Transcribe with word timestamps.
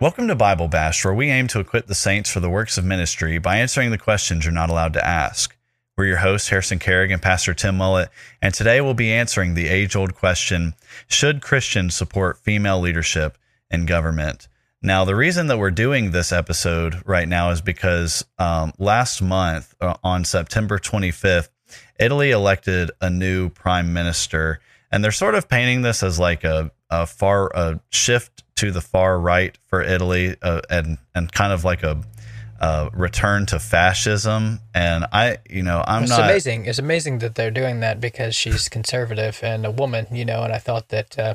Welcome 0.00 0.28
to 0.28 0.34
Bible 0.34 0.66
Bashed, 0.66 1.04
where 1.04 1.12
we 1.12 1.28
aim 1.28 1.46
to 1.48 1.60
equip 1.60 1.86
the 1.86 1.94
saints 1.94 2.30
for 2.30 2.40
the 2.40 2.48
works 2.48 2.78
of 2.78 2.86
ministry 2.86 3.36
by 3.36 3.58
answering 3.58 3.90
the 3.90 3.98
questions 3.98 4.46
you're 4.46 4.54
not 4.54 4.70
allowed 4.70 4.94
to 4.94 5.06
ask. 5.06 5.54
We're 5.94 6.06
your 6.06 6.16
hosts, 6.16 6.48
Harrison 6.48 6.78
Carrig 6.78 7.12
and 7.12 7.20
Pastor 7.20 7.52
Tim 7.52 7.76
Mullet, 7.76 8.08
and 8.40 8.54
today 8.54 8.80
we'll 8.80 8.94
be 8.94 9.12
answering 9.12 9.52
the 9.52 9.68
age 9.68 9.94
old 9.94 10.14
question 10.14 10.72
Should 11.06 11.42
Christians 11.42 11.94
support 11.94 12.38
female 12.38 12.80
leadership 12.80 13.36
in 13.70 13.84
government? 13.84 14.48
Now, 14.80 15.04
the 15.04 15.14
reason 15.14 15.48
that 15.48 15.58
we're 15.58 15.70
doing 15.70 16.12
this 16.12 16.32
episode 16.32 17.02
right 17.04 17.28
now 17.28 17.50
is 17.50 17.60
because 17.60 18.24
um, 18.38 18.72
last 18.78 19.20
month, 19.20 19.74
uh, 19.82 19.96
on 20.02 20.24
September 20.24 20.78
25th, 20.78 21.50
Italy 21.98 22.30
elected 22.30 22.90
a 23.02 23.10
new 23.10 23.50
prime 23.50 23.92
minister, 23.92 24.60
and 24.90 25.04
they're 25.04 25.12
sort 25.12 25.34
of 25.34 25.46
painting 25.46 25.82
this 25.82 26.02
as 26.02 26.18
like 26.18 26.42
a, 26.42 26.70
a 26.90 27.06
far 27.06 27.50
a 27.54 27.80
shift 27.90 28.42
to 28.56 28.70
the 28.70 28.80
far 28.80 29.18
right 29.18 29.56
for 29.68 29.82
Italy, 29.82 30.36
uh, 30.42 30.60
and 30.68 30.98
and 31.14 31.32
kind 31.32 31.52
of 31.52 31.64
like 31.64 31.82
a 31.82 32.02
uh, 32.60 32.90
return 32.92 33.46
to 33.46 33.58
fascism. 33.58 34.60
And 34.74 35.06
I, 35.12 35.38
you 35.48 35.62
know, 35.62 35.82
I'm 35.86 36.02
it's 36.02 36.10
not. 36.10 36.20
It's 36.20 36.28
amazing. 36.28 36.66
It's 36.66 36.78
amazing 36.78 37.18
that 37.20 37.34
they're 37.34 37.50
doing 37.50 37.80
that 37.80 38.00
because 38.00 38.34
she's 38.36 38.68
conservative 38.68 39.40
and 39.42 39.64
a 39.64 39.70
woman, 39.70 40.06
you 40.12 40.24
know. 40.24 40.42
And 40.42 40.52
I 40.52 40.58
thought 40.58 40.90
that, 40.90 41.18
uh, 41.18 41.34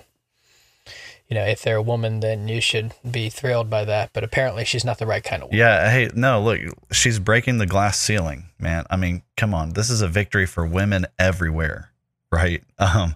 you 1.28 1.34
know, 1.34 1.44
if 1.44 1.64
they're 1.64 1.78
a 1.78 1.82
woman, 1.82 2.20
then 2.20 2.48
you 2.48 2.62
should 2.62 2.94
be 3.10 3.30
thrilled 3.30 3.72
by 3.72 3.86
that. 3.86 4.12
But 4.14 4.24
apparently, 4.24 4.66
she's 4.66 4.86
not 4.86 5.00
the 5.00 5.08
right 5.08 5.24
kind 5.24 5.42
of 5.42 5.50
woman. 5.50 5.58
Yeah. 5.58 5.90
Hey, 5.90 6.12
no, 6.14 6.42
look, 6.44 6.60
she's 6.92 7.18
breaking 7.18 7.58
the 7.58 7.66
glass 7.66 7.98
ceiling, 7.98 8.50
man. 8.60 8.86
I 8.92 8.96
mean, 8.98 9.24
come 9.36 9.56
on. 9.56 9.72
This 9.72 9.90
is 9.90 10.02
a 10.02 10.08
victory 10.08 10.46
for 10.46 10.64
women 10.64 11.08
everywhere, 11.18 11.92
right? 12.36 12.64
Um, 12.78 13.16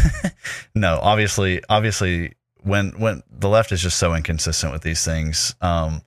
no, 0.74 0.98
obviously, 1.02 1.62
obviously, 1.68 2.34
when 2.62 2.92
when 2.98 3.22
the 3.30 3.50
left 3.50 3.70
is 3.70 3.82
just 3.82 3.98
so 3.98 4.14
inconsistent 4.14 4.72
with 4.72 4.82
these 4.82 5.04
things, 5.04 5.54
um, 5.60 6.00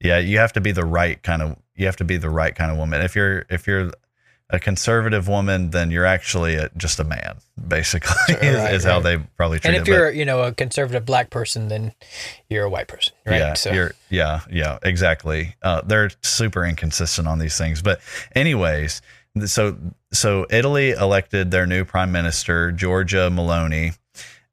yeah, 0.00 0.18
you 0.18 0.38
have 0.38 0.52
to 0.52 0.60
be 0.60 0.70
the 0.70 0.84
right 0.84 1.20
kind 1.20 1.42
of 1.42 1.56
you 1.74 1.86
have 1.86 1.96
to 1.96 2.04
be 2.04 2.16
the 2.16 2.30
right 2.30 2.54
kind 2.54 2.70
of 2.70 2.76
woman. 2.78 3.00
If 3.02 3.16
you're 3.16 3.44
if 3.50 3.66
you're 3.66 3.90
a 4.50 4.58
conservative 4.58 5.28
woman, 5.28 5.70
then 5.70 5.90
you're 5.90 6.06
actually 6.06 6.54
a, 6.54 6.70
just 6.76 6.98
a 6.98 7.04
man, 7.04 7.36
basically, 7.66 8.34
is, 8.40 8.56
right, 8.56 8.74
is 8.74 8.84
how 8.84 8.94
right. 8.94 9.02
they 9.02 9.16
probably 9.36 9.58
treat 9.58 9.74
And 9.74 9.82
if 9.82 9.86
it. 9.86 9.90
you're, 9.90 10.10
you 10.10 10.24
know, 10.24 10.42
a 10.42 10.52
conservative 10.52 11.04
black 11.04 11.28
person, 11.28 11.68
then 11.68 11.92
you're 12.48 12.64
a 12.64 12.70
white 12.70 12.88
person, 12.88 13.12
right? 13.26 13.38
Yeah, 13.38 13.54
so 13.54 13.72
you're, 13.72 13.92
yeah, 14.08 14.40
yeah, 14.50 14.78
exactly. 14.82 15.54
Uh, 15.62 15.82
they're 15.82 16.10
super 16.22 16.64
inconsistent 16.64 17.28
on 17.28 17.38
these 17.38 17.58
things. 17.58 17.82
But, 17.82 18.00
anyways, 18.34 19.02
so 19.46 19.76
so 20.12 20.46
Italy 20.50 20.90
elected 20.90 21.50
their 21.50 21.66
new 21.66 21.84
prime 21.84 22.12
minister, 22.12 22.72
Giorgia 22.72 23.30
Meloni, 23.30 23.96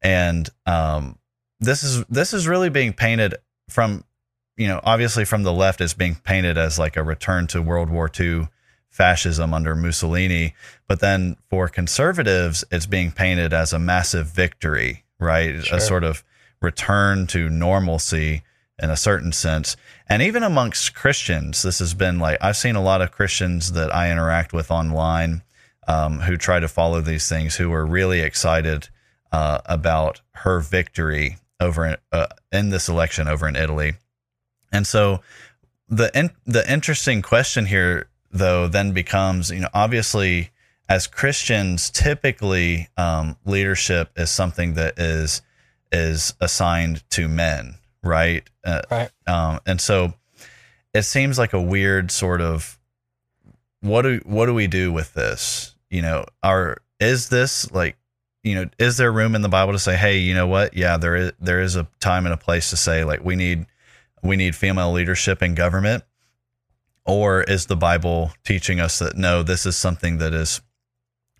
and 0.02 0.48
um, 0.66 1.18
this 1.60 1.82
is 1.82 2.04
this 2.06 2.32
is 2.32 2.46
really 2.46 2.70
being 2.70 2.92
painted 2.92 3.34
from, 3.68 4.04
you 4.56 4.68
know, 4.68 4.80
obviously 4.84 5.24
from 5.24 5.42
the 5.42 5.52
left 5.52 5.80
is 5.80 5.94
being 5.94 6.14
painted 6.14 6.58
as 6.58 6.78
like 6.78 6.96
a 6.96 7.02
return 7.02 7.46
to 7.48 7.62
World 7.62 7.90
War 7.90 8.10
II 8.18 8.48
fascism 8.88 9.52
under 9.52 9.74
Mussolini, 9.74 10.54
but 10.88 11.00
then 11.00 11.36
for 11.50 11.68
conservatives, 11.68 12.64
it's 12.70 12.86
being 12.86 13.12
painted 13.12 13.52
as 13.52 13.72
a 13.72 13.78
massive 13.78 14.28
victory, 14.28 15.04
right? 15.18 15.62
Sure. 15.64 15.78
A 15.78 15.80
sort 15.80 16.04
of 16.04 16.24
return 16.62 17.26
to 17.28 17.50
normalcy 17.50 18.42
in 18.78 18.90
a 18.90 18.96
certain 18.96 19.32
sense. 19.32 19.76
And 20.08 20.22
even 20.22 20.42
amongst 20.42 20.94
Christians, 20.94 21.62
this 21.62 21.78
has 21.78 21.94
been 21.94 22.18
like 22.18 22.38
I've 22.40 22.56
seen 22.56 22.76
a 22.76 22.82
lot 22.82 23.02
of 23.02 23.12
Christians 23.12 23.72
that 23.72 23.94
I 23.94 24.10
interact 24.10 24.52
with 24.52 24.70
online 24.70 25.42
um, 25.88 26.20
who 26.20 26.36
try 26.36 26.60
to 26.60 26.68
follow 26.68 27.00
these 27.00 27.28
things 27.28 27.56
who 27.56 27.72
are 27.72 27.86
really 27.86 28.20
excited 28.20 28.88
uh, 29.32 29.58
about 29.66 30.20
her 30.32 30.60
victory 30.60 31.38
over 31.60 31.86
in, 31.86 31.96
uh, 32.12 32.26
in 32.52 32.70
this 32.70 32.88
election 32.88 33.28
over 33.28 33.48
in 33.48 33.56
Italy. 33.56 33.94
And 34.72 34.86
so 34.86 35.20
the 35.88 36.10
in, 36.18 36.30
the 36.44 36.70
interesting 36.70 37.22
question 37.22 37.66
here 37.66 38.08
though 38.30 38.66
then 38.66 38.92
becomes 38.92 39.50
you 39.50 39.60
know 39.60 39.68
obviously 39.72 40.50
as 40.88 41.06
Christians 41.06 41.90
typically 41.90 42.88
um, 42.96 43.36
leadership 43.44 44.10
is 44.16 44.30
something 44.30 44.74
that 44.74 44.98
is 44.98 45.42
is 45.92 46.34
assigned 46.40 47.08
to 47.10 47.28
men 47.28 47.76
right? 48.06 48.48
Uh, 48.64 48.82
Right. 48.90 49.10
um, 49.26 49.60
and 49.66 49.80
so 49.80 50.14
it 50.94 51.02
seems 51.02 51.38
like 51.38 51.52
a 51.52 51.60
weird 51.60 52.10
sort 52.10 52.40
of 52.40 52.78
what 53.80 54.02
do 54.02 54.20
what 54.24 54.46
do 54.46 54.54
we 54.54 54.66
do 54.66 54.92
with 54.92 55.12
this? 55.14 55.74
You 55.90 56.02
know 56.02 56.24
are 56.42 56.78
is 56.98 57.28
this 57.28 57.70
like 57.72 57.96
you 58.42 58.54
know 58.54 58.70
is 58.78 58.96
there 58.96 59.12
room 59.12 59.34
in 59.34 59.42
the 59.42 59.48
bible 59.48 59.72
to 59.72 59.78
say 59.78 59.96
hey 59.96 60.18
you 60.18 60.34
know 60.34 60.46
what? 60.46 60.74
Yeah 60.76 60.96
there 60.96 61.16
is 61.16 61.32
there 61.40 61.60
is 61.60 61.76
a 61.76 61.86
time 62.00 62.24
and 62.26 62.32
a 62.32 62.38
place 62.38 62.70
to 62.70 62.76
say 62.76 63.04
like 63.04 63.24
we 63.24 63.36
need 63.36 63.66
we 64.22 64.36
need 64.36 64.56
female 64.56 64.92
leadership 64.92 65.42
in 65.42 65.54
government? 65.54 66.04
Or 67.04 67.42
is 67.42 67.66
the 67.66 67.76
bible 67.76 68.32
teaching 68.44 68.80
us 68.80 68.98
that 68.98 69.16
no 69.16 69.42
this 69.42 69.66
is 69.66 69.76
something 69.76 70.18
that 70.18 70.32
is 70.34 70.60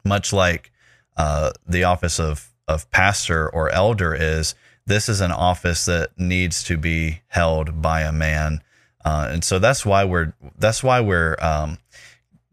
much 0.04 0.33
like 0.33 0.71
uh, 1.16 1.50
the 1.66 1.83
office 1.84 2.21
of 2.21 2.53
of 2.69 2.88
pastor 2.91 3.48
or 3.48 3.71
elder 3.71 4.15
is 4.15 4.54
this 4.86 5.08
is 5.08 5.20
an 5.20 5.32
office 5.32 5.84
that 5.86 6.10
needs 6.16 6.62
to 6.64 6.76
be 6.76 7.20
held 7.28 7.82
by 7.82 8.02
a 8.02 8.12
man. 8.12 8.62
Uh, 9.04 9.28
and 9.30 9.44
so 9.44 9.58
that's 9.58 9.84
why 9.84 10.04
we're 10.04 10.32
that's 10.58 10.82
why 10.82 11.00
we're 11.00 11.36
um, 11.41 11.78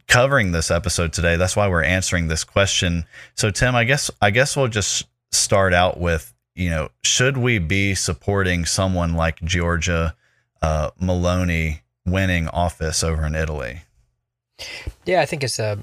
covering 0.07 0.51
this 0.51 0.69
episode 0.69 1.13
today. 1.13 1.35
That's 1.35 1.55
why 1.55 1.67
we're 1.67 1.83
answering 1.83 2.27
this 2.27 2.43
question. 2.43 3.05
So 3.35 3.49
tim 3.49 3.75
i 3.75 3.83
guess 3.83 4.11
i 4.21 4.29
guess 4.31 4.55
we'll 4.55 4.67
just 4.67 5.05
start 5.31 5.73
out 5.73 5.99
with 5.99 6.33
you 6.55 6.69
know 6.69 6.89
should 7.03 7.37
we 7.37 7.59
be 7.59 7.95
supporting 7.95 8.65
someone 8.65 9.13
like 9.13 9.39
Giorgia 9.39 10.13
uh, 10.61 10.91
Meloni 11.01 11.81
winning 12.05 12.47
office 12.49 13.03
over 13.03 13.25
in 13.25 13.35
italy? 13.35 13.81
Yeah, 15.05 15.21
I 15.21 15.25
think 15.25 15.43
it's 15.43 15.59
a. 15.59 15.79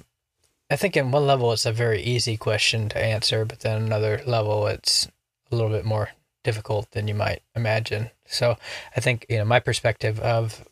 I 0.70 0.76
think 0.76 0.96
in 0.96 1.10
one 1.10 1.26
level 1.26 1.52
it's 1.52 1.66
a 1.66 1.72
very 1.72 2.00
easy 2.00 2.36
question 2.36 2.88
to 2.90 3.04
answer, 3.04 3.44
but 3.44 3.60
then 3.60 3.82
another 3.82 4.22
level 4.24 4.68
it's 4.68 5.08
a 5.50 5.56
little 5.56 5.70
bit 5.70 5.84
more 5.84 6.10
difficult 6.42 6.90
than 6.92 7.08
you 7.08 7.14
might 7.14 7.42
imagine. 7.54 8.10
So 8.26 8.56
I 8.96 9.00
think 9.00 9.26
you 9.28 9.38
know 9.38 9.44
my 9.44 9.60
perspective 9.60 10.18
of 10.20 10.64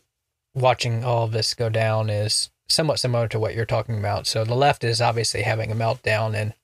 watching 0.54 1.04
all 1.04 1.24
of 1.24 1.32
this 1.32 1.54
go 1.54 1.68
down 1.68 2.10
is 2.10 2.50
somewhat 2.68 2.98
similar 2.98 3.28
to 3.28 3.38
what 3.38 3.54
you're 3.54 3.64
talking 3.64 3.98
about. 3.98 4.26
So 4.26 4.44
the 4.44 4.54
left 4.54 4.84
is 4.84 5.00
obviously 5.00 5.42
having 5.42 5.72
a 5.72 5.76
meltdown, 5.76 6.34
and 6.34 6.54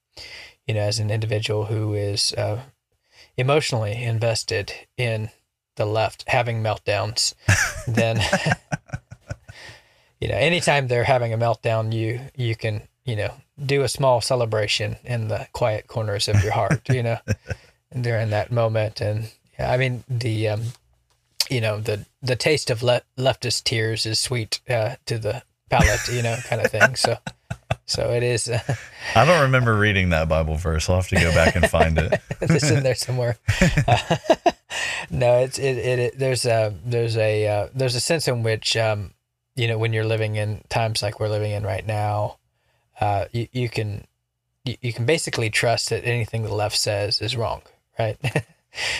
you 0.66 0.74
know, 0.74 0.80
as 0.80 0.98
an 0.98 1.10
individual 1.10 1.66
who 1.66 1.94
is 1.94 2.32
uh, 2.34 2.62
emotionally 3.36 4.02
invested 4.02 4.72
in 4.96 5.30
the 5.76 5.86
left 5.86 6.24
having 6.28 6.62
meltdowns, 6.62 7.34
then 7.88 8.20
you 10.20 10.28
know, 10.28 10.36
anytime 10.36 10.88
they're 10.88 11.04
having 11.04 11.32
a 11.32 11.38
meltdown, 11.38 11.92
you 11.92 12.20
you 12.34 12.54
can 12.54 12.82
you 13.04 13.16
know 13.16 13.34
do 13.64 13.82
a 13.82 13.88
small 13.88 14.20
celebration 14.20 14.96
in 15.04 15.28
the 15.28 15.46
quiet 15.52 15.86
corners 15.86 16.28
of 16.28 16.42
your 16.42 16.52
heart, 16.52 16.88
you 16.88 17.02
know, 17.02 17.18
during 17.99 18.31
that 18.31 18.50
moment. 18.50 19.00
And 19.00 19.31
yeah, 19.58 19.70
I 19.70 19.76
mean 19.76 20.05
the 20.08 20.49
um, 20.49 20.62
you 21.50 21.61
know 21.61 21.81
the 21.81 22.06
the 22.23 22.37
taste 22.37 22.70
of 22.70 22.82
le- 22.82 23.02
leftist 23.19 23.64
tears 23.64 24.06
is 24.06 24.19
sweet 24.19 24.61
uh, 24.69 24.96
to 25.06 25.19
the 25.19 25.43
palate, 25.70 26.08
you 26.08 26.23
know, 26.23 26.37
kind 26.49 26.62
of 26.62 26.70
thing. 26.70 26.94
So. 26.96 27.19
So 27.87 28.11
it 28.12 28.23
is. 28.23 28.49
Uh, 28.49 28.61
I 29.14 29.26
don't 29.26 29.43
remember 29.43 29.76
reading 29.76 30.11
that 30.11 30.29
Bible 30.29 30.56
verse. 30.56 30.88
I'll 30.88 30.96
have 30.96 31.08
to 31.08 31.17
go 31.17 31.32
back 31.35 31.55
and 31.55 31.69
find 31.69 31.99
it. 31.99 32.20
it's 32.41 32.70
in 32.70 32.82
there 32.82 32.94
somewhere. 32.94 33.37
Uh, 33.87 34.17
no, 35.11 35.40
it's 35.40 35.58
it, 35.58 35.76
it, 35.76 35.99
it, 35.99 36.19
There's 36.19 36.47
a 36.47 36.75
there's 36.85 37.17
a 37.17 37.47
uh, 37.47 37.69
there's 37.75 37.94
a 37.94 38.00
sense 38.00 38.26
in 38.26 38.43
which 38.43 38.76
um, 38.76 39.12
you 39.55 39.69
know 39.69 39.76
when 39.76 39.93
you're 39.93 40.06
living 40.06 40.37
in 40.37 40.62
times 40.70 41.02
like 41.02 41.20
we're 41.20 41.29
living 41.29 41.52
in 41.52 41.62
right 41.62 41.87
now, 41.87 42.38
uh, 43.00 43.26
you 43.32 43.49
you 43.52 43.69
can 43.69 44.06
you, 44.64 44.76
you 44.81 44.93
can 44.93 45.05
basically 45.05 45.50
trust 45.50 45.90
that 45.90 46.06
anything 46.06 46.43
the 46.43 46.55
left 46.55 46.76
says 46.76 47.20
is 47.20 47.37
wrong, 47.37 47.62
right? 47.99 48.17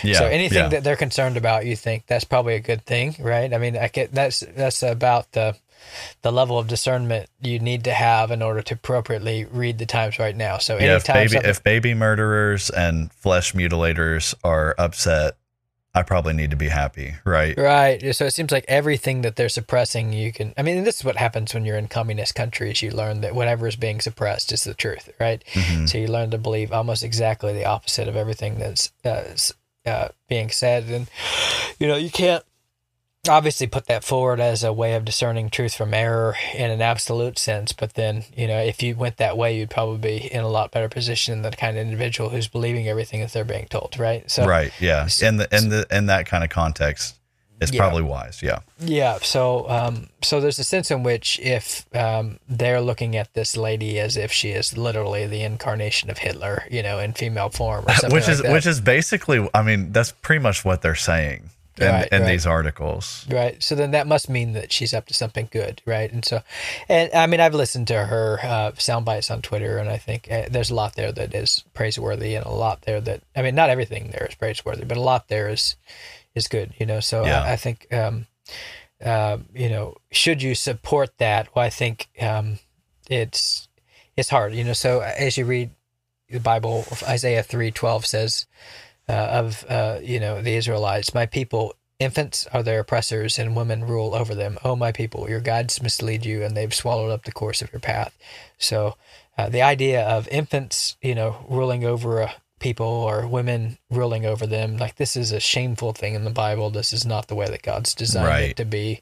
Yeah, 0.03 0.19
so 0.19 0.25
anything 0.27 0.57
yeah. 0.57 0.67
that 0.69 0.83
they're 0.85 0.95
concerned 0.95 1.35
about, 1.35 1.65
you 1.65 1.75
think 1.75 2.05
that's 2.07 2.23
probably 2.23 2.55
a 2.55 2.61
good 2.61 2.85
thing, 2.85 3.15
right? 3.19 3.53
I 3.53 3.57
mean, 3.57 3.75
I 3.75 3.89
get 3.89 4.13
that's 4.13 4.39
that's 4.39 4.81
about 4.83 5.33
the 5.33 5.57
the 6.21 6.31
level 6.31 6.57
of 6.57 6.67
discernment 6.67 7.29
you 7.41 7.59
need 7.59 7.83
to 7.83 7.93
have 7.93 8.31
in 8.31 8.41
order 8.41 8.61
to 8.61 8.73
appropriately 8.73 9.45
read 9.45 9.77
the 9.77 9.85
times 9.85 10.17
right 10.17 10.35
now. 10.35 10.57
So 10.57 10.77
Yeah, 10.77 10.95
if 10.95 11.05
baby 11.05 11.37
if 11.37 11.63
baby 11.63 11.93
murderers 11.93 12.69
and 12.69 13.11
flesh 13.13 13.53
mutilators 13.53 14.33
are 14.43 14.75
upset, 14.77 15.35
I 15.95 16.03
probably 16.03 16.33
need 16.33 16.51
to 16.51 16.57
be 16.57 16.67
happy, 16.67 17.15
right? 17.23 17.57
Right. 17.57 18.13
So 18.13 18.25
it 18.25 18.31
seems 18.31 18.51
like 18.51 18.65
everything 18.67 19.21
that 19.21 19.37
they're 19.37 19.47
suppressing, 19.47 20.11
you 20.11 20.33
can. 20.33 20.53
I 20.57 20.61
mean, 20.61 20.83
this 20.83 20.97
is 20.97 21.05
what 21.05 21.15
happens 21.15 21.53
when 21.53 21.63
you're 21.63 21.77
in 21.77 21.87
communist 21.87 22.35
countries. 22.35 22.81
You 22.81 22.91
learn 22.91 23.21
that 23.21 23.33
whatever 23.33 23.65
is 23.65 23.77
being 23.77 24.01
suppressed 24.01 24.51
is 24.51 24.65
the 24.65 24.73
truth, 24.73 25.09
right? 25.21 25.41
Mhm. 25.53 25.87
So 25.89 25.97
you 25.97 26.07
learn 26.07 26.31
to 26.31 26.37
believe 26.37 26.73
almost 26.73 27.01
exactly 27.01 27.53
the 27.53 27.63
opposite 27.63 28.09
of 28.09 28.17
everything 28.17 28.59
that's 28.59 28.91
uh, 29.05 29.23
uh, 29.85 30.09
being 30.27 30.49
said. 30.49 30.83
And, 30.89 31.07
you 31.79 31.87
know, 31.87 31.95
you 31.95 32.09
can't 32.09 32.43
obviously 33.29 33.67
put 33.67 33.85
that 33.87 34.03
forward 34.03 34.39
as 34.39 34.63
a 34.63 34.71
way 34.73 34.93
of 34.95 35.05
discerning 35.05 35.49
truth 35.49 35.75
from 35.75 35.93
error 35.93 36.35
in 36.53 36.69
an 36.71 36.81
absolute 36.81 37.37
sense. 37.39 37.71
But 37.73 37.93
then, 37.95 38.25
you 38.35 38.47
know, 38.47 38.59
if 38.59 38.81
you 38.83 38.95
went 38.95 39.17
that 39.17 39.37
way, 39.37 39.57
you'd 39.57 39.69
probably 39.69 39.97
be 39.97 40.33
in 40.33 40.41
a 40.41 40.47
lot 40.49 40.71
better 40.71 40.89
position 40.89 41.41
than 41.41 41.51
the 41.51 41.57
kind 41.57 41.77
of 41.77 41.81
individual 41.81 42.29
who's 42.29 42.47
believing 42.47 42.87
everything 42.87 43.21
that 43.21 43.33
they're 43.33 43.43
being 43.45 43.67
told, 43.67 43.97
right? 43.99 44.29
So, 44.29 44.45
right, 44.45 44.71
yeah. 44.79 45.07
In 45.21 45.37
the 45.37 45.47
in 45.55 45.69
the 45.69 45.85
in 45.91 46.05
that 46.07 46.25
kind 46.25 46.43
of 46.43 46.49
context, 46.49 47.15
it's 47.61 47.71
Yeah. 47.71 47.79
probably 47.79 48.03
wise, 48.03 48.41
yeah. 48.43 48.59
Yeah. 48.79 49.17
So, 49.21 49.69
um, 49.69 50.09
so 50.21 50.41
there's 50.41 50.59
a 50.59 50.63
sense 50.65 50.91
in 50.91 51.03
which 51.03 51.39
if 51.39 51.85
um, 51.95 52.39
they're 52.49 52.81
looking 52.81 53.15
at 53.15 53.33
this 53.33 53.55
lady 53.55 53.97
as 53.99 54.17
if 54.17 54.31
she 54.31 54.49
is 54.49 54.77
literally 54.77 55.25
the 55.25 55.41
incarnation 55.41 56.09
of 56.09 56.17
Hitler, 56.17 56.63
you 56.69 56.83
know, 56.83 56.99
in 56.99 57.13
female 57.13 57.49
form 57.49 57.85
or 57.87 57.93
something 57.95 58.11
which 58.13 58.27
is 58.27 58.39
like 58.39 58.47
that. 58.47 58.53
which 58.53 58.65
is 58.65 58.81
basically 58.81 59.49
I 59.53 59.61
mean, 59.61 59.91
that's 59.93 60.11
pretty 60.11 60.41
much 60.43 60.65
what 60.65 60.81
they're 60.81 60.95
saying 60.95 61.49
in, 61.79 61.87
Right, 61.87 62.07
in 62.11 62.21
right. 62.21 62.27
these 62.27 62.45
articles. 62.45 63.25
Right. 63.29 63.61
So 63.61 63.75
then 63.75 63.91
that 63.91 64.07
must 64.07 64.29
mean 64.29 64.53
that 64.53 64.71
she's 64.71 64.93
up 64.93 65.05
to 65.07 65.13
something 65.13 65.49
good, 65.51 65.81
right? 65.85 66.11
And 66.11 66.23
so, 66.23 66.41
and 66.87 67.13
I 67.13 67.27
mean, 67.27 67.39
I've 67.39 67.53
listened 67.55 67.87
to 67.87 68.05
her 68.05 68.39
uh, 68.43 68.71
sound 68.77 69.05
bites 69.05 69.29
on 69.29 69.41
Twitter, 69.41 69.77
and 69.77 69.89
I 69.89 69.97
think 69.97 70.27
uh, 70.31 70.43
there's 70.49 70.69
a 70.69 70.75
lot 70.75 70.95
there 70.95 71.11
that 71.11 71.33
is 71.35 71.63
praiseworthy, 71.73 72.35
and 72.35 72.45
a 72.45 72.51
lot 72.51 72.83
there 72.83 73.01
that 73.01 73.23
I 73.35 73.41
mean, 73.41 73.55
not 73.55 73.69
everything 73.69 74.11
there 74.11 74.27
is 74.29 74.35
praiseworthy, 74.35 74.85
but 74.85 74.97
a 74.97 75.01
lot 75.01 75.27
there 75.27 75.49
is 75.49 75.75
is 76.33 76.47
good, 76.47 76.73
you 76.79 76.85
know. 76.85 76.99
So 76.99 77.25
Yeah. 77.25 77.43
I, 77.43 77.53
I 77.53 77.55
think, 77.55 77.87
um, 77.93 78.27
uh, 79.03 79.37
you 79.53 79.69
know, 79.69 79.95
should 80.11 80.41
you 80.41 80.55
support 80.55 81.17
that? 81.17 81.53
Well, 81.55 81.65
I 81.65 81.69
think 81.69 82.07
um, 82.21 82.59
it's 83.09 83.67
it's 84.17 84.29
hard, 84.29 84.53
you 84.53 84.63
know. 84.63 84.73
So 84.73 85.01
as 85.01 85.37
you 85.37 85.45
read 85.45 85.71
the 86.29 86.39
Bible, 86.39 86.85
Isaiah 87.07 87.43
three 87.43 87.71
twelve 87.71 88.05
says 88.05 88.45
uh, 89.07 89.13
of 89.13 89.65
uh, 89.69 89.99
you 90.01 90.19
know 90.19 90.41
the 90.41 90.55
Israelites, 90.55 91.13
my 91.13 91.25
people, 91.25 91.75
infants 91.99 92.47
are 92.53 92.63
their 92.63 92.79
oppressors, 92.79 93.39
and 93.39 93.55
women 93.55 93.85
rule 93.85 94.13
over 94.15 94.35
them. 94.35 94.57
Oh, 94.63 94.75
my 94.75 94.91
people, 94.91 95.29
your 95.29 95.39
gods 95.41 95.81
mislead 95.81 96.25
you, 96.25 96.43
and 96.43 96.55
they've 96.55 96.73
swallowed 96.73 97.11
up 97.11 97.23
the 97.23 97.31
course 97.31 97.61
of 97.61 97.71
your 97.71 97.79
path. 97.79 98.17
So 98.57 98.95
uh, 99.37 99.49
the 99.49 99.61
idea 99.61 100.05
of 100.05 100.27
infants, 100.29 100.97
you 101.01 101.15
know, 101.15 101.45
ruling 101.49 101.85
over 101.85 102.21
a 102.21 102.33
people 102.59 102.85
or 102.87 103.27
women 103.27 103.77
ruling 103.91 104.25
over 104.25 104.47
them, 104.47 104.77
like 104.77 104.95
this 104.95 105.15
is 105.15 105.31
a 105.31 105.39
shameful 105.39 105.93
thing 105.93 106.15
in 106.15 106.23
the 106.23 106.29
Bible. 106.31 106.69
This 106.69 106.93
is 106.93 107.05
not 107.05 107.27
the 107.27 107.35
way 107.35 107.47
that 107.47 107.61
God's 107.61 107.93
designed 107.93 108.27
Right. 108.27 108.49
it 108.51 108.57
to 108.57 108.65
be 108.65 109.01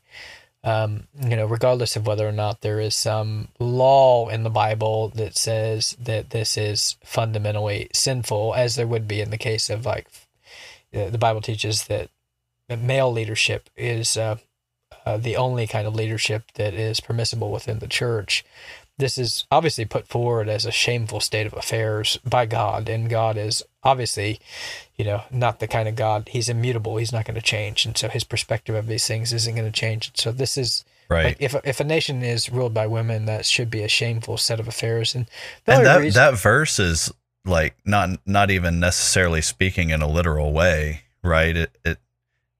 um, 0.63 1.07
you 1.21 1.35
know, 1.35 1.45
regardless 1.45 1.95
of 1.95 2.07
whether 2.07 2.27
or 2.27 2.31
not 2.31 2.61
there 2.61 2.79
is 2.79 2.95
some 2.95 3.49
law 3.59 4.29
in 4.29 4.43
the 4.43 4.49
Bible 4.49 5.09
that 5.09 5.37
says 5.37 5.97
that 5.99 6.29
this 6.29 6.57
is 6.57 6.95
fundamentally 7.03 7.89
sinful, 7.93 8.55
as 8.55 8.75
there 8.75 8.87
would 8.87 9.07
be 9.07 9.19
in 9.19 9.29
the 9.29 9.37
case 9.37 9.69
of 9.69 9.85
like 9.85 10.07
uh, 10.95 11.09
the 11.09 11.17
Bible 11.17 11.41
teaches 11.41 11.85
that 11.85 12.09
male 12.69 13.11
leadership 13.11 13.69
is 13.75 14.15
uh, 14.15 14.37
uh, 15.05 15.17
the 15.17 15.35
only 15.35 15.67
kind 15.67 15.85
of 15.85 15.95
leadership 15.95 16.43
that 16.55 16.73
is 16.73 16.99
permissible 16.99 17.51
within 17.51 17.79
the 17.79 17.87
church. 17.87 18.45
This 18.97 19.17
is 19.17 19.45
obviously 19.51 19.85
put 19.85 20.07
forward 20.07 20.47
as 20.47 20.65
a 20.65 20.71
shameful 20.71 21.19
state 21.19 21.47
of 21.47 21.53
affairs 21.53 22.19
by 22.23 22.45
God, 22.45 22.87
and 22.87 23.09
God 23.09 23.37
is 23.37 23.63
obviously, 23.83 24.39
you 24.97 25.05
know, 25.05 25.23
not 25.31 25.59
the 25.59 25.67
kind 25.67 25.87
of 25.87 25.95
God. 25.95 26.29
He's 26.31 26.49
immutable. 26.49 26.97
He's 26.97 27.11
not 27.11 27.25
going 27.25 27.35
to 27.35 27.41
change, 27.41 27.85
and 27.85 27.97
so 27.97 28.09
his 28.09 28.23
perspective 28.23 28.75
of 28.75 28.87
these 28.87 29.07
things 29.07 29.33
isn't 29.33 29.55
going 29.55 29.71
to 29.71 29.79
change. 29.79 30.11
So 30.15 30.31
this 30.31 30.57
is 30.57 30.83
Right. 31.09 31.25
like 31.25 31.37
if 31.39 31.53
if 31.65 31.79
a 31.79 31.83
nation 31.83 32.23
is 32.23 32.49
ruled 32.49 32.73
by 32.73 32.87
women, 32.87 33.25
that 33.25 33.45
should 33.45 33.69
be 33.69 33.83
a 33.83 33.87
shameful 33.89 34.37
set 34.37 34.59
of 34.59 34.67
affairs. 34.67 35.13
And 35.13 35.27
and 35.67 35.85
that 35.85 35.99
reason- 35.99 36.19
that 36.19 36.39
verse 36.39 36.79
is 36.79 37.11
like 37.45 37.75
not 37.85 38.19
not 38.25 38.49
even 38.49 38.79
necessarily 38.79 39.41
speaking 39.41 39.89
in 39.89 40.01
a 40.01 40.07
literal 40.07 40.53
way, 40.53 41.01
right? 41.21 41.55
It 41.57 41.77
it 41.83 41.97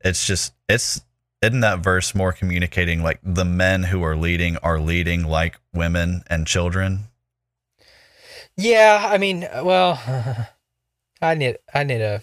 it's 0.03 0.27
just 0.27 0.53
it's 0.67 1.01
isn't 1.41 1.61
that 1.61 1.79
verse 1.79 2.13
more 2.13 2.33
communicating 2.33 3.01
like 3.01 3.19
the 3.23 3.45
men 3.45 3.83
who 3.83 4.03
are 4.03 4.15
leading 4.15 4.57
are 4.57 4.79
leading 4.79 5.23
like 5.23 5.57
women 5.73 6.23
and 6.27 6.45
children? 6.45 7.05
Yeah, 8.55 9.07
I 9.09 9.17
mean, 9.17 9.47
well, 9.63 9.99
I 11.23 11.35
need 11.35 11.57
I 11.73 11.83
need 11.83 12.01
a. 12.01 12.21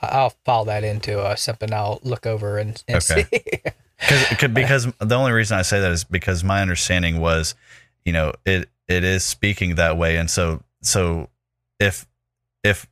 I'll 0.00 0.34
file 0.44 0.64
that 0.64 0.82
into 0.82 1.20
uh, 1.20 1.36
something 1.36 1.72
I'll 1.72 2.00
look 2.02 2.26
over 2.26 2.58
and, 2.58 2.82
and 2.88 3.02
Okay. 3.02 3.24
see. 3.30 3.60
Cause, 4.08 4.48
because 4.52 4.86
the 4.98 5.14
only 5.14 5.30
reason 5.30 5.56
I 5.58 5.62
say 5.62 5.78
that 5.80 5.92
is 5.92 6.02
because 6.02 6.42
my 6.42 6.60
understanding 6.60 7.20
was, 7.20 7.54
you 8.04 8.12
know, 8.12 8.32
it 8.44 8.68
it 8.88 9.04
is 9.04 9.24
speaking 9.24 9.76
that 9.76 9.96
way, 9.96 10.16
and 10.16 10.28
so 10.28 10.62
so 10.82 11.28
if 11.78 12.06
if 12.64 12.88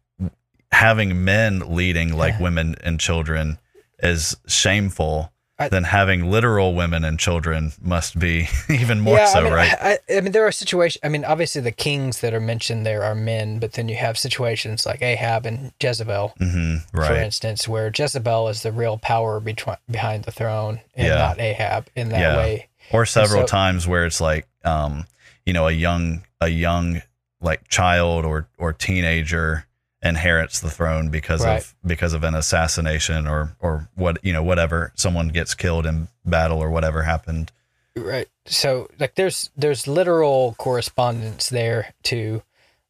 having 0.71 1.25
men 1.25 1.75
leading 1.75 2.13
like 2.17 2.39
women 2.39 2.77
and 2.85 3.01
children 3.01 3.59
is 3.99 4.37
shameful, 4.47 5.33
I- 5.61 5.69
then 5.69 5.85
having 5.85 6.31
literal 6.31 6.75
women 6.75 7.05
and 7.05 7.19
children 7.19 7.73
must 7.81 8.19
be 8.19 8.49
even 8.69 9.01
more 9.01 9.17
yeah, 9.19 9.27
so, 9.27 9.41
I 9.41 9.43
mean, 9.45 9.53
right? 9.53 9.75
I, 9.81 9.99
I 10.17 10.21
mean, 10.23 10.33
there 10.33 10.47
are 10.47 10.53
situations. 10.53 11.01
I 11.05 11.09
mean, 11.09 11.25
obviously 11.25 11.61
the 11.61 11.71
kings 11.71 12.21
that 12.23 12.33
are 12.35 12.41
mentioned 12.41 12.85
there 12.87 13.05
are 13.05 13.15
men, 13.15 13.59
but 13.59 13.75
then 13.75 13.89
you 13.89 13.97
have 13.97 14.19
situations 14.19 14.87
like 14.87 15.03
Ahab 15.03 15.47
and 15.47 15.73
Jezebel, 15.81 16.35
hmm 16.39 16.77
for 16.95 17.15
instance, 17.15 17.69
where 17.69 17.93
Jezebel 17.95 18.49
is 18.49 18.63
the 18.63 18.73
real 18.73 18.99
power 18.99 19.41
betwi- 19.41 19.77
behind 19.91 20.25
the 20.25 20.33
throne, 20.33 20.81
and 20.97 21.07
Yeah. 21.09 21.15
not 21.17 21.39
Ahab 21.39 21.89
in 21.95 22.09
that 22.09 22.21
Yeah. 22.21 22.37
way. 22.37 22.69
Or 22.93 23.07
several 23.07 23.43
so- 23.43 23.47
times 23.47 23.87
where 23.87 24.05
it's 24.07 24.21
like, 24.21 24.49
um, 24.65 25.05
you 25.47 25.53
know, 25.53 25.69
a 25.69 25.73
young 25.73 26.23
a 26.41 26.49
young 26.49 27.03
like 27.43 27.69
child 27.69 28.25
or 28.25 28.49
or 28.59 28.73
teenager 28.73 29.67
inherits 30.03 30.61
the 30.61 30.71
throne 30.71 31.11
because 31.11 31.45
Right. 31.45 31.61
of 31.63 31.75
because 31.87 32.13
of 32.15 32.25
an 32.25 32.35
assassination 32.35 33.27
or 33.27 33.55
or 33.61 33.89
what 33.95 34.19
you 34.25 34.33
know 34.33 34.43
whatever 34.43 34.93
someone 34.95 35.29
gets 35.29 35.55
killed 35.55 35.87
in 35.87 36.09
battle 36.25 36.59
or 36.59 36.71
whatever 36.71 37.03
happened. 37.03 37.53
Right. 37.97 38.29
So 38.47 38.89
like 38.99 39.15
there's 39.17 39.51
there's 39.57 39.87
literal 39.87 40.55
correspondence 40.59 41.49
there 41.51 41.93
too 42.03 42.43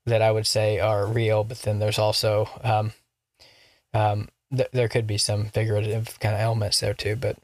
that 0.07 0.23
I 0.23 0.31
would 0.31 0.47
say 0.47 0.79
are 0.79 1.07
real, 1.07 1.43
but 1.45 1.59
then 1.63 1.79
there's 1.79 1.99
also 1.99 2.49
um 2.63 2.93
um 3.93 4.29
th- 4.57 4.71
there 4.73 4.89
could 4.89 5.07
be 5.07 5.19
some 5.19 5.47
figurative 5.47 6.19
kind 6.21 6.35
of 6.35 6.41
elements 6.41 6.81
there 6.81 6.95
too, 6.95 7.17
but 7.17 7.37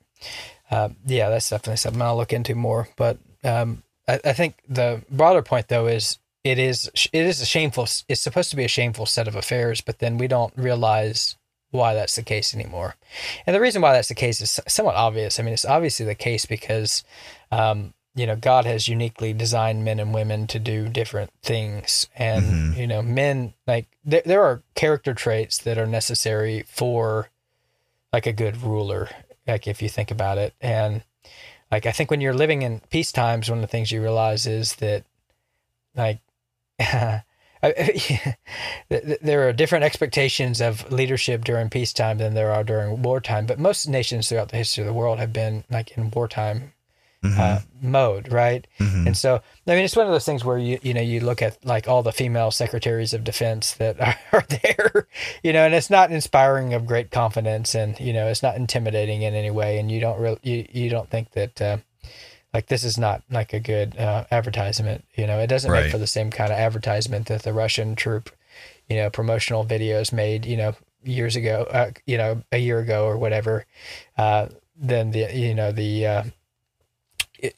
uh, 0.70 0.88
yeah, 1.04 1.28
that's 1.28 1.48
definitely 1.50 1.76
something 1.76 2.02
I'll 2.02 2.16
look 2.16 2.32
into 2.32 2.54
more. 2.54 2.88
But 2.96 3.18
um, 3.44 3.82
I, 4.08 4.18
I 4.24 4.32
think 4.32 4.56
the 4.68 5.02
broader 5.10 5.42
point 5.42 5.68
though 5.68 5.86
is 5.86 6.18
it 6.50 6.58
is 6.58 6.90
it 7.12 7.26
is 7.26 7.40
a 7.40 7.46
shameful 7.46 7.84
it's 8.08 8.20
supposed 8.20 8.50
to 8.50 8.56
be 8.56 8.64
a 8.64 8.68
shameful 8.68 9.06
set 9.06 9.28
of 9.28 9.36
affairs, 9.36 9.80
but 9.80 9.98
then 9.98 10.18
we 10.18 10.28
don't 10.28 10.52
realize 10.56 11.36
why 11.70 11.94
that's 11.94 12.16
the 12.16 12.22
case 12.22 12.54
anymore. 12.54 12.96
And 13.46 13.54
the 13.54 13.60
reason 13.60 13.82
why 13.82 13.92
that's 13.92 14.08
the 14.08 14.14
case 14.14 14.40
is 14.40 14.60
somewhat 14.68 14.94
obvious. 14.94 15.38
I 15.38 15.42
mean, 15.42 15.54
it's 15.54 15.64
obviously 15.64 16.06
the 16.06 16.14
case 16.14 16.46
because, 16.46 17.02
um, 17.50 17.92
you 18.14 18.26
know, 18.26 18.36
God 18.36 18.64
has 18.64 18.88
uniquely 18.88 19.32
designed 19.32 19.84
men 19.84 19.98
and 20.00 20.14
women 20.14 20.46
to 20.46 20.58
do 20.58 20.88
different 20.88 21.30
things. 21.42 22.08
And, 22.16 22.74
Mhm. 22.74 22.76
you 22.78 22.86
know, 22.86 23.02
men, 23.02 23.52
like, 23.66 23.86
there, 24.04 24.22
there 24.24 24.42
are 24.44 24.62
character 24.74 25.12
traits 25.12 25.58
that 25.58 25.76
are 25.76 25.86
necessary 25.86 26.64
for, 26.68 27.28
like, 28.12 28.26
a 28.26 28.32
good 28.32 28.62
ruler, 28.62 29.10
like, 29.46 29.66
if 29.66 29.82
you 29.82 29.88
think 29.88 30.10
about 30.10 30.38
it. 30.38 30.54
And 30.60 31.02
like 31.70 31.86
I 31.86 31.92
think 31.92 32.10
when 32.10 32.20
you're 32.20 32.34
living 32.34 32.62
in 32.62 32.80
peace 32.90 33.12
times, 33.12 33.50
one 33.50 33.58
of 33.58 33.62
the 33.62 33.68
things 33.68 33.90
you 33.90 34.00
realize 34.00 34.46
is 34.46 34.76
that 34.76 35.04
like 35.96 36.20
there 38.88 39.48
are 39.48 39.52
different 39.52 39.84
expectations 39.84 40.60
of 40.60 40.90
leadership 40.92 41.44
during 41.44 41.70
peacetime 41.70 42.18
than 42.18 42.34
there 42.34 42.52
are 42.52 42.62
during 42.62 43.02
wartime. 43.02 43.46
But 43.46 43.58
most 43.58 43.88
nations 43.88 44.28
throughout 44.28 44.50
the 44.50 44.56
history 44.56 44.82
of 44.82 44.86
the 44.86 44.92
world 44.92 45.18
have 45.18 45.32
been 45.32 45.64
like 45.70 45.96
in 45.96 46.10
wartime 46.10 46.72
Mm-hmm. 47.22 47.40
uh, 47.40 47.60
mode, 47.80 48.30
right? 48.30 48.66
And 49.06 49.16
so, 49.16 49.40
I 49.66 49.70
mean, 49.70 49.84
it's 49.84 49.96
one 49.96 50.06
of 50.06 50.12
those 50.12 50.26
things 50.26 50.44
where 50.44 50.58
you 50.58 50.78
you 50.82 50.92
know 50.94 51.00
you 51.00 51.20
look 51.20 51.42
at 51.42 51.64
like 51.64 51.88
all 51.88 52.02
the 52.02 52.12
female 52.12 52.50
secretaries 52.50 53.14
of 53.14 53.24
defense 53.24 53.72
that 53.74 54.00
are, 54.00 54.16
are 54.32 54.44
there, 54.48 55.08
you 55.42 55.52
know, 55.52 55.64
and 55.64 55.74
it's 55.74 55.90
not 55.90 56.12
inspiring 56.12 56.74
of 56.74 56.86
great 56.86 57.10
confidence, 57.10 57.74
and 57.74 57.98
you 57.98 58.12
know, 58.12 58.28
it's 58.28 58.42
not 58.42 58.56
intimidating 58.56 59.22
in 59.22 59.34
any 59.34 59.50
way, 59.50 59.78
and 59.78 59.90
you 59.90 59.98
don't 59.98 60.20
really 60.20 60.38
you 60.42 60.66
you 60.70 60.90
don't 60.90 61.10
think 61.10 61.32
that. 61.32 61.60
Uh, 61.60 61.78
like 62.56 62.66
this 62.68 62.84
is 62.84 62.96
not 62.96 63.22
like 63.30 63.52
a 63.52 63.60
good 63.60 63.96
uh, 63.98 64.24
advertisement, 64.30 65.04
you 65.14 65.26
know. 65.26 65.38
It 65.38 65.48
doesn't 65.48 65.70
Right. 65.70 65.82
make 65.84 65.92
for 65.92 65.98
the 65.98 66.06
same 66.06 66.30
kind 66.30 66.50
of 66.50 66.58
advertisement 66.58 67.26
that 67.26 67.42
the 67.42 67.52
Russian 67.52 67.94
troop, 67.96 68.30
you 68.88 68.96
know, 68.96 69.10
promotional 69.10 69.64
videos 69.64 70.10
made, 70.12 70.46
you 70.46 70.56
know, 70.56 70.74
years 71.04 71.36
ago, 71.36 71.66
uh, 71.70 71.90
you 72.06 72.16
know, 72.16 72.42
a 72.50 72.58
year 72.58 72.78
ago 72.80 73.04
or 73.04 73.16
whatever. 73.18 73.66
Uh, 74.16 74.46
then 74.74 75.10
the 75.10 75.28
you 75.34 75.54
know 75.54 75.70
the 75.72 76.06
uh, 76.06 76.22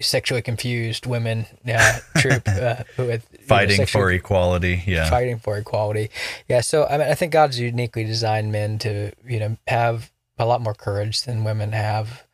sexually 0.00 0.43
confused 0.43 1.07
women 1.07 1.47
uh, 1.73 1.99
troop 2.19 2.47
uh, 2.49 2.83
who 2.97 3.09
had 3.09 3.23
you 3.33 3.38
know, 3.38 3.45
Fighting 3.47 3.87
for 3.87 4.11
equality. 4.11 4.83
Yeah. 4.87 5.09
fighting 5.09 5.38
for 5.38 5.57
equality. 5.59 6.11
Yeah, 6.49 6.61
so 6.61 6.87
I 6.87 6.99
mean, 6.99 7.09
I 7.09 7.14
think 7.14 7.33
God's 7.33 7.59
uniquely 7.61 8.05
designed 8.05 8.50
men 8.52 8.78
to 8.81 9.12
you 9.26 9.38
know 9.40 9.57
have 9.69 10.11
a 10.38 10.45
lot 10.47 10.61
more 10.61 10.75
courage 10.75 11.23
than 11.23 11.45
women 11.45 11.73
have. 11.73 12.25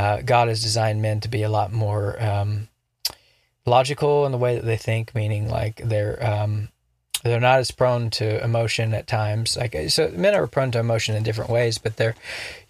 Uh, 0.00 0.22
God 0.22 0.48
has 0.48 0.62
designed 0.62 1.02
men 1.02 1.20
to 1.20 1.28
be 1.28 1.42
a 1.42 1.50
lot 1.50 1.74
more 1.74 2.16
um, 2.22 2.68
logical 3.66 4.24
in 4.24 4.32
the 4.32 4.38
way 4.38 4.54
that 4.54 4.64
they 4.64 4.78
think, 4.78 5.14
meaning 5.14 5.46
like 5.46 5.76
they're 5.84 6.24
um, 6.24 6.70
they're 7.22 7.38
not 7.38 7.58
as 7.58 7.70
prone 7.70 8.08
to 8.08 8.42
emotion 8.42 8.94
at 8.94 9.06
times. 9.06 9.58
Like 9.58 9.76
so, 9.88 10.08
men 10.08 10.34
are 10.34 10.46
prone 10.46 10.70
to 10.70 10.78
emotion 10.78 11.16
in 11.16 11.22
different 11.22 11.50
ways, 11.50 11.76
but 11.76 11.98
they're 11.98 12.14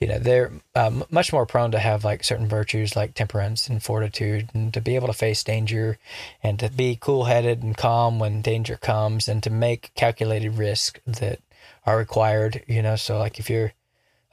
you 0.01 0.09
know 0.09 0.19
they're 0.19 0.51
um, 0.75 1.05
much 1.09 1.33
more 1.33 1.47
prone 1.47 1.71
to 1.71 1.79
have 1.79 2.05
like 2.05 2.25
certain 2.25 2.49
virtues 2.49 2.97
like 2.97 3.15
temperance 3.15 3.69
and 3.69 3.81
fortitude, 3.81 4.51
and 4.53 4.75
to 4.75 4.81
be 4.81 4.97
able 4.97 5.07
to 5.07 5.13
face 5.13 5.45
danger, 5.45 5.99
and 6.43 6.59
to 6.59 6.69
be 6.69 6.99
cool 7.01 7.27
headed 7.27 7.63
and 7.63 7.77
calm 7.77 8.19
when 8.19 8.43
danger 8.43 8.77
comes, 8.77 9.29
and 9.29 9.41
to 9.45 9.51
make 9.51 9.93
calculated 9.95 10.59
risks 10.59 10.99
that 11.07 11.39
are 11.87 11.97
required. 11.97 12.65
You 12.67 12.83
know, 12.83 12.97
so 12.97 13.19
like 13.19 13.39
if 13.39 13.49
you're 13.49 13.73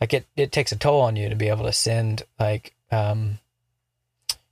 like 0.01 0.15
it, 0.15 0.25
it 0.35 0.51
takes 0.51 0.71
a 0.71 0.75
toll 0.75 1.01
on 1.01 1.15
you 1.15 1.29
to 1.29 1.35
be 1.35 1.49
able 1.49 1.65
to 1.65 1.73
send 1.73 2.23
like 2.39 2.73
um, 2.91 3.39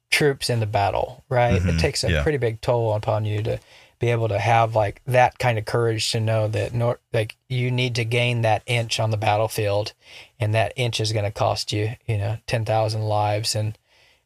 troops 0.09 0.47
the 0.47 0.65
battle, 0.65 1.23
right? 1.29 1.61
Mhm, 1.61 1.75
It 1.75 1.79
takes 1.79 2.03
a 2.03 2.11
yeah. 2.11 2.23
pretty 2.23 2.37
big 2.37 2.61
toll 2.61 2.93
upon 2.93 3.25
you 3.25 3.43
to 3.43 3.59
be 3.99 4.11
able 4.11 4.27
to 4.27 4.39
have 4.39 4.75
like 4.75 5.01
that 5.05 5.39
kind 5.39 5.57
of 5.57 5.65
courage 5.65 6.11
to 6.11 6.19
know 6.19 6.47
that 6.47 6.73
nor- 6.73 6.99
like 7.13 7.35
you 7.49 7.71
need 7.71 7.95
to 7.95 8.05
gain 8.05 8.41
that 8.41 8.63
inch 8.65 8.99
on 8.99 9.09
the 9.11 9.17
battlefield, 9.17 9.93
and 10.39 10.53
that 10.53 10.73
inch 10.75 10.99
is 10.99 11.11
going 11.13 11.25
to 11.25 11.31
cost 11.31 11.71
you, 11.71 11.91
you 12.05 12.17
know, 12.17 12.37
ten 12.47 12.65
thousand 12.65 13.03
lives, 13.03 13.55
and 13.55 13.77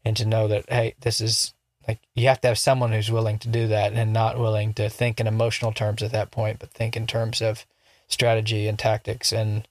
and 0.03 0.17
to 0.17 0.25
know 0.25 0.47
that 0.47 0.69
hey, 0.69 0.95
this 1.01 1.21
is 1.21 1.53
like 1.87 1.99
you 2.15 2.27
have 2.27 2.41
to 2.41 2.47
have 2.49 2.57
someone 2.57 2.91
who's 2.91 3.11
willing 3.11 3.39
to 3.39 3.47
do 3.47 3.67
that 3.67 3.93
and 3.93 4.13
not 4.13 4.39
willing 4.39 4.73
to 4.73 4.89
think 4.89 5.19
in 5.19 5.27
emotional 5.27 5.71
terms 5.71 6.03
at 6.03 6.11
that 6.11 6.31
point, 6.31 6.59
but 6.59 6.71
think 6.71 6.95
in 6.95 7.07
terms 7.07 7.41
of 7.41 7.65
strategy 8.07 8.67
and 8.67 8.77
tactics 8.79 9.31
and 9.31 9.67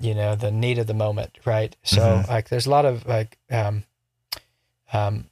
you 0.00 0.14
know 0.14 0.34
the 0.34 0.50
need 0.50 0.78
of 0.78 0.86
the 0.86 0.94
moment, 0.94 1.38
right? 1.44 1.76
So 1.82 2.00
Mhm. 2.00 2.28
like 2.28 2.48
there's 2.48 2.66
a 2.66 2.70
lot 2.70 2.84
of 2.84 3.06
like 3.06 3.38
um 3.50 3.84
um 4.92 5.26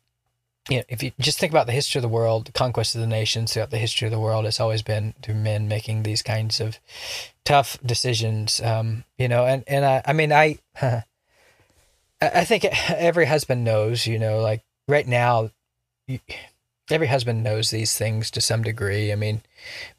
you 0.70 0.76
know, 0.78 0.84
if 0.90 1.02
you 1.02 1.12
just 1.18 1.38
think 1.38 1.50
about 1.50 1.64
the 1.66 1.72
history 1.72 1.98
of 1.98 2.02
the 2.02 2.08
world, 2.10 2.44
the 2.46 2.52
conquest 2.52 2.94
of 2.94 3.00
the 3.00 3.06
nations 3.06 3.54
throughout 3.54 3.70
the 3.70 3.78
history 3.78 4.06
of 4.06 4.12
the 4.12 4.20
world, 4.20 4.44
it's 4.44 4.60
always 4.60 4.82
been 4.82 5.14
through 5.22 5.36
men 5.36 5.66
making 5.66 6.02
these 6.02 6.20
kinds 6.20 6.60
of 6.60 6.78
tough 7.44 7.78
decisions. 7.84 8.60
Um, 8.60 9.04
you 9.16 9.28
know, 9.28 9.46
and 9.46 9.64
and 9.66 9.86
I, 9.86 10.02
I 10.04 10.12
mean, 10.12 10.30
I, 10.30 10.58
I 10.82 11.02
I 12.20 12.44
think 12.44 12.64
every 12.90 13.24
husband 13.24 13.64
knows. 13.64 14.06
You 14.06 14.18
know, 14.18 14.40
like 14.40 14.62
right 14.88 15.06
now, 15.06 15.50
you- 16.06 16.20
every 16.90 17.06
husband 17.08 17.42
knows 17.42 17.70
these 17.70 17.96
things 17.96 18.30
to 18.32 18.40
some 18.40 18.62
degree. 18.62 19.12
I 19.12 19.14
mean, 19.16 19.42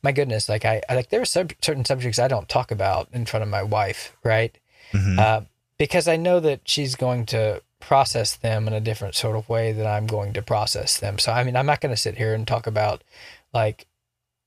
my 0.01 0.12
goodness, 0.12 0.50
like 0.50 0.65
I, 0.65 0.81
I 0.89 0.96
like 0.96 1.10
there 1.10 1.22
are 1.22 1.25
sub- 1.25 1.53
certain 1.62 1.86
subjects 1.86 2.19
I 2.19 2.27
don't 2.27 2.50
talk 2.50 2.72
about 2.72 3.08
in 3.12 3.25
front 3.25 3.43
of 3.43 3.50
my 3.50 3.63
wife, 3.63 4.15
right? 4.24 4.58
Mhm. 4.91 5.19
uh, 5.19 5.41
because 5.77 6.08
I 6.08 6.15
know 6.17 6.39
that 6.39 6.62
she's 6.65 6.96
going 6.96 7.25
to 7.27 7.62
process 7.79 8.36
them 8.36 8.67
in 8.67 8.74
a 8.74 8.81
different 8.81 9.15
sort 9.15 9.38
of 9.38 9.48
way 9.48 9.72
that 9.72 9.86
I'm 9.88 10.08
going 10.08 10.34
to 10.34 10.41
process 10.41 11.00
them. 11.00 11.17
So, 11.19 11.31
I 11.31 11.43
mean, 11.43 11.55
I'm 11.55 11.65
not 11.65 11.79
going 11.79 11.93
to 11.93 12.01
sit 12.01 12.17
here 12.17 12.34
and 12.34 12.46
talk 12.48 12.67
about 12.67 13.03
like 13.53 13.86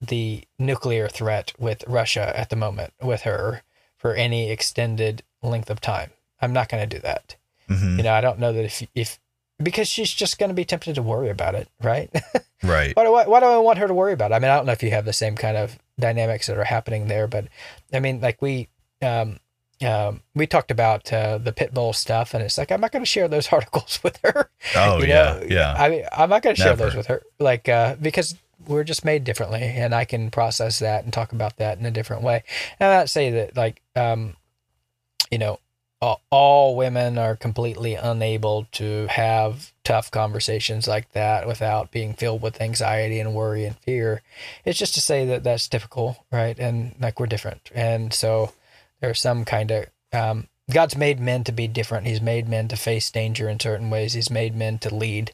the 0.01 0.43
nuclear 0.59 1.09
threat 1.09 1.53
with 1.59 1.85
Russia 1.87 2.33
at 2.39 2.51
the 2.51 2.57
moment 2.57 2.93
with 3.01 3.23
her 3.23 3.63
for 3.97 4.15
any 4.15 4.51
extended 4.51 5.23
length 5.43 5.71
of 5.71 5.81
time. 5.81 6.11
I'm 6.41 6.53
not 6.53 6.69
going 6.69 6.87
to 6.87 6.97
do 6.97 7.01
that. 7.03 7.37
Mhm. 7.71 7.97
You 7.99 8.03
know, 8.03 8.13
I 8.13 8.21
don't 8.21 8.39
know 8.41 8.53
that 8.53 8.65
if, 8.65 8.83
if, 8.95 9.19
because 9.63 9.89
she's 9.89 10.13
just 10.13 10.39
going 10.39 10.49
to 10.51 10.55
be 10.55 10.65
tempted 10.65 10.95
to 10.95 11.03
worry 11.03 11.31
about 11.31 11.55
it, 11.55 11.69
right? 11.83 12.11
Right. 12.65 12.95
why, 12.95 13.03
do 13.03 13.13
I, 13.13 13.27
why 13.27 13.41
do 13.41 13.47
I 13.47 13.59
want 13.59 13.79
her 13.79 13.89
to 13.89 13.93
worry 13.93 14.13
about 14.13 14.31
it? 14.31 14.37
I 14.37 14.39
mean, 14.39 14.49
I 14.49 14.55
don't 14.55 14.67
know 14.67 14.73
if 14.73 14.85
you 14.85 14.93
have 14.93 15.05
the 15.05 15.13
same 15.13 15.35
kind 15.35 15.57
of 15.57 15.81
dynamics 15.99 16.47
that 16.47 16.57
are 16.57 16.63
happening 16.63 17.09
there, 17.09 17.27
but 17.27 17.49
I 17.93 17.99
mean, 17.99 18.21
like 18.21 18.41
we, 18.41 18.69
um, 19.03 19.41
um, 19.85 20.23
we 20.35 20.47
talked 20.47 20.71
about 20.71 21.13
uh, 21.13 21.39
the 21.39 21.53
pit 21.53 21.75
bull 21.75 21.93
stuff, 21.93 22.35
and 22.35 22.43
it's 22.43 22.57
like 22.57 22.71
I'm 22.71 22.81
not 22.81 22.93
going 22.93 23.03
to 23.03 23.09
share 23.09 23.29
those 23.29 23.49
articles 23.53 23.99
with 24.03 24.19
her. 24.23 24.49
Oh 24.77 24.99
you 24.99 25.09
yeah, 25.09 25.41
know? 25.41 25.47
yeah. 25.49 25.75
I 25.77 25.89
mean, 25.89 26.05
I'm 26.13 26.31
not 26.31 26.43
going 26.43 26.55
to 26.55 26.63
share 26.63 26.77
those 26.77 26.95
with 26.95 27.07
her, 27.07 27.23
like 27.41 27.69
uh, 27.69 27.97
because 28.01 28.37
we're 28.67 28.85
just 28.85 29.05
made 29.05 29.25
differently, 29.25 29.63
and 29.63 29.95
I 29.95 30.05
can 30.05 30.31
process 30.31 30.79
that 30.79 31.05
and 31.05 31.13
talk 31.13 31.33
about 31.33 31.57
that 31.57 31.79
in 31.79 31.87
a 31.87 31.91
different 31.91 32.23
way. 32.23 32.45
And 32.79 32.91
I'm 32.91 32.99
not 33.01 33.11
saying 33.11 33.35
that 33.35 33.57
like 33.57 33.83
um, 33.97 34.37
you 35.31 35.39
know 35.39 35.59
all, 36.03 36.75
women 36.75 37.17
are 37.17 37.37
completely 37.37 37.95
unable 37.95 38.67
to 38.73 39.07
have 39.07 39.73
tough 39.85 40.11
conversations 40.11 40.89
like 40.89 41.13
that 41.13 41.47
without 41.47 41.93
being 41.93 42.15
filled 42.15 42.43
with 42.43 42.61
anxiety 42.61 43.21
and 43.21 43.35
worry 43.35 43.65
and 43.65 43.77
fear. 43.79 44.23
It's 44.65 44.79
just 44.79 44.95
to 44.95 45.01
say 45.01 45.25
that 45.27 45.45
that's 45.45 45.69
difficult, 45.69 46.19
right? 46.33 46.59
And 46.59 46.95
like 47.01 47.21
we're 47.21 47.27
different, 47.27 47.71
and 47.75 48.13
so 48.13 48.53
there's 49.01 49.21
some 49.21 49.45
kind 49.45 49.71
of 49.71 49.87
um, 50.13 50.49
God's 50.71 50.97
made 50.97 51.21
men 51.21 51.45
to 51.45 51.53
be 51.53 51.69
different. 51.69 52.07
He's 52.07 52.21
made 52.21 52.49
men 52.49 52.69
to 52.69 52.77
face 52.77 53.11
danger 53.11 53.49
in 53.49 53.61
certain 53.61 53.91
ways. 53.91 54.15
He's 54.15 54.31
made 54.31 54.57
men 54.57 54.79
to 54.81 54.95
lead, 54.95 55.33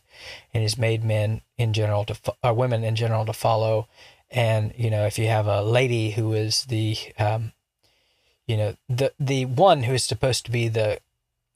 and 0.52 0.62
he's 0.62 0.78
made 0.78 1.04
men 1.04 1.42
in 1.56 1.72
general 1.72 2.04
to 2.04 2.16
uh, 2.42 2.52
women 2.54 2.84
in 2.84 2.96
general 2.96 3.24
to 3.26 3.32
follow. 3.32 3.88
And 4.30 4.74
you 4.76 4.90
know, 4.90 5.06
if 5.06 5.18
you 5.18 5.28
have 5.28 5.46
a 5.46 5.62
lady 5.62 6.10
who 6.10 6.32
is 6.34 6.64
the, 6.64 6.96
um, 7.18 7.52
you 8.48 8.56
know, 8.56 8.76
the 8.88 9.12
the 9.20 9.44
one 9.44 9.84
who 9.84 9.92
is 9.92 10.02
supposed 10.04 10.44
to 10.46 10.50
be 10.50 10.66
the, 10.68 10.98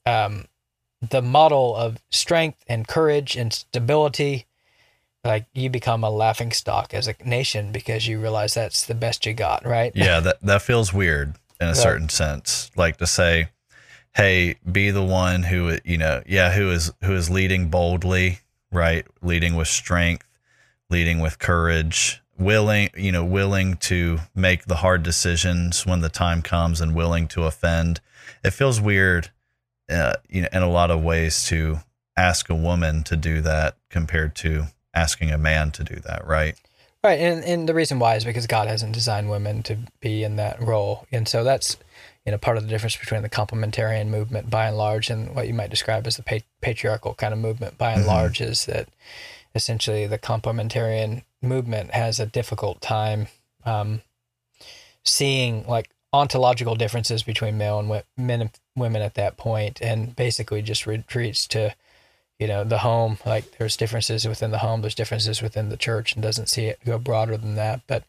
um, 0.05 0.45
the 1.01 1.21
model 1.21 1.75
of 1.75 1.97
strength 2.11 2.63
and 2.67 2.87
courage 2.87 3.35
and 3.35 3.51
stability, 3.51 4.45
like 5.25 5.45
you 5.53 5.69
become 5.69 6.03
a 6.03 6.09
laughing 6.09 6.51
stock 6.51 6.93
as 6.93 7.07
a 7.07 7.15
nation 7.25 7.71
because 7.71 8.07
you 8.07 8.19
realize 8.21 8.53
that's 8.53 8.85
the 8.85 8.93
best 8.95 9.25
you 9.25 9.33
got, 9.33 9.65
right? 9.65 9.91
yeah, 9.95 10.19
that 10.21 10.39
that 10.41 10.61
feels 10.61 10.93
weird 10.93 11.35
in 11.59 11.67
a 11.67 11.71
Right. 11.71 11.75
certain 11.75 12.09
sense. 12.09 12.69
Like 12.75 12.97
to 12.97 13.07
say, 13.07 13.49
"Hey, 14.15 14.55
be 14.71 14.91
the 14.91 15.03
one 15.03 15.43
who 15.43 15.77
you 15.83 15.97
know, 15.97 16.21
yeah, 16.27 16.53
who 16.53 16.69
is 16.71 16.91
who 17.03 17.13
is 17.15 17.29
leading 17.29 17.69
boldly, 17.69 18.39
right? 18.71 19.05
Leading 19.21 19.55
with 19.55 19.67
strength, 19.67 20.25
leading 20.89 21.19
with 21.19 21.39
courage, 21.39 22.21
willing, 22.37 22.89
you 22.95 23.11
know, 23.11 23.23
willing 23.23 23.77
to 23.77 24.19
make 24.35 24.65
the 24.65 24.77
hard 24.77 25.03
decisions 25.03 25.85
when 25.85 26.01
the 26.01 26.09
time 26.09 26.41
comes, 26.41 26.81
and 26.81 26.95
willing 26.95 27.27
to 27.29 27.43
offend." 27.43 27.99
It 28.43 28.51
feels 28.51 28.79
weird, 28.81 29.29
uh, 29.89 30.13
you 30.29 30.41
know, 30.43 30.49
in 30.51 30.63
a 30.63 30.69
lot 30.69 30.91
of 30.91 31.01
ways 31.03 31.45
to 31.45 31.79
ask 32.15 32.49
a 32.49 32.55
woman 32.55 33.03
to 33.03 33.15
do 33.15 33.41
that 33.41 33.75
compared 33.89 34.35
to 34.35 34.65
asking 34.93 35.31
a 35.31 35.37
man 35.37 35.71
to 35.71 35.83
do 35.83 35.95
that, 35.95 36.25
right? 36.27 36.55
Right, 37.03 37.19
and 37.19 37.43
and 37.43 37.67
the 37.67 37.73
reason 37.73 37.99
why 37.99 38.15
is 38.15 38.23
because 38.23 38.47
God 38.47 38.67
hasn't 38.67 38.93
designed 38.93 39.29
women 39.29 39.61
to 39.63 39.77
be 39.99 40.23
in 40.23 40.37
that 40.37 40.61
role, 40.61 41.05
and 41.11 41.27
so 41.27 41.43
that's 41.43 41.75
you 42.25 42.31
know 42.31 42.37
part 42.37 42.55
of 42.55 42.63
the 42.63 42.69
difference 42.69 42.95
between 42.95 43.23
the 43.23 43.29
complementarian 43.29 44.07
movement 44.07 44.49
by 44.49 44.67
and 44.67 44.77
large 44.77 45.09
and 45.09 45.35
what 45.35 45.47
you 45.47 45.53
might 45.53 45.69
describe 45.69 46.07
as 46.07 46.15
the 46.15 46.23
pa- 46.23 46.37
patriarchal 46.61 47.13
kind 47.15 47.33
of 47.33 47.39
movement 47.39 47.77
by 47.77 47.91
and 47.91 48.03
Mhm. 48.03 48.07
large 48.07 48.39
is 48.39 48.65
that 48.67 48.87
essentially 49.53 50.07
the 50.07 50.17
complementarian 50.17 51.23
movement 51.43 51.91
has 51.91 52.19
a 52.19 52.25
difficult 52.25 52.81
time 52.81 53.27
um, 53.65 54.01
seeing 55.03 55.65
like 55.67 55.89
ontological 56.11 56.75
differences 56.75 57.23
between 57.23 57.57
male 57.57 57.79
and 57.79 57.87
wi- 57.87 58.03
men 58.17 58.41
and 58.41 58.49
women 58.75 59.01
at 59.01 59.15
that 59.15 59.37
point, 59.37 59.81
and 59.81 60.15
basically 60.15 60.61
just 60.61 60.87
retreats 60.87 61.47
to 61.47 61.75
you 62.39 62.47
know 62.47 62.63
the 62.63 62.79
home. 62.79 63.17
Like 63.25 63.57
there's 63.57 63.77
differences 63.77 64.27
within 64.27 64.51
the 64.51 64.59
home 64.59 64.81
there's 64.81 64.95
differences 64.95 65.41
within 65.41 65.69
the 65.69 65.77
church 65.77 66.13
and 66.13 66.23
doesn't 66.23 66.49
see 66.49 66.65
it 66.65 66.79
go 66.85 66.97
broader 66.97 67.37
than 67.37 67.55
that. 67.55 67.81
But 67.87 68.03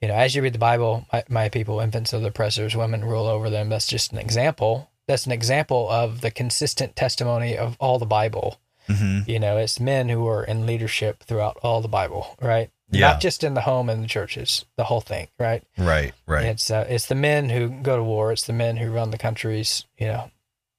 you 0.00 0.08
know 0.08 0.14
as 0.14 0.34
you 0.34 0.42
read 0.42 0.54
the 0.54 0.58
bible 0.58 1.06
my, 1.12 1.24
my 1.28 1.48
people 1.48 1.80
infants 1.80 2.12
of 2.12 2.22
the 2.22 2.28
oppressors 2.28 2.76
women 2.76 3.04
rule 3.04 3.26
over 3.26 3.50
them. 3.50 3.68
That's 3.68 3.86
just 3.86 4.12
an 4.12 4.18
example 4.18 4.90
that's 5.06 5.26
an 5.26 5.32
example 5.32 5.88
of 5.90 6.20
the 6.20 6.30
consistent 6.30 6.94
testimony 6.94 7.56
of 7.56 7.76
all 7.80 7.98
the 7.98 8.06
bible 8.06 8.60
Mm-hmm. 8.88 9.30
You 9.30 9.38
know, 9.38 9.56
it's 9.58 9.78
men 9.78 10.08
who 10.08 10.26
are 10.26 10.44
in 10.44 10.66
leadership 10.66 11.22
throughout 11.22 11.58
all 11.62 11.80
the 11.80 11.88
Bible, 11.88 12.36
right? 12.40 12.70
Yeah. 12.90 13.08
Not 13.08 13.20
just 13.20 13.44
in 13.44 13.54
the 13.54 13.60
home 13.62 13.90
and 13.90 14.02
the 14.02 14.08
churches, 14.08 14.64
the 14.76 14.84
whole 14.84 15.02
thing, 15.02 15.28
right? 15.38 15.62
Right. 15.76 16.14
Right. 16.26 16.46
It's 16.46 16.70
uh, 16.70 16.86
it's 16.88 17.06
the 17.06 17.14
men 17.14 17.50
who 17.50 17.68
go 17.68 17.96
to 17.96 18.02
war. 18.02 18.32
It's 18.32 18.46
the 18.46 18.52
men 18.52 18.78
who 18.78 18.90
run 18.90 19.10
the 19.10 19.18
countries. 19.18 19.84
You 19.98 20.06
know, 20.06 20.30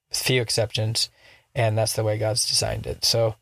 with 0.10 0.18
few 0.18 0.42
exceptions, 0.42 1.10
and 1.54 1.78
that's 1.78 1.94
the 1.94 2.04
way 2.04 2.18
God's 2.18 2.48
designed 2.48 2.88
it. 2.88 3.06
So, 3.06 3.36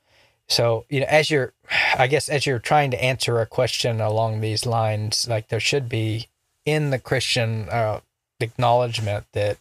so 0.48 0.86
you 0.90 1.00
know, 1.00 1.08
as 1.10 1.32
you're, 1.32 1.54
I 1.98 2.08
guess, 2.08 2.28
as 2.28 2.46
you're 2.46 2.60
trying 2.60 2.92
to 2.92 3.04
answer 3.04 3.40
a 3.40 3.46
question 3.46 4.02
along 4.02 4.42
these 4.42 4.66
lines, 4.66 5.28
like 5.30 5.48
there 5.48 5.62
should 5.62 5.88
be 5.88 6.28
in 6.66 6.90
the 6.90 7.00
Christian 7.00 7.70
uh, 7.70 8.02
acknowledgement 8.42 9.26
that 9.32 9.58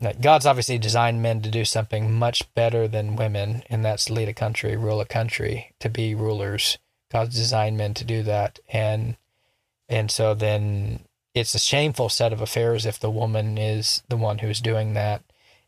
that 0.00 0.20
God's 0.20 0.46
obviously 0.46 0.78
designed 0.78 1.22
men 1.22 1.42
to 1.42 1.50
do 1.50 1.64
something 1.64 2.12
much 2.12 2.52
better 2.54 2.86
than 2.86 3.16
women, 3.16 3.64
and 3.68 3.84
that's 3.84 4.10
lead 4.10 4.28
a 4.28 4.34
country, 4.34 4.76
rule 4.76 5.00
a 5.00 5.06
country, 5.06 5.72
to 5.80 5.88
be 5.88 6.14
rulers. 6.14 6.78
God's 7.10 7.34
designed 7.34 7.76
men 7.76 7.94
to 7.94 8.04
do 8.04 8.22
that, 8.22 8.58
and 8.72 9.16
and 9.88 10.10
so 10.10 10.34
then 10.34 11.00
it's 11.34 11.54
a 11.54 11.58
shameful 11.58 12.08
set 12.08 12.32
of 12.32 12.40
affairs 12.40 12.84
if 12.86 13.00
the 13.00 13.10
woman 13.10 13.58
is 13.58 14.02
the 14.08 14.16
one 14.16 14.38
who's 14.38 14.60
doing 14.60 14.94
that, 14.94 15.22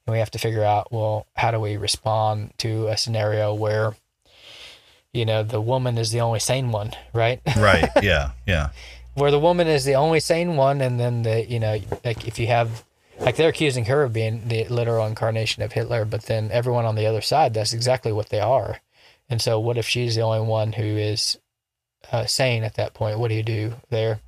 and 0.06 0.12
we 0.12 0.18
have 0.18 0.30
to 0.32 0.38
figure 0.38 0.64
out 0.64 0.92
well 0.92 1.26
how 1.37 1.50
do 1.50 1.58
we 1.58 1.76
respond 1.76 2.52
to 2.58 2.87
a 2.88 2.96
scenario 2.96 3.52
where 3.52 3.96
you 5.12 5.25
know 5.25 5.42
the 5.42 5.60
woman 5.60 5.99
is 5.99 6.12
the 6.12 6.20
only 6.20 6.40
sane 6.40 6.70
one, 6.70 6.92
right? 7.12 7.40
right. 7.56 7.88
Yeah. 8.00 8.32
Yeah. 8.46 8.70
where 9.14 9.32
the 9.32 9.40
woman 9.40 9.66
is 9.66 9.84
the 9.84 9.94
only 9.94 10.20
sane 10.20 10.56
one, 10.56 10.80
and 10.80 11.00
then 11.00 11.22
the 11.22 11.44
you 11.50 11.58
know 11.58 11.80
like 12.04 12.28
if 12.28 12.38
you 12.38 12.46
have 12.46 12.84
like 13.20 13.36
they're 13.36 13.50
accusing 13.50 13.84
her 13.86 14.02
of 14.02 14.12
being 14.12 14.48
the 14.48 14.64
literal 14.64 15.06
incarnation 15.06 15.62
of 15.62 15.72
Hitler, 15.72 16.04
but 16.04 16.22
then 16.22 16.50
everyone 16.50 16.84
on 16.86 16.94
the 16.96 17.06
other 17.06 17.20
side 17.20 17.54
that's 17.54 17.72
exactly 17.72 18.12
what 18.12 18.30
they 18.30 18.40
are. 18.40 18.80
And 19.28 19.40
so, 19.40 19.60
what 19.60 19.78
if 19.78 19.86
she's 19.86 20.16
the 20.16 20.22
only 20.22 20.40
one 20.40 20.72
who 20.72 20.82
is 20.82 21.38
uh, 22.10 22.26
sane 22.26 22.64
at 22.64 22.74
that 22.74 22.94
point? 22.94 23.18
What 23.18 23.28
do 23.28 23.34
you 23.34 23.42
do 23.42 23.74
there? 23.90 24.20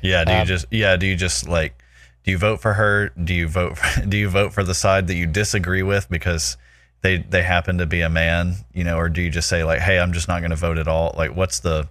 Yeah. 0.00 0.24
Do 0.24 0.32
you 0.32 0.38
Um, 0.38 0.46
just 0.46 0.66
yeah? 0.70 0.96
Do 0.96 1.06
you 1.06 1.16
just 1.16 1.48
like 1.48 1.82
do 2.24 2.30
you 2.30 2.38
vote 2.38 2.60
for 2.60 2.74
her? 2.74 3.10
Do 3.10 3.34
you 3.34 3.48
vote 3.48 3.78
for, 3.78 4.00
do 4.08 4.16
you 4.16 4.28
vote 4.28 4.52
for 4.52 4.64
the 4.64 4.74
side 4.74 5.06
that 5.08 5.14
you 5.14 5.26
disagree 5.26 5.82
with 5.82 6.08
because 6.08 6.56
they 7.02 7.18
they 7.18 7.42
happen 7.42 7.78
to 7.78 7.86
be 7.86 8.00
a 8.00 8.08
man, 8.08 8.56
you 8.72 8.84
know, 8.84 8.96
or 8.96 9.08
do 9.08 9.20
you 9.22 9.30
just 9.30 9.48
say 9.48 9.64
like, 9.64 9.80
hey, 9.80 9.98
I'm 9.98 10.12
just 10.12 10.28
not 10.28 10.40
going 10.40 10.50
to 10.50 10.56
vote 10.56 10.78
at 10.78 10.88
all? 10.88 11.14
Like, 11.16 11.36
what's 11.36 11.60
the 11.60 11.88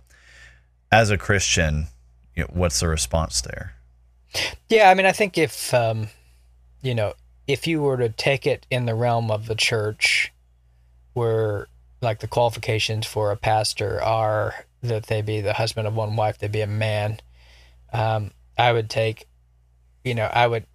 as 0.91 1.09
a 1.11 1.17
Christian, 1.17 1.87
you 2.35 2.43
know, 2.43 2.49
what's 2.53 2.79
the 2.79 2.87
response 2.87 3.41
there? 3.41 3.75
Yeah, 4.69 4.89
I 4.89 4.93
mean, 4.93 5.05
I 5.05 5.11
think 5.11 5.37
if 5.37 5.73
um, 5.73 6.09
you 6.81 6.95
know, 6.95 7.13
if 7.47 7.67
you 7.67 7.81
were 7.81 7.97
to 7.97 8.09
take 8.09 8.47
it 8.47 8.65
in 8.69 8.85
the 8.85 8.95
realm 8.95 9.31
of 9.31 9.47
the 9.47 9.55
church, 9.55 10.31
where 11.13 11.67
like 12.01 12.19
the 12.19 12.27
qualifications 12.27 13.05
for 13.05 13.31
a 13.31 13.37
pastor 13.37 14.01
are 14.01 14.65
that 14.81 15.07
they 15.07 15.21
be 15.21 15.41
the 15.41 15.53
husband 15.53 15.87
of 15.87 15.95
one 15.95 16.15
wife, 16.15 16.37
they 16.37 16.47
be 16.47 16.61
a 16.61 16.67
man, 16.67 17.19
um, 17.93 18.31
I 18.57 18.71
would 18.71 18.89
take, 18.89 19.27
you 20.03 20.15
know, 20.15 20.29
I 20.31 20.47
would, 20.47 20.65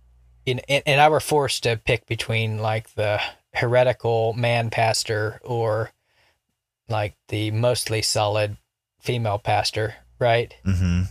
in, 0.47 0.61
and 0.69 0.83
and 0.87 1.01
I 1.01 1.09
were 1.09 1.21
forced 1.21 1.63
to 1.65 1.77
pick 1.77 2.07
between 2.07 2.59
like 2.59 2.95
the 2.95 3.21
heretical 3.53 4.33
man 4.33 4.71
pastor 4.71 5.41
or 5.45 5.93
like 6.89 7.15
the 7.29 7.51
mostly 7.51 8.03
solid 8.03 8.57
female 9.01 9.39
pastor, 9.39 9.95
right? 10.19 10.55
Mm-hmm. 10.65 11.03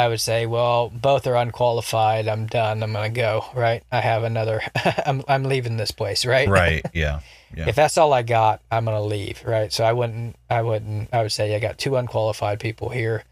I 0.00 0.08
would 0.08 0.20
say, 0.20 0.46
well, 0.46 0.88
both 0.88 1.26
are 1.26 1.36
unqualified. 1.36 2.26
I'm 2.26 2.46
done. 2.46 2.82
I'm 2.82 2.94
gonna 2.94 3.10
go. 3.10 3.44
Right. 3.54 3.82
I 3.92 4.00
have 4.00 4.24
another. 4.24 4.62
I'm 5.06 5.22
I'm 5.28 5.44
leaving 5.44 5.76
this 5.76 5.90
place. 5.90 6.24
Right. 6.24 6.48
Right. 6.48 6.84
Yeah. 6.94 7.20
Yeah. 7.54 7.68
If 7.68 7.74
that's 7.76 7.98
all 7.98 8.12
I 8.12 8.22
got, 8.22 8.62
I'm 8.70 8.86
gonna 8.86 9.02
leave. 9.02 9.42
Right. 9.44 9.70
So 9.70 9.84
I 9.84 9.92
wouldn't. 9.92 10.36
I 10.48 10.62
wouldn't. 10.62 11.10
I 11.12 11.20
would 11.22 11.32
say 11.32 11.54
I 11.54 11.58
got 11.58 11.76
two 11.76 11.96
unqualified 11.96 12.60
people 12.60 12.88
here. 12.88 13.24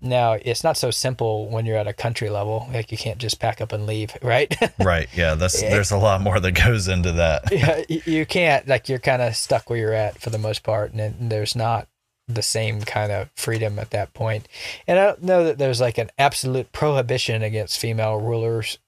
Now 0.00 0.32
it's 0.32 0.64
not 0.64 0.76
so 0.76 0.90
simple 0.90 1.48
when 1.48 1.64
you're 1.64 1.76
at 1.78 1.86
a 1.86 1.92
country 1.92 2.28
level. 2.28 2.68
Like 2.72 2.90
you 2.90 2.98
can't 2.98 3.18
just 3.18 3.38
pack 3.38 3.60
up 3.60 3.72
and 3.72 3.86
leave. 3.86 4.16
Right. 4.22 4.52
right. 4.80 5.08
Yeah. 5.14 5.36
That's 5.36 5.60
there's 5.60 5.92
a 5.92 5.96
lot 5.96 6.20
more 6.20 6.40
that 6.40 6.52
goes 6.52 6.88
into 6.88 7.12
that. 7.12 7.52
yeah, 7.52 7.84
you 7.88 8.26
can't. 8.26 8.66
Like 8.66 8.88
you're 8.88 8.98
kind 8.98 9.22
of 9.22 9.36
stuck 9.36 9.70
where 9.70 9.78
you're 9.78 9.92
at 9.92 10.20
for 10.20 10.30
the 10.30 10.38
most 10.38 10.64
part, 10.64 10.90
and 10.90 10.98
then 10.98 11.28
there's 11.28 11.54
not 11.54 11.86
the 12.28 12.42
same 12.42 12.80
kind 12.82 13.12
of 13.12 13.30
freedom 13.36 13.78
at 13.78 13.90
that 13.90 14.12
point. 14.12 14.48
And 14.86 14.98
I 14.98 15.06
don't 15.06 15.22
know 15.22 15.44
that 15.44 15.58
there's 15.58 15.80
like 15.80 15.98
an 15.98 16.10
absolute 16.18 16.72
prohibition 16.72 17.42
against 17.42 17.78
female 17.78 18.16
rulers, 18.16 18.78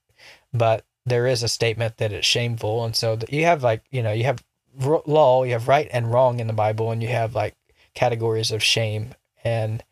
but 0.52 0.84
there 1.06 1.26
is 1.26 1.42
a 1.42 1.48
statement 1.48 1.98
that 1.98 2.12
it's 2.12 2.26
shameful. 2.26 2.84
And 2.84 2.96
so 2.96 3.18
you 3.28 3.44
have 3.44 3.62
like 3.62 3.82
you 3.90 4.02
know 4.02 4.12
you 4.12 4.24
have 4.24 4.44
law, 5.06 5.44
you 5.44 5.52
have 5.52 5.68
right 5.68 5.88
and 5.92 6.12
wrong 6.12 6.40
in 6.40 6.46
the 6.46 6.52
Bible, 6.52 6.90
and 6.90 7.02
you 7.02 7.08
have 7.08 7.34
like 7.34 7.54
categories 7.94 8.52
of 8.52 8.62
shame 8.62 9.14
and 9.44 9.84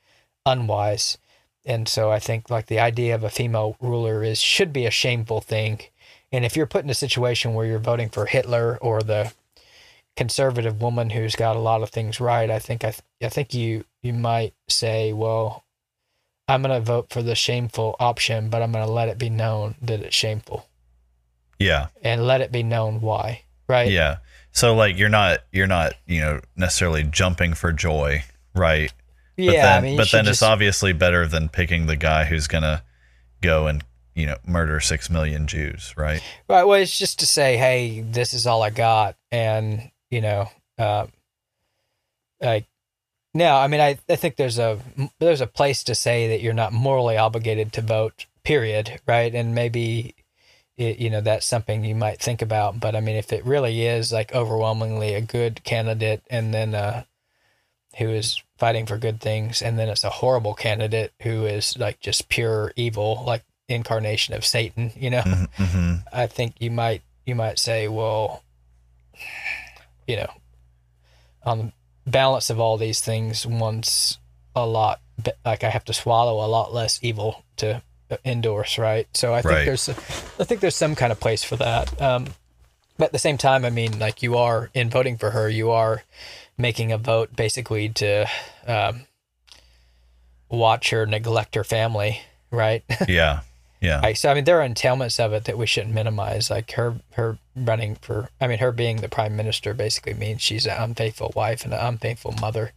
unwise. 0.45 1.19
And 1.65 1.89
so 1.89 2.11
I 2.11 2.19
think 2.21 2.51
like 2.51 2.67
the 2.67 2.79
idea 2.79 3.15
of 3.15 3.25
a 3.25 3.31
female 3.31 3.77
ruler 3.81 4.23
is 4.23 4.41
should 4.41 4.73
be 4.73 4.87
a 4.87 4.91
shameful 4.91 5.41
thing. 5.41 5.81
And 6.31 6.45
if 6.45 6.57
you're 6.57 6.67
put 6.67 6.85
in 6.85 6.91
a 6.91 6.95
situation 6.95 7.55
where 7.55 7.67
you're 7.67 7.79
voting 7.79 8.09
for 8.09 8.27
Hitler 8.27 8.79
or 8.81 9.03
the 9.03 9.33
conservative 10.17 10.81
woman 10.81 11.11
who's 11.11 11.37
got 11.37 11.57
a 11.57 11.61
lot 11.61 11.83
of 11.83 11.91
things 11.91 12.21
right, 12.21 12.51
I 12.51 12.59
think 12.59 12.85
I, 12.85 12.91
th- 12.91 13.03
I 13.23 13.29
think 13.29 13.55
you 13.55 13.85
you 14.03 14.13
might 14.13 14.55
say, 14.69 15.13
well, 15.13 15.65
I'm 16.49 16.63
going 16.63 16.75
to 16.75 16.85
vote 16.85 17.09
for 17.11 17.23
the 17.23 17.35
shameful 17.35 17.97
option, 17.99 18.49
but 18.51 18.63
I'm 18.63 18.71
going 18.73 18.87
to 18.87 18.91
let 18.93 19.09
it 19.09 19.19
be 19.19 19.31
known 19.31 19.75
that 19.83 20.01
it's 20.01 20.15
shameful 20.15 20.69
Yeah. 21.59 21.89
and 22.03 22.25
let 22.27 22.41
it 22.41 22.53
be 22.53 22.63
known 22.63 23.01
why, 23.01 23.43
right? 23.69 23.91
Yeah. 23.91 24.19
So 24.53 24.75
like 24.75 24.97
you're 24.97 25.09
not 25.09 25.41
you're 25.53 25.67
not, 25.67 25.95
you 26.07 26.21
know, 26.21 26.41
necessarily 26.57 27.03
jumping 27.03 27.53
for 27.55 27.73
joy, 27.73 28.23
right? 28.55 28.93
But 29.37 29.43
Yeah, 29.45 29.53
then 29.63 29.79
I 29.79 29.81
mean, 29.83 29.97
but 29.99 30.11
then 30.11 30.27
it's 30.29 30.43
obviously 30.43 30.93
better 30.95 31.27
than 31.27 31.49
picking 31.51 31.87
the 31.87 31.97
guy 31.97 32.25
who's 32.25 32.47
gonna 32.47 32.83
go 33.43 33.67
and, 33.67 33.85
you 34.15 34.25
know, 34.25 34.37
murder 34.47 34.81
six 34.81 35.11
million 35.11 35.47
Jews, 35.47 35.93
right? 35.99 36.23
Right. 36.49 36.65
Well, 36.65 36.81
it's 36.81 36.97
just 36.97 37.19
to 37.19 37.27
say, 37.27 37.59
hey, 37.59 38.01
this 38.01 38.33
is 38.33 38.47
all 38.47 38.63
I 38.63 38.71
got, 38.71 39.17
and 39.31 39.91
you 40.11 40.21
know, 40.21 40.49
uh, 40.79 41.07
like, 42.41 42.67
no, 43.35 43.55
I 43.55 43.67
mean, 43.69 43.81
I, 43.81 43.99
I 44.09 44.17
think 44.17 44.37
there's 44.37 44.59
a 44.59 44.79
there's 45.19 45.41
a 45.41 45.47
place 45.47 45.85
to 45.85 45.95
say 45.95 46.29
that 46.29 46.41
you're 46.41 46.55
not 46.55 46.73
morally 46.73 47.17
obligated 47.17 47.73
to 47.75 47.83
vote. 47.83 48.27
Period. 48.45 49.01
Right. 49.07 49.35
And 49.35 49.55
maybe, 49.55 50.15
it, 50.77 50.99
you 50.99 51.11
know, 51.11 51.21
that's 51.21 51.45
something 51.45 51.85
you 51.85 51.97
might 51.97 52.21
think 52.21 52.41
about. 52.41 52.79
But 52.79 52.95
I 52.95 53.01
mean, 53.01 53.17
if 53.17 53.33
it 53.33 53.45
really 53.45 53.85
is 53.85 54.13
like 54.13 54.33
overwhelmingly 54.33 55.15
a 55.15 55.21
good 55.21 55.65
candidate, 55.65 56.23
and 56.31 56.55
then 56.55 56.75
uh, 56.75 57.05
who 57.99 58.09
is 58.11 58.41
fighting 58.57 58.87
for 58.87 58.99
good 58.99 59.21
things, 59.21 59.63
and 59.63 59.79
then 59.79 59.89
it's 59.89 60.05
a 60.05 60.11
horrible 60.11 60.55
candidate 60.55 61.13
who 61.23 61.45
is 61.45 61.77
like 61.77 61.99
just 62.01 62.29
pure 62.29 62.73
evil, 62.77 63.25
like 63.27 63.43
incarnation 63.69 64.33
of 64.33 64.47
Satan. 64.47 64.93
You 64.95 65.11
know. 65.11 65.23
Mm-hmm. 65.23 65.95
I 66.13 66.27
think 66.27 66.55
you 66.61 66.71
might 66.71 67.03
you 67.27 67.35
might 67.35 67.59
say, 67.59 67.89
well, 67.89 68.45
you 70.07 70.17
know, 70.17 70.31
on 71.45 71.59
the 71.59 72.11
balance 72.11 72.51
of 72.51 72.61
all 72.61 72.77
these 72.77 73.01
things, 73.01 73.47
one's 73.47 74.19
a 74.55 74.67
lot 74.67 75.01
like 75.45 75.65
I 75.65 75.71
have 75.71 75.85
to 75.87 75.93
swallow 75.93 76.45
a 76.45 76.49
lot 76.49 76.73
less 76.75 76.99
evil 77.03 77.43
to 77.57 77.83
endorse, 78.25 78.79
right? 78.79 79.09
So 79.15 79.35
I 79.35 79.43
think 79.43 79.55
Right. 79.55 79.65
there's 79.65 79.89
I 79.89 80.45
think 80.45 80.61
there's 80.61 80.77
some 80.77 80.95
kind 80.95 81.13
of 81.13 81.21
place 81.21 81.43
for 81.43 81.57
that. 81.57 82.01
Um, 82.01 82.27
but 82.99 83.07
at 83.07 83.13
the 83.13 83.19
same 83.19 83.37
time, 83.39 83.65
I 83.65 83.71
mean, 83.71 83.99
like 83.99 84.23
you 84.23 84.37
are 84.37 84.71
in 84.75 84.89
voting 84.91 85.17
for 85.19 85.31
her, 85.31 85.49
you 85.49 85.71
are 85.71 86.03
making 86.57 86.93
a 86.93 86.99
vote 86.99 87.37
basically 87.37 87.89
to 87.91 88.27
um, 88.67 89.07
watch 90.49 90.91
her 90.91 91.07
neglect 91.07 91.55
her 91.55 91.65
family, 91.65 92.21
right? 92.51 92.85
Yeah. 93.09 93.41
Yeah. 93.87 94.01
Right. 94.01 94.17
So 94.19 94.31
I 94.31 94.35
mean, 94.35 94.45
there 94.45 94.61
are 94.61 94.69
entailments 94.69 95.19
of 95.25 95.33
it 95.33 95.45
that 95.45 95.57
we 95.57 95.67
shouldn't 95.67 95.95
minimize. 95.95 96.51
Like 96.51 96.73
her, 96.73 96.97
her 97.13 97.39
running 97.55 97.95
for, 97.97 98.29
I 98.41 98.47
mean, 98.47 98.59
her 98.59 98.73
being 98.73 98.97
the 98.99 99.09
prime 99.09 99.37
minister 99.37 99.73
basically 99.75 100.15
means 100.15 100.43
she's 100.43 100.67
an 100.67 100.77
unfaithful 100.77 101.33
wife 101.35 101.65
and 101.65 101.73
an 101.73 101.81
unfaithful 101.81 102.33
mother, 102.41 102.73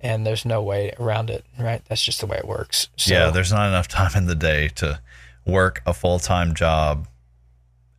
and 0.00 0.26
there's 0.26 0.44
no 0.44 0.62
way 0.62 0.92
around 1.00 1.30
it. 1.30 1.44
Right. 1.58 1.82
That's 1.88 2.04
just 2.04 2.20
the 2.20 2.26
way 2.26 2.36
it 2.38 2.46
works. 2.46 2.88
So, 2.96 3.14
yeah, 3.14 3.30
there's 3.30 3.52
not 3.52 3.68
enough 3.68 3.88
time 3.88 4.12
in 4.16 4.26
the 4.26 4.34
day 4.34 4.68
to 4.76 5.00
work 5.46 5.82
a 5.86 5.92
full 5.94 6.18
time 6.18 6.54
job 6.54 7.08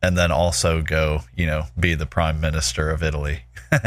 and 0.02 0.16
then 0.18 0.30
also 0.30 0.82
go, 0.82 1.20
you 1.34 1.46
know, 1.46 1.64
be 1.78 1.94
the 1.94 2.06
prime 2.06 2.40
minister 2.40 2.90
of 2.90 3.02
Italy. 3.02 3.44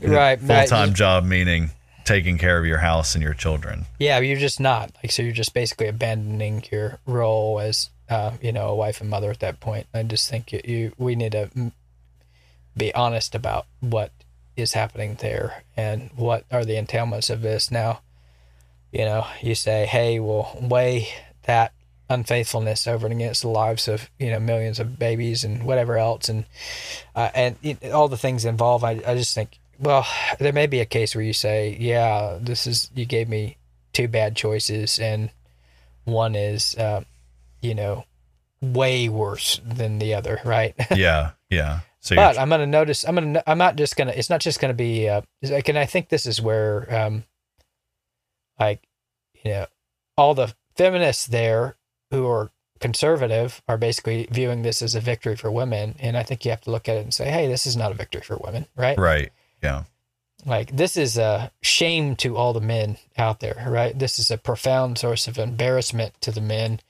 Right, 0.00 0.38
Full 0.40 0.64
time 0.66 0.94
job 0.94 1.24
meaning 1.24 1.70
taking 2.04 2.36
care 2.36 2.58
of 2.58 2.66
your 2.66 2.78
house 2.78 3.14
and 3.14 3.22
your 3.22 3.34
children. 3.34 3.86
yeah, 3.98 4.18
you're 4.18 4.36
just 4.38 4.58
not 4.58 4.90
like 5.02 5.12
so. 5.12 5.22
You're 5.22 5.32
just 5.32 5.54
basically 5.54 5.86
abandoning 5.86 6.64
your 6.72 6.98
role 7.06 7.60
as, 7.60 7.90
uh, 8.12 8.32
you 8.42 8.52
know, 8.52 8.68
a 8.68 8.74
wife 8.74 9.00
and 9.00 9.08
mother 9.08 9.30
at 9.30 9.40
that 9.40 9.60
point. 9.60 9.86
I 9.94 10.02
just 10.02 10.28
think 10.28 10.52
you, 10.52 10.60
you 10.64 10.92
we 10.98 11.14
need 11.14 11.32
to 11.32 11.72
be 12.76 12.94
honest 12.94 13.34
about 13.34 13.66
what 13.80 14.10
is 14.56 14.74
happening 14.74 15.16
there 15.20 15.64
and 15.76 16.10
what 16.14 16.44
are 16.50 16.64
the 16.64 16.74
entailments 16.74 17.30
of 17.30 17.40
this 17.40 17.70
now. 17.70 18.00
you 18.92 19.04
know, 19.06 19.26
you 19.40 19.54
say, 19.54 19.86
hey, 19.86 20.20
we'll 20.20 20.48
weigh 20.60 21.08
that 21.44 21.72
unfaithfulness 22.10 22.86
over 22.86 23.06
and 23.06 23.14
against 23.14 23.40
the 23.40 23.48
lives 23.48 23.88
of 23.88 24.10
you 24.18 24.30
know 24.30 24.38
millions 24.38 24.78
of 24.78 24.98
babies 24.98 25.44
and 25.44 25.62
whatever 25.62 25.96
else, 25.96 26.28
and 26.28 26.44
uh, 27.16 27.30
and 27.34 27.56
it, 27.62 27.90
all 27.92 28.08
the 28.08 28.18
things 28.18 28.44
involved. 28.44 28.84
I, 28.84 29.00
I 29.06 29.14
just 29.16 29.34
think 29.34 29.58
well, 29.78 30.06
there 30.38 30.52
may 30.52 30.66
be 30.66 30.80
a 30.80 30.86
case 30.86 31.14
where 31.14 31.24
you 31.24 31.32
say, 31.32 31.76
yeah, 31.80 32.38
this 32.40 32.66
is 32.66 32.90
you 32.94 33.06
gave 33.06 33.28
me 33.28 33.56
two 33.94 34.08
bad 34.08 34.36
choices, 34.36 34.98
and 34.98 35.30
one 36.04 36.34
is, 36.34 36.76
uh, 36.76 37.04
you 37.62 37.74
know, 37.74 38.04
way 38.60 39.08
worse 39.08 39.60
than 39.64 39.98
the 39.98 40.14
other, 40.14 40.40
right? 40.44 40.74
yeah, 40.94 41.30
yeah. 41.50 41.80
So 42.00 42.16
but 42.16 42.38
I'm 42.38 42.48
gonna 42.48 42.66
notice. 42.66 43.04
I'm 43.04 43.14
gonna. 43.14 43.42
I'm 43.46 43.58
not 43.58 43.76
just 43.76 43.96
gonna. 43.96 44.12
It's 44.12 44.30
not 44.30 44.40
just 44.40 44.60
gonna 44.60 44.74
be. 44.74 45.08
Uh, 45.08 45.22
like, 45.42 45.68
and 45.68 45.78
I 45.78 45.86
think 45.86 46.08
this 46.08 46.26
is 46.26 46.40
where, 46.40 46.92
um, 46.92 47.24
like, 48.58 48.86
you 49.44 49.52
know, 49.52 49.66
all 50.16 50.34
the 50.34 50.54
feminists 50.76 51.26
there 51.26 51.76
who 52.10 52.26
are 52.26 52.50
conservative 52.80 53.62
are 53.68 53.78
basically 53.78 54.26
viewing 54.30 54.62
this 54.62 54.82
as 54.82 54.94
a 54.94 55.00
victory 55.00 55.36
for 55.36 55.50
women, 55.50 55.94
and 56.00 56.16
I 56.16 56.24
think 56.24 56.44
you 56.44 56.50
have 56.50 56.60
to 56.62 56.70
look 56.70 56.88
at 56.88 56.96
it 56.96 57.04
and 57.04 57.14
say, 57.14 57.30
hey, 57.30 57.46
this 57.46 57.66
is 57.66 57.76
not 57.76 57.92
a 57.92 57.94
victory 57.94 58.22
for 58.22 58.36
women, 58.36 58.66
right? 58.76 58.98
right. 58.98 59.30
Yeah. 59.62 59.84
Like 60.44 60.76
this 60.76 60.96
is 60.96 61.16
a 61.16 61.52
shame 61.62 62.16
to 62.16 62.36
all 62.36 62.52
the 62.52 62.60
men 62.60 62.98
out 63.16 63.38
there, 63.38 63.64
right? 63.68 63.96
This 63.96 64.18
is 64.18 64.30
a 64.30 64.36
profound 64.36 64.98
source 64.98 65.28
of 65.28 65.38
embarrassment 65.38 66.20
to 66.22 66.32
the 66.32 66.40
men. 66.40 66.80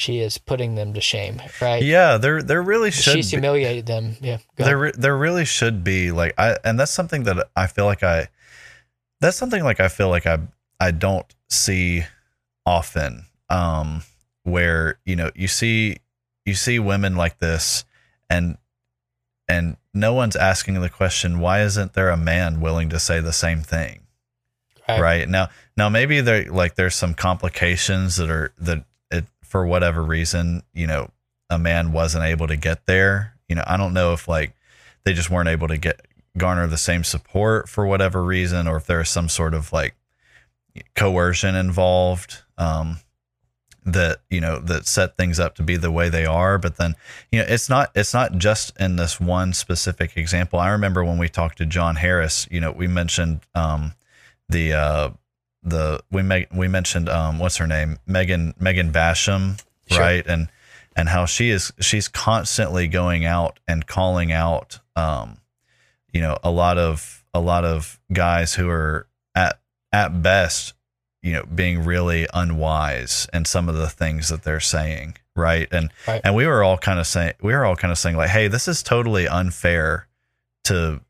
She 0.00 0.20
is 0.20 0.38
putting 0.38 0.76
them 0.76 0.94
to 0.94 1.00
shame, 1.02 1.42
right? 1.60 1.82
Yeah, 1.82 2.16
there 2.16 2.42
there 2.42 2.62
really 2.62 2.90
should 2.90 3.12
She's 3.12 3.26
be, 3.30 3.36
humiliated 3.36 3.84
them. 3.84 4.16
Yeah. 4.22 4.38
there 4.56 4.92
there 4.92 5.14
really 5.14 5.44
should 5.44 5.84
be 5.84 6.10
like 6.10 6.32
I 6.38 6.56
and 6.64 6.80
that's 6.80 6.90
something 6.90 7.24
that 7.24 7.50
I 7.54 7.66
feel 7.66 7.84
like 7.84 8.02
I 8.02 8.28
that's 9.20 9.36
something 9.36 9.62
like 9.62 9.78
I 9.78 9.88
feel 9.88 10.08
like 10.08 10.24
I 10.26 10.38
I 10.80 10.90
don't 10.92 11.26
see 11.50 12.04
often 12.64 13.26
um 13.50 14.02
where 14.44 14.98
you 15.04 15.16
know 15.16 15.30
you 15.34 15.48
see 15.48 15.98
you 16.46 16.54
see 16.54 16.78
women 16.78 17.14
like 17.14 17.38
this 17.38 17.84
and 18.30 18.56
and 19.48 19.76
no 19.92 20.14
one's 20.14 20.34
asking 20.36 20.80
the 20.80 20.88
question 20.88 21.40
why 21.40 21.60
isn't 21.60 21.92
there 21.92 22.08
a 22.08 22.16
man 22.16 22.62
willing 22.62 22.88
to 22.88 22.98
say 22.98 23.20
the 23.20 23.34
same 23.34 23.60
thing 23.60 24.00
Right. 24.88 25.00
right 25.00 25.28
now 25.28 25.50
now 25.76 25.88
maybe 25.90 26.20
there 26.22 26.50
like 26.50 26.74
there's 26.76 26.94
some 26.96 27.12
complications 27.14 28.16
that 28.16 28.30
are 28.30 28.52
that 28.58 28.84
for 29.50 29.66
whatever 29.66 30.02
reason 30.02 30.62
you 30.72 30.86
know 30.86 31.10
a 31.50 31.58
man 31.58 31.90
wasn't 31.92 32.24
able 32.24 32.46
to 32.46 32.56
get 32.56 32.86
there. 32.86 33.34
You 33.48 33.56
know 33.56 33.64
i 33.66 33.76
don't 33.76 33.92
know 33.92 34.12
if 34.12 34.28
like 34.28 34.54
they 35.04 35.12
just 35.12 35.28
weren't 35.28 35.48
able 35.48 35.66
to 35.66 35.76
get 35.76 36.06
garner 36.38 36.68
the 36.68 36.78
same 36.78 37.02
support 37.02 37.68
for 37.68 37.84
whatever 37.84 38.22
reason 38.22 38.68
or 38.68 38.76
if 38.76 38.86
there's 38.86 39.10
some 39.10 39.28
sort 39.28 39.54
of 39.54 39.72
like 39.72 39.96
coercion 40.94 41.56
involved 41.56 42.42
um 42.58 42.98
that 43.84 44.18
you 44.30 44.40
know 44.40 44.58
that 44.60 44.86
set 44.86 45.16
things 45.16 45.40
up 45.40 45.54
to 45.56 45.62
be 45.62 45.76
the 45.76 45.90
way 45.90 46.08
they 46.08 46.26
are. 46.26 46.58
But 46.58 46.76
then 46.76 46.94
you 47.32 47.40
know 47.40 47.46
it's 47.48 47.68
not 47.68 47.90
it's 47.94 48.14
not 48.14 48.36
just 48.36 48.72
in 48.78 48.96
this 48.96 49.20
one 49.20 49.52
specific 49.52 50.16
example. 50.16 50.58
I 50.58 50.68
remember 50.68 51.04
when 51.04 51.18
we 51.18 51.28
talked 51.28 51.58
to 51.58 51.66
Jon 51.66 51.96
Harris 51.96 52.46
you 52.50 52.60
know 52.60 52.72
we 52.72 52.86
mentioned 52.86 53.40
um 53.54 53.94
the 54.48 54.72
uh 54.72 55.10
the 55.62 56.00
we 56.10 56.22
me- 56.22 56.46
we 56.54 56.68
mentioned 56.68 57.08
um 57.08 57.38
what's 57.38 57.56
her 57.58 57.66
name 57.66 57.98
megan 58.06 58.54
megan 58.58 58.92
basham 58.92 59.60
Sure. 59.90 60.00
right 60.00 60.26
and 60.26 60.48
and 60.96 61.08
how 61.08 61.26
she 61.26 61.50
is 61.50 61.72
she's 61.80 62.08
constantly 62.08 62.86
going 62.88 63.24
out 63.24 63.58
and 63.68 63.86
calling 63.86 64.32
out 64.32 64.78
um 64.96 65.38
you 66.12 66.20
know 66.20 66.38
a 66.42 66.50
lot 66.50 66.78
of 66.78 67.24
a 67.34 67.40
lot 67.40 67.64
of 67.64 68.00
guys 68.12 68.54
who 68.54 68.68
are 68.70 69.06
at 69.34 69.60
at 69.92 70.22
best 70.22 70.72
you 71.22 71.32
know 71.32 71.44
being 71.44 71.84
really 71.84 72.26
unwise 72.32 73.28
in 73.34 73.44
some 73.44 73.68
of 73.68 73.74
the 73.76 73.88
things 73.88 74.28
that 74.28 74.42
they're 74.42 74.60
saying 74.60 75.14
right 75.36 75.68
and 75.72 75.90
Right. 76.08 76.20
and 76.24 76.34
we 76.34 76.46
were 76.46 76.62
all 76.62 76.78
kind 76.78 76.98
of 76.98 77.06
saying 77.06 77.34
we 77.42 77.52
were 77.52 77.64
all 77.64 77.76
kind 77.76 77.92
of 77.92 77.98
saying 77.98 78.16
like 78.16 78.30
hey 78.30 78.48
this 78.48 78.66
is 78.66 78.82
totally 78.82 79.28
unfair 79.28 80.06
to 80.64 81.00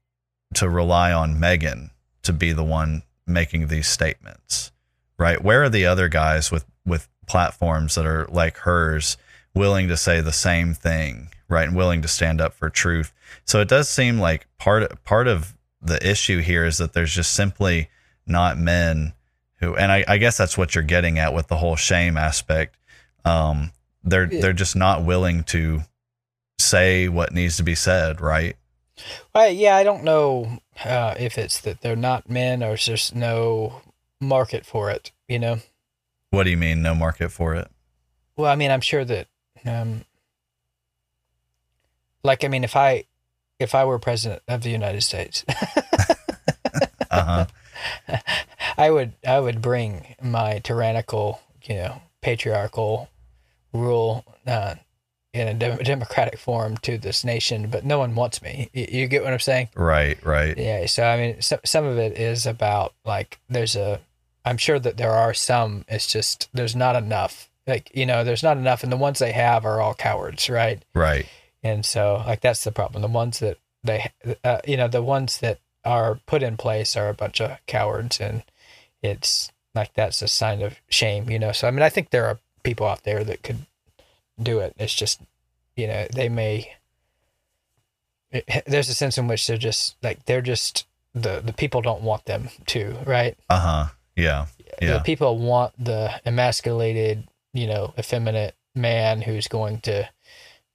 to 0.55 0.69
rely 0.69 1.13
on 1.13 1.39
Megan 1.39 1.91
to 2.23 2.33
be 2.33 2.53
the 2.53 2.65
one 2.65 3.03
making 3.31 3.67
these 3.69 3.87
statements 3.89 4.73
right 5.19 5.43
where 5.43 5.63
are 5.63 5.69
the 5.69 5.87
other 5.87 6.09
guys 6.09 6.51
with 6.51 6.65
with 6.85 7.09
platforms 7.27 7.95
that 7.95 8.07
are 8.07 8.27
like 8.27 8.59
hers 8.59 9.17
willing 9.55 9.89
to 9.89 9.97
say 9.97 10.21
the 10.21 10.33
same 10.33 10.75
thing 10.75 11.29
right 11.49 11.69
and 11.69 11.77
willing 11.77 12.03
to 12.03 12.09
stand 12.09 12.41
up 12.41 12.53
for 12.53 12.69
truth 12.71 13.13
so 13.45 13.61
it 13.61 13.69
does 13.69 13.89
seem 13.89 14.19
like 14.19 14.47
part 14.59 15.03
part 15.05 15.27
of 15.29 15.55
the 15.83 16.05
issue 16.09 16.41
here 16.41 16.65
is 16.65 16.79
that 16.79 16.93
there's 16.93 17.15
just 17.15 17.33
simply 17.33 17.89
not 18.27 18.59
men 18.59 19.13
who 19.57 19.75
and 19.77 19.91
I, 19.93 20.05
I 20.07 20.19
guess 20.19 20.37
that's 20.37 20.59
what 20.59 20.75
you're 20.75 20.85
getting 20.85 21.19
at 21.19 21.33
with 21.35 21.49
the 21.49 21.57
whole 21.57 21.77
shame 21.77 22.17
aspect 22.17 22.77
um 23.25 23.73
they're 24.05 24.31
Yeah. 24.33 24.41
they're 24.41 24.53
just 24.53 24.77
not 24.77 25.05
willing 25.05 25.45
to 25.45 25.81
say 26.59 27.09
what 27.09 27.33
needs 27.33 27.57
to 27.57 27.63
be 27.63 27.75
said 27.75 28.21
right 28.21 28.57
Right. 29.35 29.57
Yeah, 29.57 29.77
I 29.77 29.83
don't 29.83 30.05
know 30.05 30.59
uh, 30.85 31.15
if 31.19 31.39
it's 31.39 31.61
that 31.61 31.81
they're 31.81 31.97
not 31.97 32.29
men 32.29 32.63
or 32.63 32.75
it's 32.75 32.85
just 32.85 33.15
no 33.15 33.83
market 34.21 34.67
for 34.67 34.91
it. 34.91 35.13
You 35.29 35.39
know. 35.39 35.61
what 36.31 36.45
do 36.45 36.51
you 36.51 36.57
mean 36.57 36.83
no 36.83 36.95
market 36.95 37.31
for 37.31 37.55
it 37.55 37.71
Well, 38.37 38.51
I 38.51 38.57
mean, 38.57 38.71
I'm 38.71 38.81
sure 38.81 39.05
that, 39.05 39.29
um, 39.65 40.05
like, 42.25 42.45
I 42.45 42.49
mean, 42.49 42.65
if 42.65 42.75
I, 42.75 43.05
if 43.59 43.75
I 43.75 43.85
were 43.85 43.99
president 43.99 44.43
of 44.49 44.63
the 44.63 44.71
United 44.71 45.03
States, 45.03 45.45
uh-huh 47.11 47.47
I 48.77 48.91
would, 48.91 49.13
I 49.27 49.41
would 49.41 49.61
bring 49.61 50.15
my 50.23 50.59
tyrannical, 50.59 51.41
you 51.65 51.77
know, 51.77 52.03
patriarchal 52.21 53.11
rule 53.73 54.25
uh, 54.47 54.77
in 55.33 55.49
a 55.49 55.55
dem- 55.55 55.79
democratic 55.79 56.39
form 56.39 56.77
to 56.79 56.99
this 56.99 57.25
nation, 57.25 57.69
but 57.71 57.85
no 57.85 57.99
one 57.99 58.15
wants 58.15 58.43
me. 58.43 58.69
You, 58.73 58.87
you 58.91 59.07
get 59.07 59.23
what 59.23 59.33
I'm 59.33 59.39
saying? 59.39 59.69
right 59.75 60.25
right 60.25 60.57
Yeah. 60.59 60.87
So 60.87 61.05
I 61.05 61.17
mean, 61.17 61.41
so, 61.41 61.59
some 61.65 61.85
of 61.85 61.99
it 61.99 62.19
is 62.19 62.47
about 62.47 62.95
like 63.05 63.39
there's 63.49 63.77
a. 63.77 64.01
I'm 64.45 64.57
sure 64.57 64.79
that 64.79 64.97
there 64.97 65.13
are 65.13 65.35
some. 65.35 65.85
It's 65.89 66.07
just 66.07 66.49
there's 66.53 66.75
not 66.75 66.97
enough. 66.97 67.49
Like 67.67 67.91
you 67.95 68.07
know, 68.07 68.25
there's 68.25 68.43
not 68.43 68.57
enough, 68.57 68.83
and 68.83 68.91
the 68.91 68.97
ones 68.97 69.19
they 69.19 69.33
have 69.33 69.65
are 69.65 69.81
all 69.81 69.95
cowards, 69.95 70.51
right? 70.51 70.83
right 70.95 71.27
And 71.63 71.85
so 71.85 72.23
like 72.27 72.41
that's 72.41 72.65
the 72.65 72.73
problem. 72.73 73.03
The 73.03 73.09
ones 73.09 73.39
that 73.41 73.59
they, 73.85 74.11
uh, 74.45 74.61
you 74.67 74.77
know, 74.77 74.89
the 74.89 75.03
ones 75.03 75.39
that 75.39 75.59
are 75.85 76.21
put 76.27 76.43
in 76.43 76.57
place 76.57 76.97
are 76.97 77.09
a 77.09 77.15
bunch 77.15 77.41
of 77.41 77.59
cowards, 77.67 78.21
and 78.21 78.43
it's 79.03 79.53
like 79.75 79.95
that's 79.95 80.23
a 80.23 80.29
sign 80.29 80.63
of 80.63 80.81
shame, 80.89 81.31
you 81.31 81.39
know. 81.39 81.53
So 81.53 81.69
I 81.69 81.71
mean, 81.71 81.83
I 81.83 81.89
think 81.89 82.11
there 82.11 82.27
are 82.27 82.39
people 82.63 82.87
out 82.87 83.05
there 83.05 83.25
that 83.25 83.43
could 83.43 83.67
do 84.43 84.61
it. 84.61 84.75
It's 84.79 84.95
just, 84.95 85.21
you 85.77 85.87
know, 85.87 86.07
they 86.13 86.29
may. 86.29 86.73
It, 88.31 88.65
there's 88.67 88.89
a 88.89 88.95
sense 88.95 89.19
in 89.19 89.27
which 89.27 89.47
they're 89.47 89.57
just 89.57 89.97
like 90.03 90.25
they're 90.27 90.41
just 90.43 90.87
the 91.15 91.41
the 91.41 91.53
people 91.53 91.83
don't 91.83 92.03
want 92.03 92.25
them 92.27 92.49
to, 92.67 92.97
right? 93.07 93.37
uh-huh 93.49 93.89
yeah 94.17 94.47
Yeah. 94.59 94.75
The 94.81 94.87
yeah 94.87 94.99
people 95.03 95.39
want 95.39 95.73
the 95.85 96.21
emasculated, 96.25 97.29
you 97.53 97.67
know, 97.67 97.93
effeminate 97.99 98.55
man 98.75 99.23
who's 99.23 99.49
going 99.49 99.81
to 99.81 100.09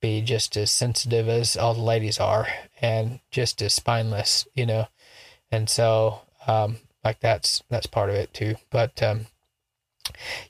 be 0.02 0.22
just 0.22 0.58
as 0.58 0.70
sensitive 0.70 1.30
as 1.30 1.56
all 1.56 1.74
the 1.74 1.82
ladies 1.82 2.20
are 2.20 2.48
and 2.82 3.20
just 3.32 3.62
as 3.62 3.74
spineless, 3.74 4.48
you 4.54 4.66
know. 4.66 4.88
And 5.50 5.70
so 5.70 6.22
um 6.48 6.78
like 7.04 7.22
that's 7.22 7.64
that's 7.70 7.88
part 7.88 8.10
of 8.10 8.16
it 8.16 8.34
too. 8.34 8.56
But 8.70 9.02
um 9.02 9.28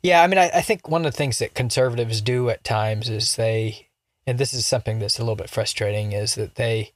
yeah, 0.02 0.22
I 0.22 0.28
mean 0.28 0.38
I, 0.38 0.50
I 0.56 0.62
think 0.62 0.88
one 0.88 1.06
of 1.06 1.12
the 1.12 1.18
things 1.18 1.40
that 1.40 1.54
conservatives 1.54 2.22
do 2.22 2.50
at 2.50 2.64
times 2.64 3.10
is 3.10 3.36
they 3.36 3.88
and 4.28 4.38
this 4.38 4.54
is 4.54 4.66
something 4.66 5.00
that's 5.00 5.20
a 5.20 5.22
little 5.22 5.36
bit 5.36 5.50
frustrating 5.50 6.12
is 6.12 6.36
that 6.36 6.56
they 6.56 6.92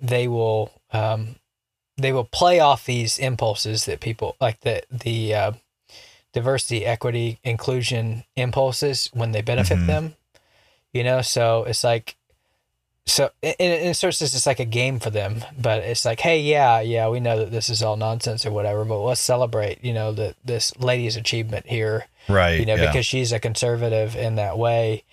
they 0.00 0.28
will 0.28 0.70
um 0.92 1.36
they 1.96 2.12
will 2.12 2.24
play 2.24 2.60
off 2.60 2.84
these 2.86 3.18
impulses 3.18 3.84
that 3.86 4.00
people 4.00 4.36
like 4.40 4.60
the 4.60 4.82
the 4.90 5.34
uh, 5.34 5.52
diversity, 6.32 6.84
equity, 6.84 7.38
inclusion 7.42 8.24
impulses 8.36 9.08
when 9.12 9.32
they 9.32 9.40
benefit 9.42 9.78
Mhm. 9.78 9.86
them. 9.86 10.16
You 10.92 11.02
know, 11.04 11.22
so 11.22 11.64
it's 11.64 11.82
like 11.82 12.16
so 13.08 13.30
in, 13.42 13.54
in 13.58 13.94
sorts 13.94 14.22
it's 14.22 14.32
just 14.32 14.46
like 14.46 14.60
a 14.60 14.64
game 14.64 15.00
for 15.00 15.10
them, 15.10 15.44
but 15.60 15.82
it's 15.82 16.04
like, 16.04 16.20
hey, 16.20 16.40
yeah, 16.40 16.80
yeah, 16.80 17.08
we 17.08 17.20
know 17.20 17.38
that 17.38 17.50
this 17.50 17.68
is 17.68 17.82
all 17.82 17.96
nonsense 17.96 18.44
or 18.44 18.52
whatever, 18.52 18.84
but 18.84 18.98
let's 19.00 19.20
celebrate, 19.20 19.82
you 19.84 19.92
know, 19.92 20.12
that 20.12 20.36
this 20.44 20.76
lady's 20.78 21.16
achievement 21.16 21.66
here 21.66 22.06
right 22.28 22.60
you 22.60 22.66
know, 22.66 22.74
yeah. 22.74 22.86
because 22.86 23.06
she's 23.06 23.32
a 23.32 23.40
conservative 23.40 24.14
in 24.14 24.36
that 24.36 24.58
way. 24.58 25.04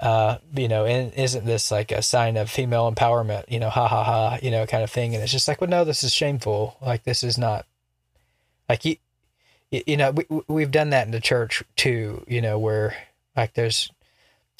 Uh, 0.00 0.38
you 0.56 0.66
know, 0.66 0.84
and 0.84 1.14
isn't 1.14 1.44
this 1.46 1.70
like 1.70 1.92
a 1.92 2.02
sign 2.02 2.36
of 2.36 2.50
female 2.50 2.90
empowerment? 2.90 3.44
You 3.48 3.60
know, 3.60 3.70
ha 3.70 3.86
ha 3.86 4.02
ha, 4.02 4.38
you 4.42 4.50
know, 4.50 4.66
kind 4.66 4.82
of 4.82 4.90
thing. 4.90 5.14
And 5.14 5.22
it's 5.22 5.30
just 5.30 5.46
like, 5.46 5.60
well, 5.60 5.70
no, 5.70 5.84
this 5.84 6.02
is 6.02 6.12
shameful. 6.12 6.76
Like 6.82 7.04
this 7.04 7.22
is 7.22 7.38
not 7.38 7.66
like 8.68 8.84
you, 8.84 8.96
you 9.70 9.96
know, 9.96 10.10
we- 10.10 10.26
we've 10.48 10.72
done 10.72 10.90
that 10.90 11.06
in 11.06 11.12
the 11.12 11.20
church 11.20 11.62
too. 11.76 12.24
You 12.26 12.40
know, 12.40 12.58
where 12.58 12.96
like 13.36 13.54
there's 13.54 13.92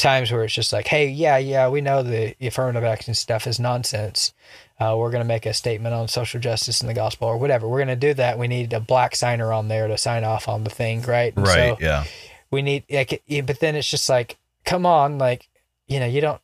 times 0.02 0.30
where 0.30 0.44
it's 0.44 0.54
just 0.54 0.72
like, 0.72 0.86
hey, 0.86 1.08
yeah, 1.08 1.38
yeah, 1.38 1.68
we 1.68 1.80
know 1.80 2.02
the 2.02 2.34
affirmative 2.40 2.84
action 2.84 3.14
stuff 3.14 3.46
is 3.46 3.58
nonsense. 3.58 4.32
Uh, 4.78 4.96
we're 4.98 5.10
going 5.10 5.22
to 5.22 5.28
make 5.28 5.46
a 5.46 5.54
statement 5.54 5.94
on 5.94 6.08
social 6.08 6.40
justice 6.40 6.80
in 6.80 6.88
the 6.88 6.94
gospel 6.94 7.28
or 7.28 7.38
whatever. 7.38 7.68
We're 7.68 7.78
going 7.78 7.88
to 7.88 7.96
do 7.96 8.14
that. 8.14 8.38
We 8.38 8.48
need 8.48 8.72
a 8.72 8.80
black 8.80 9.14
signer 9.14 9.52
on 9.52 9.68
there 9.68 9.86
to 9.86 9.96
sign 9.96 10.24
off 10.24 10.48
on 10.48 10.64
the 10.64 10.70
thing, 10.70 11.02
right? 11.02 11.32
And 11.36 11.46
right 11.46 11.78
so- 11.78 11.78
yeah 11.80 12.04
we 12.50 12.60
need 12.60 12.84
like 12.90 13.22
but 13.46 13.60
then 13.60 13.74
it's 13.74 13.90
just 13.90 14.08
like 14.10 14.36
come 14.64 14.84
on 14.84 15.16
like 15.16 15.48
you 15.88 15.98
know 15.98 16.06
you 16.06 16.20
don't 16.20 16.40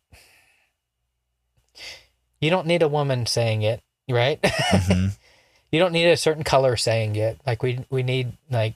you 2.40 2.48
don't 2.48 2.66
need 2.66 2.82
a 2.82 2.88
woman 2.88 3.26
saying 3.26 3.60
it 3.60 3.82
right 4.08 4.40
hmm 4.42 5.08
you 5.70 5.78
don't 5.78 5.92
need 5.92 6.06
a 6.06 6.16
certain 6.16 6.44
color 6.44 6.76
saying 6.76 7.14
it. 7.16 7.38
Like 7.46 7.62
we 7.62 7.84
we 7.90 8.02
need 8.02 8.32
like 8.50 8.74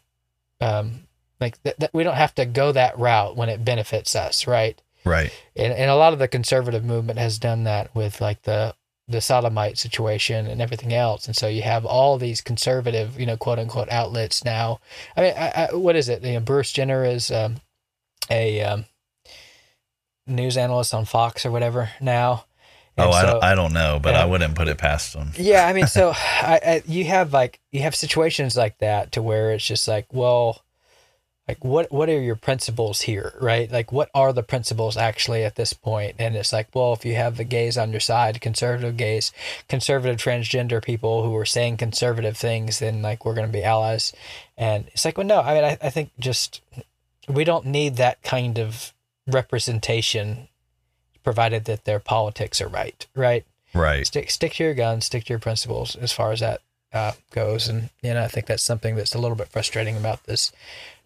um 0.61 1.05
like 1.43 1.63
th- 1.63 1.77
th- 1.77 1.91
we 1.93 2.05
don't 2.05 2.17
have 2.17 2.35
to 2.37 2.47
go 2.47 2.73
that 2.73 2.99
route 2.99 3.37
when 3.37 3.49
it 3.49 3.65
benefits 3.65 4.17
us, 4.17 4.47
right? 4.47 4.81
Right. 5.05 5.33
And 5.57 5.73
and 5.73 5.91
a 5.91 5.97
lot 5.97 6.13
of 6.13 6.19
the 6.19 6.29
conservative 6.29 6.85
movement 6.85 7.19
has 7.19 7.39
done 7.39 7.65
that 7.65 7.95
with 7.95 8.21
like 8.21 8.43
the 8.43 8.75
the 9.09 9.21
sodomite 9.21 9.79
situation 9.79 10.47
and 10.47 10.63
everything 10.63 10.93
else. 10.93 11.27
And 11.27 11.37
so 11.37 11.49
you 11.49 11.63
have 11.63 11.85
all 11.85 12.19
these 12.19 12.41
conservative, 12.41 13.19
you 13.19 13.27
know, 13.27 13.37
quote 13.37 13.59
unquote 13.59 13.91
outlets 13.91 14.45
now. 14.45 14.81
I 15.17 15.21
mean, 15.21 15.35
I, 15.37 15.69
I, 15.71 15.75
what 15.75 15.97
is 15.97 16.09
it? 16.09 16.23
You 16.23 16.35
know, 16.35 16.41
Bruce 16.41 16.73
Jenner 16.73 17.05
is 17.05 17.31
um, 17.31 17.57
a 18.31 18.63
um, 18.63 18.85
news 20.27 20.57
analyst 20.57 20.95
on 20.95 21.05
Fox 21.05 21.45
or 21.45 21.51
whatever 21.51 21.91
now. 22.01 22.45
Oh, 22.99 23.05
And 23.05 23.15
I, 23.15 23.23
don't, 23.25 23.45
I 23.45 23.55
don't 23.55 23.73
know, 23.73 23.99
but. 24.03 24.15
I 24.15 24.27
wouldn't 24.27 24.55
put 24.55 24.69
it 24.69 24.77
past 24.77 25.15
them. 25.15 25.33
yeah, 25.37 25.67
I 25.67 25.73
mean, 25.73 25.87
so 25.87 26.13
I, 26.17 26.83
you 26.87 27.05
have 27.05 27.33
like 27.33 27.61
you 27.71 27.81
have 27.83 27.95
situations 27.95 28.57
like 28.57 28.79
that 28.79 29.13
to 29.13 29.23
where 29.23 29.53
it's 29.53 29.65
just 29.65 29.89
like, 29.89 30.07
well, 30.13 30.63
like 31.49 31.65
what 31.65 31.91
what 31.91 32.09
are 32.09 32.21
your 32.21 32.37
principles 32.37 33.03
here, 33.03 33.35
right? 33.41 33.71
Like 33.71 33.91
what 33.91 34.11
are 34.15 34.33
the 34.33 34.45
principles 34.45 34.97
actually 34.97 35.45
at 35.45 35.57
this 35.57 35.73
point? 35.73 36.15
And 36.19 36.37
it's 36.37 36.53
like, 36.53 36.69
well, 36.73 36.93
if 36.93 37.05
you 37.05 37.17
have 37.17 37.37
the 37.37 37.45
gays 37.45 37.77
on 37.77 37.91
your 37.91 38.01
side, 38.01 38.41
conservative 38.41 38.97
gays, 38.97 39.33
conservative 39.69 40.19
transgender 40.19 40.83
people 40.83 41.25
who 41.25 41.37
are 41.37 41.45
saying 41.45 41.79
conservative 41.79 42.37
things, 42.37 42.79
then 42.79 43.03
like 43.03 43.25
we're 43.25 43.35
going 43.35 43.49
to 43.49 43.53
be 43.53 43.65
allies. 43.65 44.13
And 44.57 44.87
it's 44.89 45.05
like, 45.05 45.19
well, 45.19 45.27
no, 45.27 45.41
I 45.41 45.55
mean, 45.55 45.65
I, 45.65 45.79
I 45.83 45.91
think 45.91 46.13
just 46.19 46.61
we 47.29 47.43
don't 47.43 47.67
need 47.67 47.97
that 47.97 48.23
kind 48.23 48.59
of 48.59 48.93
representation, 49.27 50.49
provided 51.25 51.65
that 51.65 51.85
their 51.85 52.01
politics 52.01 52.61
are 52.61 52.69
right, 52.69 53.07
right? 53.17 53.45
Right. 53.75 54.07
stick 54.07 54.31
stick 54.31 54.53
to 54.55 54.65
your 54.65 54.75
guns, 54.75 55.07
stick 55.07 55.25
to 55.25 55.33
your 55.33 55.41
principles 55.41 55.97
as 55.97 56.13
far 56.13 56.31
as 56.31 56.41
that 56.41 56.61
uh, 56.93 57.13
goes. 57.33 57.69
And 57.69 57.91
you 58.03 58.15
know, 58.15 58.23
I 58.23 58.29
think 58.29 58.47
that's 58.47 58.63
something 58.63 58.95
that's 58.95 59.15
a 59.15 59.19
little 59.19 59.37
bit 59.37 59.49
frustrating 59.49 59.97
about 59.97 60.25
this 60.25 60.53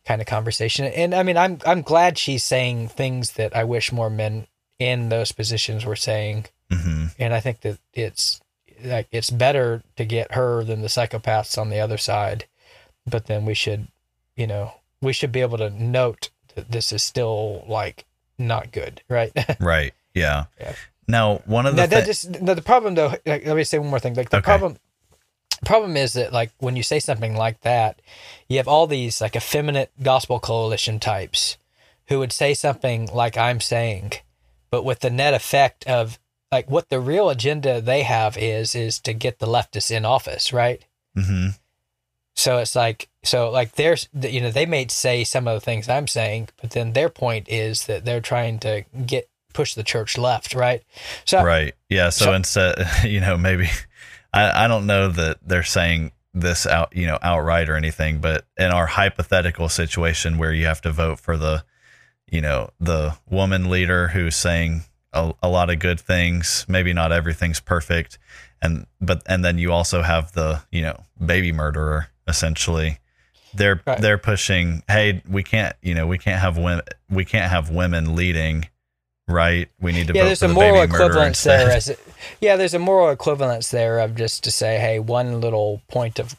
kind 0.07 0.21
of 0.21 0.27
conversation. 0.27 0.85
And 0.87 1.15
I 1.15 1.23
mean, 1.23 1.37
I'm 1.37 1.59
I'm 1.67 1.83
glad 1.83 2.17
she's 2.19 2.45
saying 2.45 2.89
things 2.89 3.33
that 3.33 3.55
I 3.57 3.65
wish 3.65 3.93
more 3.93 4.11
men 4.11 4.47
in 4.79 5.09
those 5.09 5.33
positions 5.33 5.85
were 5.85 5.97
saying. 5.97 6.47
hmm 6.71 7.07
And 7.19 7.35
I 7.35 7.41
think 7.41 7.61
that 7.63 7.79
it's 7.93 8.41
like 8.85 9.09
it's 9.11 9.31
better 9.31 9.83
to 9.97 10.05
get 10.05 10.33
her 10.33 10.63
than 10.65 10.83
the 10.83 10.89
psychopaths 10.89 11.59
on 11.59 11.71
the 11.71 11.81
other 11.81 11.99
side. 11.99 12.45
But 13.07 13.27
then 13.27 13.45
we 13.45 13.55
should, 13.55 13.89
you 14.37 14.47
know, 14.47 14.73
we 15.01 15.13
should 15.13 15.33
be 15.33 15.41
able 15.41 15.59
to 15.59 15.71
note 15.71 16.31
that 16.55 16.71
this 16.73 16.93
is 16.93 17.03
still 17.03 17.65
like 17.69 18.05
not 18.39 18.73
good, 18.73 19.03
right? 19.09 19.33
Right. 19.61 19.93
Yeah. 20.15 20.45
Yeah. 20.61 20.73
Now, 21.09 21.37
one 21.47 21.67
of 21.67 21.77
the 21.77 21.83
Now, 21.83 22.01
thi- 22.01 22.07
just 22.07 22.29
no, 22.41 22.55
the 22.55 22.63
problem 22.63 22.95
though. 22.95 23.15
Like, 23.25 23.47
let 23.47 23.57
me 23.57 23.65
say 23.65 23.79
one 23.79 23.89
more 23.91 24.01
thing. 24.01 24.15
Like 24.15 24.31
the 24.31 24.39
Okay. 24.39 24.45
problem, 24.45 24.77
problem 25.65 25.97
is 25.97 26.13
that 26.15 26.33
like 26.33 26.53
when 26.59 26.77
you 26.77 26.83
say 26.83 26.99
something 27.01 27.37
like 27.37 27.61
that, 27.63 28.01
you 28.49 28.57
have 28.59 28.69
all 28.69 28.87
these 28.87 29.21
like 29.21 29.37
effeminate 29.37 29.91
gospel 30.03 30.39
coalition 30.39 31.01
types 31.01 31.57
who 32.09 32.19
would 32.19 32.33
say 32.33 32.55
something 32.55 33.09
like 33.13 33.37
I'm 33.37 33.61
saying, 33.61 34.13
but 34.71 34.85
with 34.85 35.01
the 35.01 35.11
net 35.11 35.35
effect 35.35 35.87
of 35.87 36.19
like 36.53 36.71
what 36.71 36.89
the 36.89 37.01
real 37.01 37.29
agenda 37.31 37.81
they 37.81 38.03
have 38.03 38.37
is 38.37 38.75
is 38.75 38.99
to 39.01 39.13
get 39.13 39.39
the 39.39 39.47
leftists 39.47 39.91
in 39.91 40.05
office, 40.05 40.53
right? 40.53 40.85
mm-hmm. 41.17 41.49
So 42.35 42.59
it's 42.59 42.77
like 42.77 43.09
so 43.25 43.51
like 43.51 43.73
there's 43.73 44.09
you 44.21 44.41
know 44.43 44.51
they 44.51 44.67
may 44.67 44.87
say 44.89 45.25
some 45.25 45.49
of 45.49 45.55
the 45.55 45.65
things 45.65 45.89
I'm 45.89 46.07
saying, 46.07 46.51
but 46.61 46.71
then 46.71 46.93
their 46.93 47.09
point 47.09 47.49
is 47.49 47.87
that 47.87 48.05
they're 48.05 48.21
trying 48.21 48.59
to 48.61 48.85
get 49.07 49.29
push 49.55 49.75
the 49.75 49.83
church 49.83 50.19
left, 50.19 50.55
right? 50.55 50.83
So 51.25 51.43
Right. 51.43 51.75
Yeah. 51.89 52.11
So, 52.11 52.27
So- 52.27 52.33
instead, 52.35 52.87
you 53.05 53.21
know, 53.21 53.37
maybe 53.39 53.69
I, 54.37 54.65
I 54.65 54.69
don't 54.69 54.87
know 54.87 55.09
that 55.09 55.39
they're 55.47 55.63
saying 55.63 56.13
this 56.35 56.67
out, 56.67 56.95
you 56.95 57.07
know, 57.07 57.19
outright 57.23 57.69
or 57.69 57.77
anything, 57.77 58.19
but 58.21 58.47
in 58.59 58.71
our 58.71 58.87
hypothetical 58.87 59.69
situation 59.69 60.37
where 60.39 60.53
you 60.53 60.67
have 60.67 60.83
to 60.83 60.93
vote 60.93 61.19
for 61.19 61.37
the, 61.37 61.65
you 62.31 62.41
know, 62.43 62.71
the 62.79 63.17
woman 63.29 63.71
leader 63.71 64.09
who's 64.09 64.37
saying 64.37 64.83
a, 65.13 65.33
a 65.43 65.49
lot 65.49 65.71
of 65.71 65.79
good 65.79 65.99
things, 65.99 66.67
maybe 66.69 66.93
not 66.93 67.11
everything's 67.13 67.61
perfect. 67.61 68.19
And, 68.61 68.87
but, 69.01 69.23
and 69.27 69.45
then 69.45 69.59
you 69.59 69.73
also 69.73 70.03
have 70.03 70.33
the, 70.33 70.63
you 70.71 70.83
know, 70.83 71.05
baby 71.25 71.53
murderer 71.53 72.09
essentially. 72.29 72.99
They're, 73.55 73.81
Right. 73.87 73.99
they're 74.01 74.19
pushing, 74.19 74.83
Hey, 74.87 75.23
we 75.27 75.43
can't, 75.43 75.75
you 75.81 75.95
know, 75.95 76.07
we 76.07 76.19
can't 76.19 76.41
have 76.41 76.59
women, 76.59 76.85
we 77.09 77.25
can't 77.25 77.51
have 77.51 77.71
women 77.71 78.15
leading. 78.15 78.69
Right. 79.29 79.69
We 79.81 79.93
need 79.93 80.07
to 80.09 80.15
yeah, 80.15 80.23
vote 80.23 80.27
there's 80.27 80.39
for 80.39 80.45
a 80.45 80.49
the 80.49 80.55
moral 80.55 80.83
equivalence 80.83 81.43
there. 81.43 81.71
As 81.71 81.89
it, 81.89 81.99
yeah, 82.41 82.57
there's 82.57 82.75
a 82.75 82.79
moral 82.79 83.11
equivalence 83.11 83.71
there 83.71 83.99
of 83.99 84.15
just 84.15 84.45
to 84.45 84.51
say, 84.51 84.79
hey, 84.79 84.99
one 85.01 85.41
little 85.41 85.83
point 85.89 86.19
of 86.19 86.37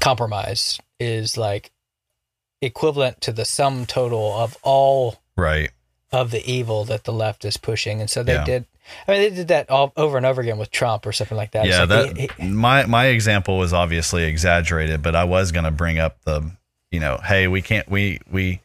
compromise 0.00 0.78
is 0.98 1.36
like 1.36 1.70
equivalent 2.62 3.20
to 3.22 3.32
the 3.32 3.44
sum 3.44 3.86
total 3.86 4.32
of 4.34 4.56
all 4.62 5.16
Right. 5.36 5.70
of 6.12 6.30
the 6.30 6.48
evil 6.50 6.84
that 6.84 7.04
the 7.04 7.12
left 7.12 7.44
is 7.44 7.56
pushing. 7.56 8.00
And 8.00 8.08
so 8.08 8.22
they 8.22 8.34
Yeah. 8.34 8.44
did. 8.44 8.64
I 9.08 9.12
mean, 9.12 9.20
they 9.22 9.30
did 9.30 9.48
that 9.48 9.70
all 9.70 9.92
over 9.96 10.16
and 10.16 10.26
over 10.26 10.40
again 10.42 10.58
with 10.58 10.70
Trump 10.70 11.06
or 11.06 11.12
something 11.12 11.36
like 11.36 11.52
that. 11.52 11.66
Yeah, 11.66 11.80
like 11.80 11.88
that 11.88 12.16
he- 12.16 12.30
he- 12.38 12.48
my 12.50 12.84
my 12.86 13.06
example 13.06 13.56
was 13.58 13.72
obviously 13.72 14.24
exaggerated, 14.24 15.02
but 15.02 15.14
I 15.16 15.24
was 15.24 15.52
going 15.52 15.64
to 15.64 15.70
bring 15.70 15.98
up 15.98 16.22
the, 16.24 16.50
you 16.90 17.00
know, 17.00 17.18
hey, 17.24 17.46
we 17.48 17.62
can't 17.62 17.88
we 17.90 18.20
we 18.30 18.60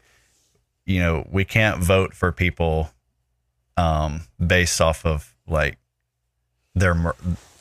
you 0.86 1.00
know, 1.00 1.28
we 1.32 1.46
can't 1.46 1.82
vote 1.84 2.14
for 2.14 2.32
people 2.32 2.90
um 3.80 4.12
based 4.56 4.80
off 4.82 5.06
of 5.06 5.34
like 5.48 5.78
their 6.76 6.96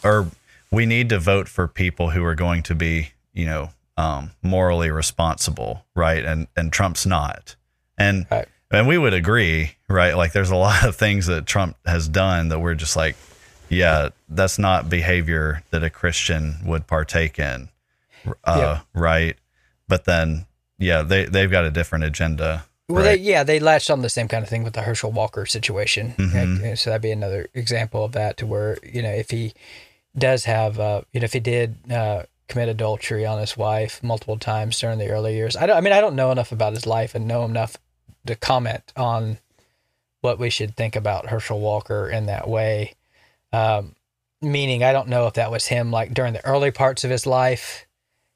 or 0.05 0.27
we 0.71 0.85
need 0.87 1.09
to 1.09 1.19
vote 1.19 1.49
for 1.49 1.67
people 1.69 2.11
who 2.11 2.23
are 2.25 2.35
going 2.35 2.63
to 2.65 2.75
be, 2.75 3.11
you 3.33 3.47
know, 3.47 3.71
um 3.97 4.31
morally 4.43 4.91
responsible, 4.91 5.85
right? 5.95 6.25
And 6.25 6.47
and 6.57 6.73
Trump's 6.73 7.07
not. 7.07 7.57
And 7.97 8.27
Right. 8.31 8.49
and 8.71 8.87
we 8.87 8.99
would 8.99 9.15
agree, 9.15 9.77
right? 9.89 10.15
Like 10.17 10.33
there's 10.33 10.51
a 10.51 10.57
lot 10.69 10.85
of 10.85 10.97
things 10.97 11.27
that 11.27 11.47
Trump 11.47 11.77
has 11.87 12.09
done 12.09 12.49
that 12.49 12.61
we're 12.61 12.75
just 12.75 12.97
like, 12.97 13.17
yeah, 13.69 14.09
that's 14.29 14.59
not 14.59 14.89
behavior 14.91 15.63
that 15.71 15.83
a 15.85 15.91
Christian 15.91 16.57
would 16.65 16.87
partake 16.87 17.39
in. 17.39 17.69
Uh, 18.45 18.57
Yeah. 18.59 18.81
right. 18.95 19.37
But 19.89 20.05
then, 20.05 20.47
yeah, 20.79 21.03
they, 21.03 21.25
they've 21.25 21.51
got 21.51 21.65
a 21.65 21.71
different 21.71 22.05
agenda. 22.05 22.65
Well, 22.89 23.05
right? 23.05 23.19
they, 23.19 23.23
yeah, 23.23 23.45
they 23.45 23.61
latched 23.61 23.91
on 23.91 24.01
the 24.03 24.09
same 24.09 24.29
kind 24.29 24.43
of 24.43 24.49
thing 24.49 24.65
with 24.65 24.73
the 24.73 24.83
Herschel 24.83 25.13
Walker 25.13 25.45
situation. 25.45 26.15
Mhm. 26.17 26.63
Like, 26.63 26.79
so 26.79 26.91
that'd 26.91 27.03
be 27.03 27.11
another 27.11 27.49
example 27.55 28.05
of 28.05 28.13
that, 28.13 28.37
to 28.39 28.47
where 28.47 28.79
you 28.83 29.03
know 29.03 29.11
if 29.11 29.31
he 29.31 29.53
does 30.17 30.45
have, 30.45 30.81
uh, 30.81 31.03
you 31.13 31.21
know, 31.21 31.25
if 31.27 31.35
he 31.35 31.41
did 31.41 31.77
uh, 31.93 32.23
commit 32.49 32.69
adultery 32.69 33.27
on 33.27 33.39
his 33.39 33.57
wife 33.57 34.03
multiple 34.03 34.39
times 34.39 34.79
during 34.81 34.99
the 34.99 35.09
early 35.09 35.37
years. 35.37 35.55
I 35.55 35.67
don't. 35.67 35.77
I 35.77 35.81
mean, 35.81 35.93
I 35.93 36.01
don't 36.01 36.17
know 36.17 36.33
enough 36.33 36.51
about 36.51 36.73
his 36.73 36.87
life 36.87 37.15
and 37.15 37.29
know 37.29 37.45
enough 37.45 37.77
to 38.27 38.35
comment 38.35 38.93
on 38.97 39.39
what 40.23 40.39
we 40.39 40.51
should 40.51 40.75
think 40.77 40.97
about 40.97 41.27
Herschel 41.29 41.61
Walker 41.61 42.09
in 42.09 42.27
that 42.27 42.49
way. 42.49 42.95
Um, 43.53 43.95
meaning, 44.41 44.83
I 44.83 44.93
don't 44.93 45.09
know 45.09 45.27
if 45.27 45.35
that 45.35 45.51
was 45.51 45.67
him 45.67 45.91
like 45.91 46.15
during 46.15 46.33
the 46.33 46.45
early 46.45 46.71
parts 46.71 47.05
of 47.05 47.11
his 47.11 47.27
life 47.27 47.87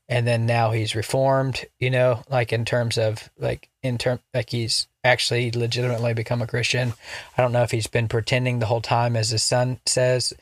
and 0.09 0.27
then 0.27 0.47
now 0.47 0.71
he's 0.71 0.95
reformed 0.95 1.65
you 1.79 1.91
know 1.91 2.23
like 2.29 2.53
in 2.53 2.65
terms 2.65 2.99
of 2.99 3.31
like 3.39 3.69
in 3.83 3.99
term 3.99 4.21
like 4.35 4.51
he's 4.51 4.87
actually 5.05 5.51
legitimately 5.51 6.15
become 6.15 6.43
a 6.43 6.47
christian. 6.47 6.93
I 7.37 7.43
don't 7.43 7.53
know 7.53 7.63
if 7.63 7.71
he's 7.71 7.87
been 7.87 8.09
pretending 8.09 8.59
the 8.59 8.67
whole 8.67 8.81
time 8.81 9.17
as 9.17 9.31
his 9.31 9.43
son 9.43 9.81
says. 9.87 10.33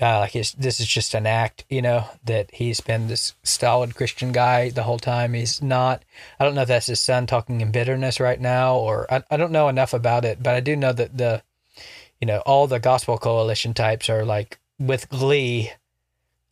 Uh, 0.00 0.20
like 0.20 0.32
his, 0.32 0.52
this 0.52 0.80
is 0.80 0.86
just 0.86 1.14
an 1.14 1.26
act 1.26 1.64
you 1.68 1.80
know 1.80 2.06
that 2.24 2.50
he's 2.54 2.80
been 2.80 3.06
this 3.06 3.34
solid 3.44 3.94
christian 3.94 4.32
guy 4.32 4.70
the 4.70 4.82
whole 4.82 4.98
time. 4.98 5.34
He's 5.34 5.62
not 5.62 6.02
i 6.40 6.44
don't 6.44 6.54
know 6.54 6.62
if 6.62 6.68
that's 6.68 6.86
his 6.86 7.00
son 7.00 7.26
talking 7.26 7.60
in 7.60 7.70
bitterness 7.70 8.18
right 8.18 8.40
now 8.40 8.76
or 8.76 9.06
i, 9.12 9.22
I 9.30 9.36
don't 9.36 9.52
know 9.52 9.68
enough 9.68 9.92
about 9.92 10.24
it 10.24 10.42
but 10.42 10.54
i 10.54 10.60
do 10.60 10.74
know 10.76 10.92
that 10.92 11.18
the 11.18 11.42
you 12.20 12.26
know 12.26 12.38
all 12.46 12.66
the 12.66 12.80
gospel 12.80 13.18
coalition 13.18 13.74
types 13.74 14.08
are 14.08 14.24
like 14.24 14.58
with 14.78 15.08
glee 15.10 15.72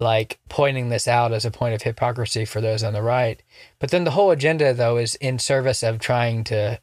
like 0.01 0.39
pointing 0.49 0.89
this 0.89 1.07
out 1.07 1.33
as 1.33 1.45
a 1.45 1.51
point 1.51 1.75
of 1.75 1.83
hypocrisy 1.83 2.45
for 2.45 2.61
those 2.61 2.83
on 2.83 2.93
the 2.95 3.03
right. 3.03 3.43
But 3.79 3.91
then 3.91 4.05
the 4.05 4.13
whole 4.13 4.31
agenda, 4.31 4.73
though, 4.75 4.97
is 4.97 5.15
in 5.17 5.39
service 5.39 5.83
of 5.83 5.99
trying 5.99 6.43
to 6.45 6.81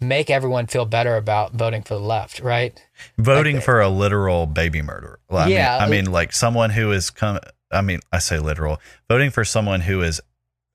make 0.00 0.28
everyone 0.30 0.66
feel 0.66 0.84
better 0.84 1.16
about 1.16 1.52
voting 1.54 1.82
for 1.82 1.94
the 1.94 2.00
left, 2.00 2.40
right? 2.40 2.80
Voting 3.16 3.56
like- 3.56 3.64
for 3.64 3.80
a 3.80 3.88
literal 3.88 4.46
baby 4.46 4.82
murderer. 4.82 5.18
Well, 5.28 5.44
I 5.44 5.48
Yeah, 5.48 5.78
Mean, 5.78 5.82
I 5.82 5.88
mean, 5.90 6.12
like 6.12 6.32
someone 6.32 6.70
who 6.70 6.92
is 6.92 7.10
come, 7.10 7.38
I 7.72 7.80
mean, 7.80 8.00
I 8.12 8.18
say 8.18 8.38
literal, 8.38 8.80
voting 9.08 9.30
for 9.30 9.44
someone 9.44 9.80
who 9.82 10.02
is, 10.02 10.20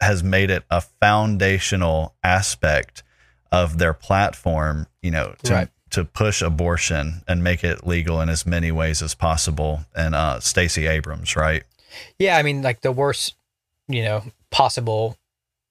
has 0.02 0.24
made 0.24 0.50
it 0.50 0.64
a 0.70 0.82
foundational 0.82 2.16
aspect 2.24 3.04
of 3.52 3.78
their 3.78 3.94
platform, 3.94 4.88
you 5.02 5.12
know, 5.12 5.36
to, 5.44 5.54
Right. 5.54 5.68
to 5.92 6.04
push 6.04 6.42
abortion 6.42 7.22
and 7.28 7.44
make 7.44 7.64
it 7.64 7.86
legal 7.88 8.20
in 8.20 8.28
as 8.30 8.46
many 8.46 8.72
ways 8.72 9.02
as 9.02 9.14
possible. 9.16 9.86
And 9.96 10.16
uh, 10.16 10.40
Stacey 10.42 10.88
Abrams, 10.88 11.36
right? 11.36 11.64
Yeah, 12.20 12.38
I 12.38 12.44
mean, 12.44 12.62
like 12.62 12.82
the 12.82 12.92
worst, 12.92 13.36
you 13.88 14.04
know, 14.04 14.24
possible 14.52 15.18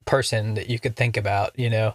person 0.04 0.54
that 0.54 0.68
you 0.68 0.78
could 0.78 0.96
think 0.96 1.16
about, 1.16 1.58
you 1.58 1.70
know, 1.70 1.94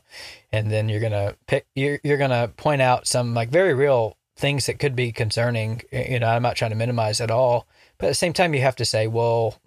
and 0.51 0.71
then 0.71 0.89
you're 0.89 1.01
gonna 1.01 1.35
pick, 1.47 1.65
you're 1.75 1.99
you're 2.03 2.17
gonna 2.17 2.49
point 2.49 2.81
out 2.81 3.07
some 3.07 3.33
like 3.33 3.49
very 3.49 3.73
real 3.73 4.17
things 4.35 4.65
that 4.67 4.79
could 4.79 4.95
be 4.95 5.11
concerning. 5.11 5.81
You 5.91 6.19
know, 6.19 6.27
I'm 6.27 6.43
not 6.43 6.55
trying 6.55 6.71
to 6.71 6.77
minimize 6.77 7.19
at 7.21 7.31
all, 7.31 7.67
but 7.97 8.07
at 8.07 8.09
the 8.09 8.15
same 8.15 8.33
time, 8.33 8.53
you 8.53 8.61
have 8.61 8.75
to 8.77 8.85
say, 8.85 9.07
well, 9.07 9.59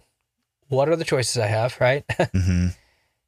what 0.68 0.88
are 0.88 0.96
the 0.96 1.05
choices 1.05 1.37
I 1.38 1.46
have, 1.46 1.81
right? 1.81 2.05
hmm 2.33 2.68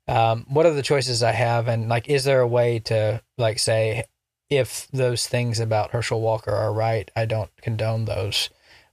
um, 0.09 0.47
what 0.49 0.67
are 0.67 0.73
the 0.73 0.83
choices 0.83 1.23
I 1.23 1.33
have, 1.33 1.69
and 1.69 1.89
like, 1.89 2.09
is 2.09 2.25
there 2.25 2.41
a 2.41 2.47
way 2.47 2.79
to 2.81 3.23
like 3.39 3.59
say, 3.59 4.05
if 4.51 4.89
those 4.93 5.27
things 5.27 5.61
about 5.61 5.93
Herschel 5.93 6.21
Walker 6.21 6.51
are 6.51 6.73
right, 6.73 7.11
I 7.17 7.25
don't 7.25 7.51
condone 7.63 8.05
those, 8.05 8.51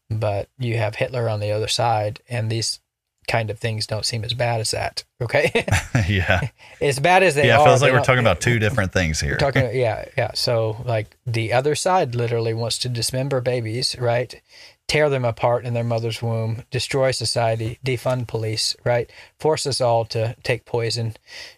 but 0.09 0.49
you 0.57 0.77
have 0.77 0.95
Hitler 0.95 1.29
on 1.29 1.39
the 1.39 1.51
other 1.51 1.67
side, 1.67 2.19
and 2.29 2.49
these 2.49 2.79
kind 3.27 3.51
of 3.51 3.59
things 3.59 3.85
don't 3.85 4.05
seem 4.05 4.23
as 4.23 4.33
bad 4.33 4.59
as 4.59 4.71
that. 4.71 5.03
Okay, 5.21 5.51
yeah. 6.09 6.49
as 6.81 6.99
bad 6.99 7.21
as 7.21 7.35
they 7.35 7.47
Yeah. 7.47 7.57
are. 7.59 7.61
It 7.61 7.65
feels 7.69 7.81
like 7.83 7.93
we're 7.93 7.99
talking 8.03 8.19
about 8.19 8.41
two 8.47 8.57
different 8.57 8.91
things 8.91 9.19
here. 9.21 9.37
talking, 9.37 9.69
yeah, 9.75 10.05
yeah. 10.17 10.31
So 10.33 10.81
like 10.85 11.15
the 11.27 11.53
other 11.53 11.75
side 11.75 12.15
literally 12.15 12.53
wants 12.55 12.79
to 12.79 12.89
dismember 12.89 13.39
babies, 13.39 13.95
right? 13.99 14.41
Tear 14.89 15.09
them 15.09 15.23
apart 15.23 15.65
in 15.65 15.75
their 15.75 15.83
mother's 15.83 16.19
womb, 16.19 16.63
destroy 16.71 17.11
society, 17.11 17.77
defund 17.85 18.27
police, 18.27 18.75
right? 18.83 19.07
Force 19.39 19.67
us 19.67 19.79
all 19.79 20.03
to 20.05 20.35
take 20.41 20.65
poison. 20.65 21.15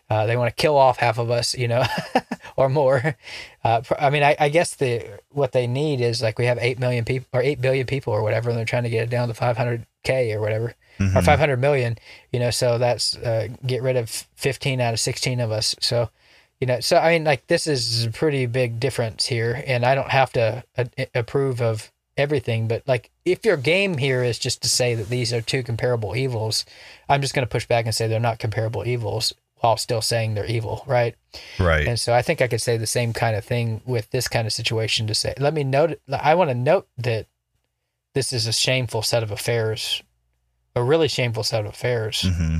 Uh, 0.10 0.26
they 0.26 0.36
want 0.36 0.50
to 0.50 0.62
kill 0.62 0.76
off 0.76 0.98
half 0.98 1.18
of 1.18 1.32
us, 1.32 1.56
you 1.56 1.66
know, 1.70 1.86
or 2.58 2.68
more. 2.68 3.16
Uh, 3.64 3.82
I 3.98 4.10
mean, 4.10 4.22
I, 4.22 4.36
I 4.38 4.50
guess 4.50 4.76
the 4.76 5.22
what 5.30 5.54
they 5.54 5.66
need 5.66 6.02
is 6.02 6.22
like 6.22 6.38
we 6.38 6.46
have 6.46 6.58
eight 6.60 6.78
million 6.78 7.06
people 7.06 7.30
or 7.32 7.42
eight 7.42 7.62
billion 7.62 7.88
people 7.88 8.12
or 8.12 8.22
whatever, 8.22 8.50
and 8.50 8.58
they're 8.60 8.66
trying 8.66 8.84
to 8.84 8.90
get 8.90 9.04
it 9.04 9.10
down 9.10 9.30
to 9.30 9.34
five 9.34 9.56
hundred 9.56 9.86
k 10.04 10.34
or 10.34 10.42
whatever, 10.42 10.76
or 11.00 11.22
five 11.22 11.40
hundred 11.40 11.62
million. 11.62 11.98
You 12.34 12.42
know, 12.42 12.52
so 12.52 12.78
that's 12.78 13.16
uh, 13.16 13.48
get 13.66 13.82
rid 13.82 13.96
of 13.96 14.10
fifteen 14.10 14.82
out 14.82 14.94
of 14.94 15.00
sixteen 15.00 15.40
of 15.40 15.52
us. 15.52 15.74
So 15.80 16.10
you 16.60 16.68
know 16.68 16.80
so 16.80 16.98
i 16.98 17.14
mean 17.14 17.24
like 17.24 17.48
this 17.48 17.66
is 17.66 18.06
a 18.06 18.12
pretty 18.12 18.46
big 18.46 18.80
difference 18.80 19.26
here 19.26 19.64
and 19.66 19.84
i 19.84 19.96
don't 19.96 20.12
have 20.12 20.32
to 20.32 20.64
a- 20.78 21.08
approve 21.16 21.60
of 21.60 21.91
everything 22.18 22.68
but 22.68 22.86
like 22.88 23.10
if 23.26 23.46
your 23.46 23.58
game 23.58 23.98
here 23.98 24.24
is 24.24 24.38
just 24.38 24.62
to 24.62 24.68
say 24.70 24.94
that 24.96 25.08
these 25.10 25.32
are 25.32 25.42
two 25.42 25.64
comparable 25.64 26.16
evils 26.16 26.66
i'm 27.08 27.22
just 27.22 27.34
going 27.34 27.46
to 27.46 27.50
push 27.50 27.66
back 27.66 27.86
and 27.86 27.96
say 27.96 28.08
they're 28.08 28.20
not 28.20 28.38
comparable 28.38 28.86
evils 28.86 29.34
while 29.62 29.78
still 29.78 30.02
saying 30.02 30.34
they're 30.34 30.46
evil 30.46 30.84
right 30.88 31.16
Right. 31.58 31.88
and 31.88 32.00
so 32.00 32.14
i 32.14 32.22
think 32.22 32.42
i 32.42 32.48
could 32.48 32.62
say 32.62 32.76
the 32.78 32.86
same 32.86 33.14
kind 33.14 33.36
of 33.36 33.46
thing 33.46 33.82
with 33.86 34.10
this 34.12 34.28
kind 34.28 34.46
of 34.46 34.52
situation 34.54 35.08
to 35.08 35.16
say 35.16 35.34
let 35.40 35.54
me 35.54 35.64
note 35.64 36.00
i 36.12 36.36
want 36.36 36.50
to 36.50 36.56
note 36.56 36.88
that 36.98 37.28
this 38.14 38.34
is 38.34 38.46
a 38.46 38.52
shameful 38.54 39.02
set 39.04 39.24
of 39.24 39.32
affairs 39.32 40.04
a 40.76 40.84
really 40.84 41.08
shameful 41.08 41.44
set 41.44 41.62
of 41.62 41.68
affairs 41.68 42.24
hmm 42.28 42.58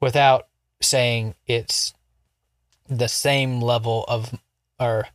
without 0.00 0.46
saying 0.80 1.34
it's 1.46 1.92
the 2.88 3.08
same 3.08 3.60
level 3.60 4.04
of 4.08 4.32
or 4.80 5.06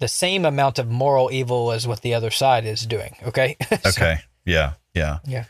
the 0.00 0.08
same 0.08 0.44
amount 0.44 0.78
of 0.78 0.88
moral 0.88 1.30
evil 1.32 1.72
as 1.72 1.86
what 1.86 2.02
the 2.02 2.14
other 2.14 2.30
side 2.30 2.64
is 2.64 2.86
doing. 2.86 3.14
Okay. 3.24 3.56
So- 3.82 3.88
Okay. 3.90 4.18
Yeah. 4.44 4.74
Yeah. 4.94 5.18
Yeah. 5.26 5.44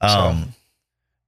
Um, 0.00 0.54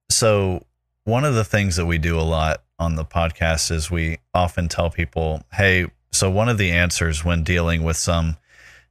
so 0.09 0.65
one 1.03 1.25
of 1.25 1.35
the 1.35 1.43
things 1.43 1.75
that 1.77 1.85
we 1.85 1.97
do 1.97 2.19
a 2.19 2.21
lot 2.21 2.63
on 2.79 2.95
the 2.95 3.05
podcast 3.05 3.71
is 3.71 3.89
we 3.89 4.19
often 4.33 4.67
tell 4.67 4.89
people, 4.89 5.43
hey, 5.53 5.87
so 6.11 6.29
one 6.29 6.49
of 6.49 6.57
the 6.57 6.71
answers 6.71 7.25
when 7.25 7.43
dealing 7.43 7.83
with 7.83 7.97
some 7.97 8.37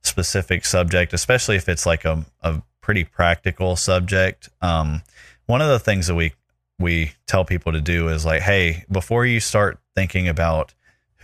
specific 0.03 0.65
subject, 0.65 1.13
especially 1.13 1.57
if 1.57 1.69
it's 1.69 1.87
like 1.87 2.05
a, 2.05 2.25
a 2.43 2.63
pretty 2.81 3.05
practical 3.05 3.77
subject, 3.77 4.49
um, 4.63 5.03
one 5.47 5.61
of 5.61 5.69
the 5.69 5.79
things 5.79 6.07
that 6.09 6.15
we 6.15 6.33
we 6.79 7.13
tell 7.27 7.43
people 7.45 7.73
to 7.73 7.81
do 7.81 8.09
is 8.09 8.27
like, 8.27 8.43
hey, 8.43 8.85
before 8.91 9.25
you 9.25 9.41
start 9.41 9.79
thinking 9.95 10.29
about 10.29 10.75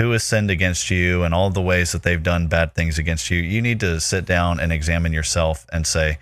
who 0.03 0.11
has 0.11 0.25
sinned 0.25 0.51
against 0.51 0.91
you 0.91 1.23
and 1.23 1.33
all 1.33 1.49
the 1.51 1.63
ways 1.63 1.93
that 1.93 2.03
they've 2.03 2.23
done 2.23 2.49
bad 2.49 2.75
things 2.75 2.99
against 2.99 3.31
you, 3.31 3.39
you 3.39 3.63
need 3.63 3.79
to 3.79 4.01
sit 4.01 4.25
down 4.27 4.59
and 4.59 4.73
examine 4.73 5.13
yourself 5.13 5.65
and 5.73 5.87
say, 5.87 6.19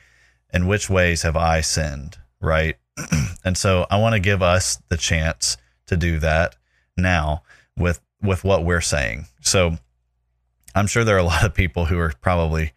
in 0.53 0.67
which 0.67 0.91
ways 0.91 1.23
have 1.23 1.37
I 1.37 1.63
sinned? 1.63 2.19
Right. 2.41 2.77
and 3.45 3.57
so 3.57 3.87
I 3.91 3.99
want 3.99 4.13
to 4.15 4.21
give 4.21 4.43
us 4.43 4.77
the 4.89 4.99
chance 4.99 5.57
to 5.87 5.97
do 5.97 6.19
that 6.19 6.57
now 6.97 7.43
with 7.77 8.01
with 8.23 8.45
what 8.45 8.67
we're 8.67 8.83
saying. 8.83 9.27
So 9.41 9.79
I'm 10.75 10.87
sure 10.87 11.03
there 11.03 11.17
are 11.17 11.19
a 11.19 11.25
lot 11.25 11.45
of 11.45 11.55
people 11.55 11.87
who 11.87 11.99
are 11.99 12.13
probably 12.21 12.73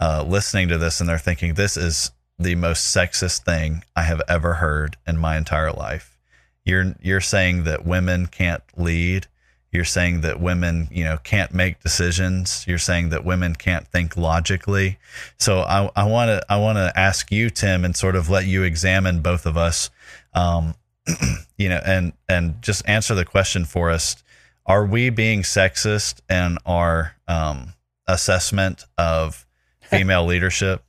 uh, 0.00 0.24
listening 0.26 0.68
to 0.68 0.78
this 0.78 1.00
and 1.00 1.08
they're 1.08 1.18
thinking 1.18 1.54
this 1.54 1.76
is 1.76 2.12
the 2.38 2.54
most 2.54 2.94
sexist 2.94 3.44
thing 3.44 3.82
I 3.96 4.02
have 4.02 4.22
ever 4.28 4.54
heard 4.54 4.96
in 5.04 5.18
my 5.18 5.36
entire 5.36 5.72
life. 5.72 6.16
You're 6.64 6.94
you're 7.02 7.20
saying 7.20 7.64
that 7.64 7.84
women 7.84 8.28
can't 8.28 8.62
lead. 8.76 9.26
You're 9.74 9.84
saying 9.84 10.20
that 10.20 10.40
women, 10.40 10.86
you 10.92 11.02
know, 11.02 11.18
can't 11.18 11.52
make 11.52 11.82
decisions. 11.82 12.64
You're 12.68 12.78
saying 12.78 13.08
that 13.08 13.24
women 13.24 13.56
can't 13.56 13.88
think 13.88 14.16
logically. 14.16 14.98
So 15.36 15.62
I 15.62 15.90
I 15.96 16.04
want 16.04 16.28
to 16.28 16.46
I 16.48 16.58
want 16.58 16.78
to 16.78 16.92
ask 16.96 17.32
you, 17.32 17.50
Tim, 17.50 17.84
and 17.84 17.96
sort 17.96 18.14
of 18.14 18.30
let 18.30 18.46
you 18.46 18.62
examine 18.62 19.20
both 19.20 19.46
of 19.46 19.56
us, 19.56 19.90
um, 20.32 20.76
you 21.58 21.68
know, 21.68 21.80
and 21.84 22.12
and 22.28 22.62
just 22.62 22.88
answer 22.88 23.16
the 23.16 23.24
question 23.24 23.64
for 23.64 23.90
us: 23.90 24.22
Are 24.64 24.86
we 24.86 25.10
being 25.10 25.42
sexist 25.42 26.20
in 26.30 26.58
our 26.64 27.16
um, 27.26 27.74
assessment 28.06 28.84
of 28.96 29.44
female 29.80 30.24
leadership? 30.24 30.84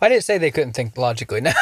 I 0.00 0.08
didn't 0.08 0.24
say 0.24 0.38
they 0.38 0.50
couldn't 0.50 0.72
think 0.74 0.96
logically. 0.96 1.40
No. 1.50 1.52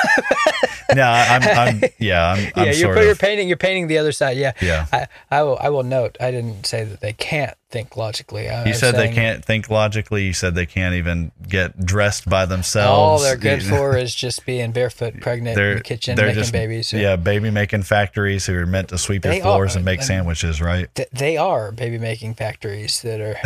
No, 0.94 1.04
I'm, 1.04 1.42
I'm 1.42 1.82
yeah, 1.98 2.32
I'm, 2.32 2.52
I'm 2.56 2.66
yeah, 2.66 2.72
you're, 2.72 3.02
you're 3.02 3.14
painting 3.14 3.48
you're 3.48 3.56
painting 3.56 3.86
the 3.86 3.96
other 3.96 4.12
side. 4.12 4.36
Yeah. 4.36 4.52
yeah. 4.60 4.86
I, 4.92 5.06
I 5.30 5.42
will 5.42 5.56
I 5.58 5.70
will 5.70 5.84
note 5.84 6.18
I 6.20 6.30
didn't 6.30 6.66
say 6.66 6.84
that 6.84 7.00
they 7.00 7.14
can't 7.14 7.56
think 7.70 7.96
logically. 7.96 8.50
I, 8.50 8.66
You 8.66 8.74
said 8.74 8.94
they 8.94 9.10
can't 9.10 9.42
think 9.42 9.70
logically. 9.70 10.24
You 10.26 10.34
said 10.34 10.54
they 10.54 10.66
can't 10.66 10.94
even 10.94 11.32
get 11.48 11.86
dressed 11.86 12.28
by 12.28 12.44
themselves. 12.44 12.90
All 12.90 13.18
they're 13.20 13.38
good 13.38 13.62
for 13.68 13.96
is 13.96 14.14
just 14.14 14.44
being 14.44 14.72
barefoot, 14.72 15.20
pregnant 15.20 15.58
in 15.58 15.76
the 15.76 15.82
kitchen, 15.82 16.16
making 16.16 16.34
just- 16.34 16.52
babies. 16.52 16.92
Yeah, 16.92 17.16
baby 17.16 17.50
making 17.50 17.84
factories 17.84 18.44
who 18.44 18.54
are 18.56 18.66
meant 18.66 18.88
to 18.88 18.98
sweep 18.98 19.24
your 19.24 19.40
floors 19.40 19.74
are, 19.74 19.78
and 19.78 19.84
make 19.86 20.00
and- 20.00 20.06
sandwiches, 20.06 20.60
right? 20.60 20.94
Th- 20.94 21.08
they 21.12 21.38
are 21.38 21.72
baby 21.72 21.98
making 21.98 22.34
factories 22.34 23.00
that 23.02 23.20
are 23.20 23.36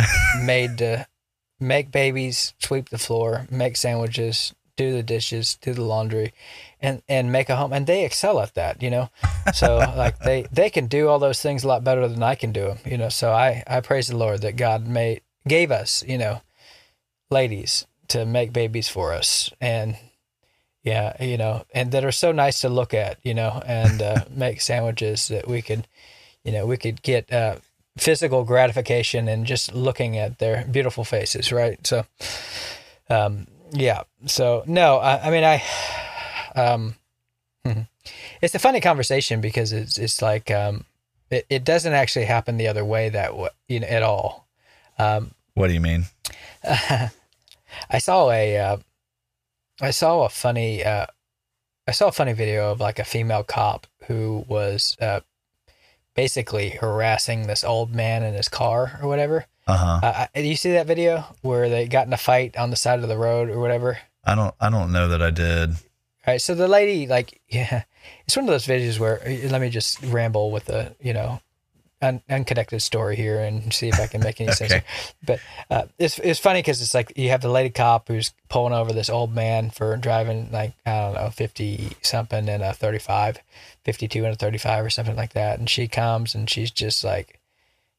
made 0.43 0.79
to 0.79 1.07
make 1.59 1.91
babies, 1.91 2.53
sweep 2.59 2.89
the 2.89 2.97
floor, 2.97 3.47
make 3.49 3.77
sandwiches, 3.77 4.53
do 4.75 4.93
the 4.93 5.03
dishes, 5.03 5.57
do 5.61 5.73
the 5.73 5.83
laundry, 5.83 6.33
and 6.81 7.01
and 7.09 7.31
make 7.31 7.49
a 7.49 7.55
home. 7.55 7.73
And 7.73 7.85
they 7.85 8.05
excel 8.05 8.39
at 8.39 8.53
that, 8.53 8.81
you 8.81 8.89
know. 8.89 9.09
So 9.53 9.77
like 9.97 10.19
they 10.19 10.45
they 10.51 10.69
can 10.69 10.87
do 10.87 11.09
all 11.09 11.19
those 11.19 11.41
things 11.41 11.63
a 11.63 11.67
lot 11.67 11.83
better 11.83 12.07
than 12.07 12.23
I 12.23 12.35
can 12.35 12.53
do 12.53 12.67
them, 12.67 12.77
you 12.85 12.97
know. 12.97 13.09
So 13.09 13.33
I 13.33 13.63
I 13.67 13.81
praise 13.81 14.07
the 14.07 14.17
Lord 14.17 14.41
that 14.41 14.55
God 14.55 14.87
made 14.87 15.21
gave 15.47 15.71
us, 15.71 16.03
you 16.07 16.17
know, 16.17 16.41
ladies 17.29 17.85
to 18.09 18.25
make 18.25 18.53
babies 18.53 18.87
for 18.87 19.11
us 19.11 19.51
and. 19.59 19.97
Yeah, 20.83 21.21
you 21.21 21.35
know, 21.35 21.65
and 21.73 21.91
that 21.91 22.05
are 22.05 22.13
so 22.13 22.31
nice 22.31 22.61
to 22.61 22.69
look 22.69 22.93
at, 22.93 23.17
you 23.21 23.33
know, 23.33 23.61
and 23.65 24.01
uh, 24.01 24.23
make 24.29 24.61
sandwiches 24.61 25.27
that 25.27 25.45
we 25.45 25.61
could, 25.61 25.85
you 26.45 26.53
know, 26.53 26.65
we 26.65 26.77
could 26.77 27.01
get 27.01 27.29
uh, 27.33 27.57
physical 27.97 28.43
gratification 28.43 29.27
and 29.27 29.45
just 29.45 29.73
looking 29.73 30.17
at 30.17 30.39
their 30.39 30.65
beautiful 30.65 31.03
faces, 31.03 31.51
right? 31.51 31.85
So, 31.85 32.05
um, 33.09 33.47
yeah. 33.71 34.03
So 34.25 34.63
no, 34.65 34.97
I, 34.97 35.27
I 35.27 35.31
mean, 35.31 35.43
I, 35.43 35.63
um, 36.55 36.95
hmm. 37.65 37.81
it's 38.41 38.55
a 38.55 38.59
funny 38.59 38.81
conversation 38.81 39.41
because 39.41 39.73
it's 39.73 39.97
it's 39.97 40.21
like 40.21 40.49
um, 40.51 40.85
it, 41.29 41.45
it 41.49 41.63
doesn't 41.63 41.93
actually 41.93 42.25
happen 42.25 42.57
the 42.57 42.67
other 42.67 42.85
way 42.85 43.09
that 43.09 43.31
you 43.67 43.79
know 43.79 43.87
at 43.87 44.03
all. 44.03 44.47
Um, 44.97 45.31
What 45.53 45.67
do 45.67 45.73
you 45.73 45.81
mean? 45.81 46.05
I 46.63 47.99
saw 47.99 48.31
a 48.31 48.57
uh, 48.57 48.77
I 49.81 49.91
saw 49.91 50.25
a 50.25 50.29
funny 50.29 50.83
uh, 50.83 51.07
I 51.87 51.91
saw 51.91 52.07
a 52.07 52.11
funny 52.11 52.33
video 52.33 52.71
of 52.71 52.79
like 52.79 52.99
a 52.99 53.03
female 53.03 53.43
cop 53.43 53.87
who 54.07 54.45
was 54.47 54.97
uh, 55.01 55.21
basically 56.17 56.71
harassing 56.71 57.47
this 57.47 57.63
old 57.63 57.95
man 57.95 58.23
in 58.23 58.33
his 58.33 58.49
car 58.49 58.99
or 59.01 59.07
whatever. 59.07 59.45
Uh 59.67 59.77
huh. 59.77 59.99
Uh, 60.05 60.25
I- 60.35 60.39
you 60.39 60.57
see 60.57 60.73
that 60.73 60.87
video 60.87 61.23
where 61.41 61.69
they 61.69 61.87
got 61.87 62.07
in 62.07 62.11
a 62.13 62.17
fight 62.17 62.57
on 62.57 62.71
the 62.71 62.75
side 62.75 62.99
of 62.99 63.07
the 63.07 63.15
road 63.17 63.49
or 63.49 63.59
whatever? 63.59 63.99
I 64.25 64.35
don't. 64.35 64.53
I 64.59 64.69
don't 64.69 64.91
know 64.91 65.07
that 65.09 65.21
I 65.21 65.29
did. 65.31 65.69
All 65.71 66.33
right, 66.33 66.41
so 66.41 66.55
the 66.55 66.67
lady, 66.67 67.07
like, 67.07 67.39
yeah, 67.47 67.83
it's 68.25 68.35
one 68.35 68.43
of 68.45 68.49
those 68.51 68.67
videos 68.67 68.99
where 68.99 69.21
let 69.49 69.61
me 69.61 69.69
just 69.69 70.01
ramble 70.03 70.51
with 70.51 70.65
the, 70.65 70.93
you 70.99 71.13
know, 71.13 71.39
un- 72.01 72.21
unconnected 72.29 72.81
story 72.81 73.15
here 73.15 73.39
and 73.39 73.73
see 73.73 73.89
if 73.89 73.99
I 73.99 74.07
can 74.07 74.21
make 74.21 74.39
any 74.39 74.51
sense. 74.53 74.71
Okay. 74.71 74.83
But 75.25 75.39
uh, 75.69 75.83
it's 75.97 76.19
it's 76.19 76.39
funny 76.39 76.59
because 76.59 76.81
it's 76.81 76.93
like 76.93 77.13
you 77.15 77.29
have 77.29 77.41
the 77.41 77.49
lady 77.49 77.69
cop 77.69 78.07
who's 78.07 78.33
pulling 78.49 78.73
over 78.73 78.93
this 78.93 79.09
old 79.09 79.33
man 79.33 79.69
for 79.69 79.95
driving 79.97 80.49
like 80.51 80.73
I 80.85 80.99
don't 81.01 81.13
know 81.15 81.29
fifty 81.29 81.91
something 82.01 82.47
and 82.49 82.63
a 82.63 82.73
35, 82.73 83.39
52 83.83 84.25
and 84.25 84.33
a 84.33 84.35
thirty 84.35 84.57
five 84.57 84.85
or 84.85 84.89
something 84.89 85.15
like 85.15 85.33
that, 85.33 85.59
and 85.59 85.69
she 85.69 85.87
comes 85.87 86.35
and 86.35 86.49
she's 86.49 86.71
just 86.71 87.03
like, 87.03 87.39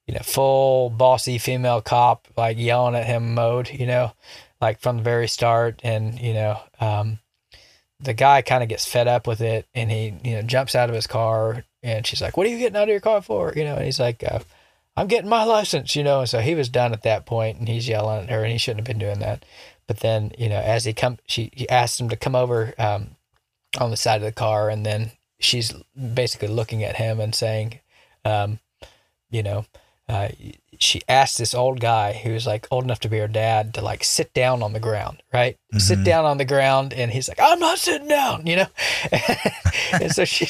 you 0.07 0.15
know, 0.15 0.21
full 0.23 0.91
bossy 0.91 1.39
female 1.39 1.81
cop 1.81 2.29
like 2.37 2.59
yelling 2.59 2.95
at 2.95 3.07
him 3.07 3.35
mode, 3.35 3.71
you 3.71 3.87
know, 3.87 4.13
like 4.61 4.81
from 4.81 4.99
the 4.99 5.03
very 5.03 5.29
start, 5.29 5.81
and 5.83 6.19
you 6.21 6.35
know. 6.35 6.61
um 6.81 7.19
the 8.01 8.15
guy 8.15 8.43
kind 8.43 8.63
of 8.63 8.69
gets 8.69 8.87
fed 8.87 9.09
up 9.09 9.27
with 9.27 9.41
it 9.41 9.67
and 9.75 9.91
he 9.91 10.15
you 10.25 10.37
know 10.37 10.43
jumps 10.43 10.75
out 10.75 10.89
of 10.89 10.95
his 10.95 11.07
car 11.07 11.65
and 11.83 12.07
she's 12.07 12.23
like 12.23 12.37
what 12.37 12.47
are 12.47 12.51
you 12.51 12.59
getting 12.59 12.77
out 12.77 12.85
of 12.85 12.89
your 12.89 13.01
car 13.01 13.21
for? 13.21 13.53
You 13.57 13.65
know 13.65 13.77
and 13.77 13.85
he's 13.85 14.01
like 14.01 14.23
uh, 14.25 14.41
i'm 14.97 15.07
getting 15.07 15.31
my 15.31 15.45
license 15.45 15.95
you 15.95 16.03
know 16.03 16.21
and 16.21 16.29
so 16.29 16.41
he 16.41 16.55
was 16.55 16.69
done 16.69 16.93
at 16.93 17.03
that 17.03 17.27
point 17.27 17.59
and 17.59 17.69
he's 17.69 17.89
yelling 17.89 18.25
at 18.25 18.31
her 18.31 18.43
and 18.43 18.53
he 18.53 18.59
shouldn't 18.59 18.81
have 18.81 18.87
been 18.87 19.05
doing 19.07 19.21
that. 19.21 19.45
But 19.87 20.01
then 20.01 20.33
you 20.39 20.49
know 20.49 20.61
as 20.61 20.85
he 20.85 20.93
come 20.93 21.19
she 21.27 21.51
he 21.53 21.69
asked 21.69 22.01
him 22.01 22.09
to 22.09 22.17
come 22.17 22.35
over 22.35 22.75
um, 22.79 23.17
on 23.79 23.91
the 23.91 23.97
side 23.97 24.17
of 24.17 24.27
the 24.27 24.33
car 24.33 24.71
and 24.71 24.85
then 24.85 25.13
she's 25.39 25.73
basically 26.15 26.49
looking 26.49 26.83
at 26.83 26.97
him 26.97 27.21
and 27.21 27.35
saying, 27.35 27.81
um, 28.25 28.59
you 29.31 29.43
know, 29.43 29.65
uh, 30.09 30.29
she 30.81 31.01
asked 31.09 31.39
this 31.39 31.55
old 31.55 31.81
guy 31.81 32.13
who 32.13 32.33
was 32.33 32.47
like 32.47 32.67
old 32.71 32.85
enough 32.85 33.01
to 33.01 33.09
be 33.09 33.19
her 33.19 33.27
dad 33.29 33.75
to 33.75 33.83
like 33.83 34.05
sit 34.05 34.33
down 34.33 34.63
on 34.63 34.73
the 34.73 34.81
ground, 34.81 35.23
right? 35.35 35.57
Sit 35.77 35.99
Mhm. 35.99 36.05
down 36.05 36.25
on 36.25 36.39
the 36.39 36.45
ground, 36.45 36.93
and 36.95 37.11
he's 37.11 37.29
like, 37.29 37.41
"I'm 37.41 37.59
not 37.59 37.79
sitting 37.79 38.07
down," 38.09 38.47
you 38.47 38.57
know. 38.57 38.67
and 39.93 40.13
so 40.15 40.25
she 40.25 40.47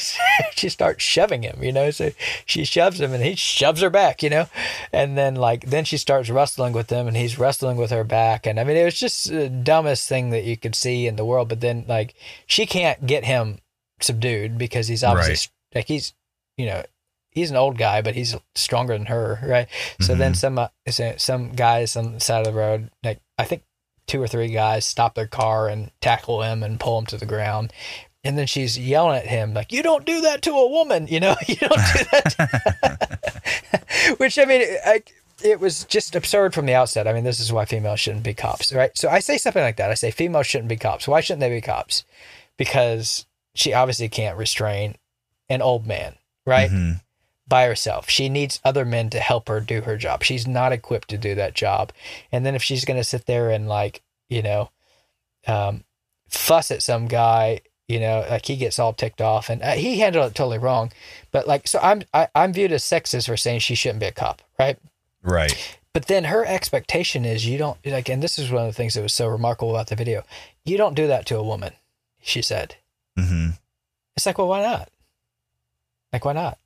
she 0.55 0.69
starts 0.69 1.03
shoving 1.03 1.43
him, 1.43 1.63
you 1.63 1.71
know. 1.71 1.91
So 1.91 2.11
she 2.45 2.63
shoves 2.63 3.01
him, 3.01 3.13
and 3.13 3.23
he 3.23 3.35
shoves 3.35 3.81
her 3.81 3.89
back, 3.89 4.21
you 4.23 4.29
know. 4.29 4.47
And 4.93 5.17
then 5.17 5.35
like 5.35 5.65
then 5.65 5.83
she 5.85 5.97
starts 5.97 6.29
wrestling 6.29 6.73
with 6.73 6.89
him, 6.89 7.07
and 7.07 7.17
he's 7.17 7.39
wrestling 7.39 7.77
with 7.77 7.89
her 7.91 8.03
back. 8.03 8.45
And 8.45 8.59
I 8.59 8.63
mean, 8.63 8.77
it 8.77 8.85
was 8.85 8.99
just 8.99 9.29
the 9.29 9.49
dumbest 9.49 10.07
thing 10.07 10.29
that 10.29 10.43
you 10.43 10.57
could 10.57 10.75
see 10.75 11.07
in 11.07 11.15
the 11.15 11.25
world. 11.25 11.49
But 11.49 11.61
then 11.61 11.85
like 11.87 12.13
she 12.45 12.65
can't 12.65 13.05
get 13.05 13.25
him 13.25 13.59
subdued 14.01 14.57
because 14.57 14.87
he's 14.87 15.03
obviously 15.03 15.33
Right. 15.33 15.47
like 15.79 15.87
he's 15.87 16.13
you 16.55 16.65
know 16.67 16.83
he's 17.31 17.51
an 17.51 17.57
old 17.57 17.77
guy, 17.77 18.01
but 18.01 18.15
he's 18.15 18.35
stronger 18.55 18.93
than 18.97 19.05
her, 19.07 19.39
right? 19.43 19.67
So 20.01 20.15
then 20.15 20.33
Mhm. 20.33 20.35
some 20.37 20.57
uh, 20.59 20.67
some 21.17 21.51
guys 21.51 21.95
on 21.95 22.13
the 22.13 22.19
side 22.19 22.45
of 22.45 22.53
the 22.53 22.59
road, 22.59 22.89
like 23.03 23.19
I 23.37 23.45
think 23.45 23.63
two 24.07 24.21
or 24.21 24.27
three 24.27 24.49
guys, 24.49 24.85
stop 24.85 25.13
their 25.15 25.27
car 25.27 25.67
and 25.69 25.91
tackle 26.01 26.41
him 26.41 26.63
and 26.63 26.79
pull 26.79 26.97
him 26.99 27.05
to 27.07 27.17
the 27.17 27.25
ground. 27.27 27.71
And 28.23 28.37
then 28.37 28.47
she's 28.47 28.77
yelling 28.77 29.17
at 29.17 29.27
him 29.27 29.53
like, 29.53 29.71
"You 29.71 29.81
don't 29.83 30.05
do 30.05 30.21
that 30.21 30.41
to 30.41 30.51
a 30.51 30.67
woman, 30.67 31.07
you 31.07 31.19
know. 31.21 31.35
You 31.47 31.55
don't 31.55 31.71
do 31.93 32.03
that." 32.11 33.41
Which 34.17 34.37
I 34.37 34.45
mean, 34.45 34.61
I, 34.85 35.03
it 35.43 35.59
was 35.59 35.85
just 35.85 36.15
absurd 36.15 36.53
from 36.53 36.65
the 36.65 36.73
outset. 36.73 37.07
I 37.07 37.13
mean, 37.13 37.23
this 37.23 37.39
is 37.39 37.53
why 37.53 37.65
females 37.65 37.99
shouldn't 37.99 38.23
be 38.23 38.33
cops, 38.33 38.73
right? 38.73 38.91
So 38.97 39.07
I 39.09 39.19
say 39.19 39.37
something 39.37 39.63
like 39.63 39.77
that. 39.77 39.89
I 39.91 39.93
say 39.93 40.11
females 40.11 40.47
shouldn't 40.47 40.67
be 40.69 40.75
cops. 40.75 41.07
Why 41.07 41.21
shouldn't 41.21 41.39
they 41.41 41.49
be 41.49 41.61
cops? 41.61 42.03
Because 42.57 43.25
she 43.55 43.73
obviously 43.73 44.09
can't 44.09 44.37
restrain 44.37 44.95
an 45.47 45.61
old 45.61 45.87
man, 45.87 46.15
right? 46.45 46.69
Mhm. 46.69 47.01
By 47.49 47.65
herself. 47.65 48.09
She 48.09 48.29
needs 48.29 48.61
other 48.63 48.85
men 48.85 49.09
to 49.09 49.19
help 49.19 49.47
her 49.47 49.59
do 49.59 49.81
her 49.81 49.97
job. 49.97 50.23
She's 50.23 50.47
not 50.47 50.71
equipped 50.71 51.09
to 51.09 51.17
do 51.17 51.35
that 51.35 51.55
job. 51.55 51.91
And 52.31 52.45
then 52.45 52.55
if 52.55 52.63
she's 52.63 52.85
going 52.85 52.99
to 52.99 53.03
sit 53.03 53.25
there 53.25 53.49
and 53.49 53.67
like, 53.67 54.01
you 54.29 54.41
know, 54.41 54.69
um, 55.47 55.83
fuss 56.29 56.71
at 56.71 56.83
some 56.83 57.07
guy, 57.07 57.61
you 57.87 57.99
know, 57.99 58.25
like 58.29 58.45
he 58.45 58.55
gets 58.55 58.77
all 58.77 58.93
ticked 58.93 59.19
off 59.19 59.49
and 59.49 59.63
uh, 59.63 59.71
he 59.71 59.99
handled 59.99 60.31
it 60.31 60.35
totally 60.35 60.59
wrong. 60.59 60.91
But 61.31 61.47
like, 61.47 61.67
so 61.67 61.79
I'm, 61.81 62.03
I, 62.13 62.27
I'm 62.35 62.53
viewed 62.53 62.71
as 62.71 62.83
sexist 62.83 63.25
for 63.25 63.35
saying 63.35 63.59
she 63.59 63.75
shouldn't 63.75 63.99
be 63.99 64.05
a 64.05 64.11
cop. 64.11 64.41
Right. 64.59 64.77
Right. 65.23 65.77
But 65.91 66.05
then 66.05 66.25
her 66.25 66.45
expectation 66.45 67.25
is 67.25 67.47
you 67.47 67.57
don't 67.57 67.83
like, 67.85 68.09
and 68.09 68.21
this 68.21 68.37
is 68.37 68.51
one 68.51 68.61
of 68.61 68.69
the 68.69 68.75
things 68.77 68.93
that 68.93 69.01
was 69.01 69.13
so 69.13 69.27
remarkable 69.27 69.71
about 69.71 69.87
the 69.87 69.95
video. 69.95 70.23
You 70.63 70.77
don't 70.77 70.93
do 70.93 71.07
that 71.07 71.25
to 71.27 71.37
a 71.37 71.43
woman, 71.43 71.73
she 72.21 72.43
said. 72.43 72.75
hmm 73.17 73.49
It's 74.15 74.25
like, 74.25 74.37
well, 74.37 74.47
why 74.47 74.61
not? 74.61 74.89
Like, 76.13 76.25
why 76.25 76.33
not? 76.33 76.59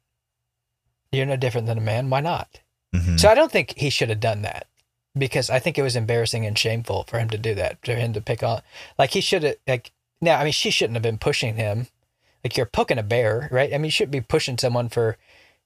You're 1.13 1.25
no 1.25 1.37
different 1.37 1.67
than 1.67 1.77
a 1.77 1.81
man. 1.81 2.09
Why 2.09 2.19
not? 2.19 2.59
hmm 2.93 3.17
So 3.17 3.29
I 3.29 3.35
don't 3.35 3.51
think 3.51 3.75
he 3.77 3.89
should 3.89 4.09
have 4.09 4.19
done 4.19 4.41
that 4.41 4.67
because 5.17 5.49
I 5.49 5.59
think 5.59 5.77
it 5.77 5.83
was 5.83 5.95
embarrassing 5.95 6.45
and 6.45 6.57
shameful 6.57 7.05
for 7.07 7.19
him 7.19 7.29
to 7.29 7.37
do 7.37 7.53
that, 7.55 7.77
for 7.85 7.93
him 7.93 8.13
to 8.13 8.21
pick 8.21 8.43
on. 8.43 8.61
Like 8.97 9.11
he 9.11 9.21
should 9.21 9.43
have, 9.43 9.55
like, 9.67 9.91
now, 10.21 10.39
I 10.39 10.43
mean, 10.43 10.53
she 10.53 10.71
shouldn't 10.71 10.95
have 10.95 11.03
been 11.03 11.17
pushing 11.17 11.55
him. 11.55 11.87
Like 12.43 12.57
you're 12.57 12.65
poking 12.65 12.97
a 12.97 13.03
bear, 13.03 13.47
right? 13.51 13.73
I 13.73 13.77
mean, 13.77 13.85
you 13.85 13.91
shouldn't 13.91 14.11
be 14.11 14.21
pushing 14.21 14.57
someone 14.57 14.89
for, 14.89 15.17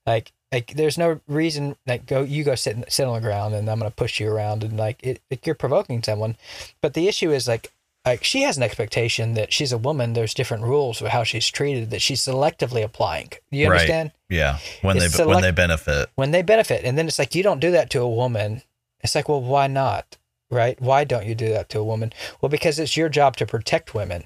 like, 0.06 0.32
like 0.52 0.74
there's 0.76 0.98
no 0.98 1.20
reason, 1.26 1.76
like, 1.86 2.06
go, 2.06 2.22
you 2.22 2.44
go 2.44 2.54
sit, 2.54 2.92
sit 2.92 3.06
on 3.06 3.14
the 3.14 3.20
ground 3.20 3.54
and 3.54 3.68
I'm 3.68 3.78
going 3.78 3.90
to 3.90 3.94
push 3.94 4.20
you 4.20 4.30
around 4.30 4.64
and 4.64 4.76
like, 4.76 5.02
it, 5.02 5.20
it, 5.30 5.46
you're 5.46 5.54
provoking 5.54 6.02
someone. 6.02 6.36
But 6.80 6.94
the 6.94 7.08
issue 7.08 7.32
is 7.32 7.48
like, 7.48 7.72
like 8.08 8.24
she 8.24 8.42
has 8.42 8.56
an 8.56 8.62
expectation 8.62 9.34
that 9.34 9.52
she's 9.52 9.72
a 9.72 9.78
woman. 9.78 10.12
There's 10.12 10.34
different 10.34 10.64
rules 10.64 10.98
for 10.98 11.08
how 11.08 11.24
she's 11.24 11.48
treated 11.48 11.90
that 11.90 12.02
she's 12.02 12.20
selectively 12.24 12.82
applying. 12.82 13.28
Do 13.50 13.58
you 13.58 13.66
Right. 13.68 13.74
understand? 13.80 14.12
Yeah. 14.28 14.58
When 14.82 14.96
It's 14.96 15.16
they 15.16 15.24
when 15.24 15.42
they 15.42 15.50
benefit. 15.50 16.08
when 16.14 16.30
they 16.30 16.42
benefit. 16.42 16.84
And 16.84 16.96
then 16.98 17.06
it's 17.08 17.18
like, 17.18 17.34
you 17.34 17.42
don't 17.42 17.60
do 17.60 17.70
that 17.72 17.90
to 17.90 18.00
a 18.00 18.08
woman. 18.08 18.62
It's 19.00 19.14
like, 19.14 19.28
well, 19.28 19.40
why 19.40 19.66
not? 19.68 20.16
Right? 20.50 20.80
Why 20.80 21.04
don't 21.04 21.26
you 21.26 21.34
do 21.34 21.48
that 21.50 21.68
to 21.70 21.78
a 21.78 21.84
woman? 21.84 22.12
Well, 22.40 22.48
because 22.48 22.78
it's 22.78 22.96
your 22.96 23.08
job 23.08 23.36
to 23.36 23.46
protect 23.46 23.94
women. 23.94 24.24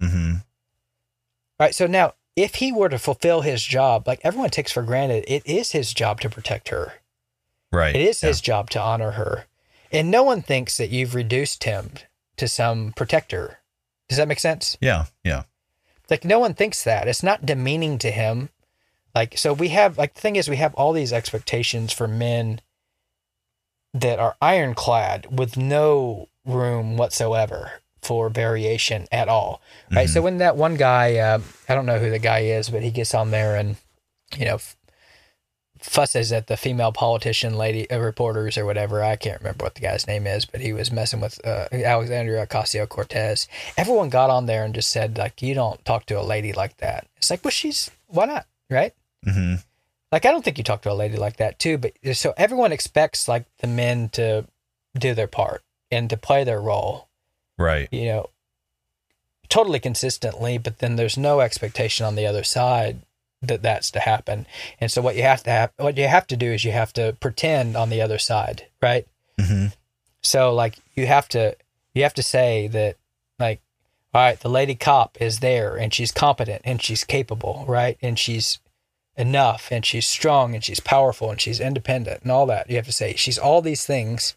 hmm 0.00 0.34
Right. 1.60 1.74
So 1.74 1.86
now, 1.86 2.14
if 2.34 2.56
he 2.56 2.72
were 2.72 2.88
to 2.88 2.98
fulfill 2.98 3.42
his 3.42 3.62
job, 3.62 4.06
like 4.08 4.20
everyone 4.24 4.50
takes 4.50 4.72
for 4.72 4.82
granted, 4.82 5.24
it 5.28 5.46
is 5.46 5.72
his 5.72 5.92
job 5.94 6.20
to 6.22 6.30
protect 6.30 6.68
her. 6.70 6.94
Right. 7.70 7.94
It 7.94 8.00
is 8.02 8.22
Yeah. 8.22 8.28
his 8.28 8.40
job 8.40 8.70
to 8.70 8.80
honor 8.80 9.12
her. 9.12 9.46
And 9.92 10.10
no 10.10 10.22
one 10.22 10.42
thinks 10.42 10.76
that 10.78 10.90
you've 10.90 11.14
reduced 11.14 11.64
him 11.64 11.92
to 12.42 12.48
some 12.48 12.92
protector. 12.96 13.58
Does 14.08 14.18
that 14.18 14.26
make 14.26 14.40
sense? 14.40 14.76
Yeah. 14.80 15.04
Yeah. 15.22 15.44
Like 16.10 16.24
no 16.24 16.40
one 16.40 16.54
thinks 16.54 16.82
that. 16.82 17.06
It's 17.06 17.22
not 17.22 17.46
demeaning 17.46 17.98
to 17.98 18.10
him. 18.10 18.48
Like 19.14 19.38
so 19.38 19.52
we 19.52 19.68
have 19.68 19.96
like 19.96 20.14
the 20.14 20.20
thing 20.20 20.34
is 20.34 20.48
we 20.48 20.56
have 20.56 20.74
all 20.74 20.92
these 20.92 21.12
expectations 21.12 21.92
for 21.92 22.08
men 22.08 22.60
that 23.94 24.18
are 24.18 24.34
ironclad 24.42 25.38
with 25.38 25.56
no 25.56 26.28
room 26.44 26.96
whatsoever 26.96 27.70
for 28.02 28.28
variation 28.28 29.06
at 29.12 29.28
all. 29.28 29.62
Right? 29.92 30.08
So 30.08 30.20
when 30.20 30.38
that 30.38 30.56
one 30.56 30.74
guy 30.74 31.18
uh, 31.18 31.38
I 31.68 31.76
don't 31.76 31.86
know 31.86 32.00
who 32.00 32.10
the 32.10 32.18
guy 32.18 32.40
is, 32.40 32.70
but 32.70 32.82
he 32.82 32.90
gets 32.90 33.14
on 33.14 33.30
there 33.30 33.54
and 33.54 33.76
you 34.36 34.46
know 34.46 34.54
f- 34.54 34.76
fusses 35.82 36.32
at 36.32 36.46
the 36.46 36.56
female 36.56 36.92
politician 36.92 37.56
lady 37.56 37.90
uh, 37.90 37.98
reporters 37.98 38.56
or 38.56 38.64
whatever. 38.64 39.02
I 39.02 39.16
can't 39.16 39.40
remember 39.40 39.64
what 39.64 39.74
the 39.74 39.80
guy's 39.80 40.06
name 40.06 40.26
is, 40.26 40.44
but 40.44 40.60
he 40.60 40.72
was 40.72 40.90
messing 40.92 41.20
with 41.20 41.44
uh, 41.46 41.66
Alexandria 41.72 42.46
Ocasio 42.46 42.88
Cortez. 42.88 43.48
Everyone 43.76 44.08
got 44.08 44.30
on 44.30 44.46
there 44.46 44.64
and 44.64 44.74
just 44.74 44.90
said 44.90 45.18
like, 45.18 45.42
"You 45.42 45.54
don't 45.54 45.84
talk 45.84 46.06
to 46.06 46.20
a 46.20 46.22
lady 46.22 46.52
like 46.52 46.76
that." 46.78 47.06
It's 47.16 47.30
like, 47.30 47.44
well, 47.44 47.50
she's 47.50 47.90
why 48.06 48.26
not, 48.26 48.46
right? 48.70 48.94
hmm 49.24 49.54
Like, 50.10 50.24
I 50.26 50.30
don't 50.30 50.44
think 50.44 50.58
you 50.58 50.64
talk 50.64 50.82
to 50.82 50.90
a 50.92 50.94
lady 50.94 51.16
like 51.16 51.36
that 51.38 51.58
too. 51.58 51.78
But 51.78 51.92
so 52.14 52.34
everyone 52.36 52.72
expects 52.72 53.28
like 53.28 53.44
the 53.58 53.66
men 53.66 54.08
to 54.10 54.46
do 54.98 55.14
their 55.14 55.26
part 55.28 55.62
and 55.90 56.08
to 56.10 56.16
play 56.16 56.44
their 56.44 56.60
role, 56.60 57.08
Right. 57.58 57.88
you 57.90 58.06
know, 58.06 58.30
totally 59.48 59.80
consistently. 59.80 60.58
But 60.58 60.78
then 60.78 60.96
there's 60.96 61.16
no 61.18 61.40
expectation 61.40 62.04
on 62.06 62.14
the 62.14 62.26
other 62.26 62.44
side 62.44 63.00
that 63.42 63.62
that's 63.62 63.90
to 63.90 64.00
happen. 64.00 64.46
And 64.80 64.90
so 64.90 65.02
what 65.02 65.16
you 65.16 65.22
have 65.22 65.42
to 65.44 65.50
have, 65.50 65.72
what 65.76 65.96
you 65.96 66.06
have 66.08 66.26
to 66.28 66.36
do 66.36 66.52
is 66.52 66.64
you 66.64 66.72
have 66.72 66.92
to 66.94 67.16
pretend 67.20 67.76
on 67.76 67.90
the 67.90 68.00
other 68.00 68.18
side, 68.18 68.66
right? 68.80 69.06
hmm 69.38 69.66
So 70.22 70.54
like 70.54 70.76
you 70.94 71.06
have 71.06 71.28
to 71.30 71.56
you 71.94 72.02
have 72.02 72.14
to 72.14 72.22
say 72.22 72.68
that 72.68 72.96
like 73.38 73.60
all 74.14 74.22
right, 74.22 74.40
the 74.40 74.48
lady 74.48 74.74
cop 74.74 75.16
is 75.20 75.40
there 75.40 75.76
and 75.76 75.92
she's 75.92 76.12
competent 76.12 76.62
and 76.64 76.82
she's 76.82 77.02
capable, 77.02 77.64
right? 77.66 77.96
And 78.02 78.18
she's 78.18 78.60
enough 79.16 79.68
and 79.70 79.84
she's 79.84 80.06
strong 80.06 80.54
and 80.54 80.62
she's 80.64 80.80
powerful 80.80 81.30
and 81.30 81.40
she's 81.40 81.60
independent 81.60 82.22
and 82.22 82.30
all 82.30 82.46
that. 82.46 82.68
You 82.70 82.76
have 82.76 82.86
to 82.86 82.92
say 82.92 83.14
she's 83.16 83.38
all 83.38 83.62
these 83.62 83.84
things 83.86 84.36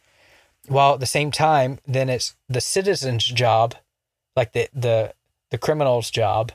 while 0.68 0.96
at 0.96 1.00
the 1.00 1.06
same 1.06 1.32
time 1.32 1.80
then 1.86 2.10
it's 2.10 2.36
the 2.50 2.62
citizen's 2.62 3.26
job 3.26 3.76
like 4.36 4.54
the 4.54 4.68
the 4.74 5.14
the 5.52 5.58
criminal's 5.58 6.10
job 6.10 6.52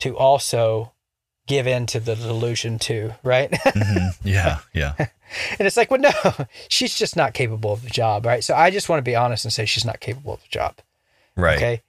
to 0.00 0.16
also 0.16 0.92
give 1.46 1.66
in 1.66 1.86
to 1.86 2.00
the 2.00 2.14
delusion 2.14 2.78
too, 2.78 3.12
right? 3.22 3.54
hmm 3.74 4.08
Yeah. 4.22 4.60
Yeah. 4.72 4.94
And 5.58 5.66
it's 5.66 5.76
like, 5.76 5.90
well, 5.90 6.00
no, 6.00 6.12
she's 6.68 6.96
just 6.96 7.16
not 7.16 7.34
capable 7.34 7.72
of 7.72 7.82
the 7.82 7.90
job, 7.90 8.24
right? 8.24 8.44
So 8.44 8.54
I 8.54 8.70
just 8.70 8.88
want 8.88 8.98
to 8.98 9.02
be 9.10 9.16
honest 9.16 9.44
and 9.44 9.52
say 9.52 9.64
she's 9.64 9.84
not 9.84 9.98
capable 9.98 10.34
of 10.34 10.42
the 10.42 10.48
job. 10.48 10.76
Right. 11.34 11.56
Okay. 11.56 11.82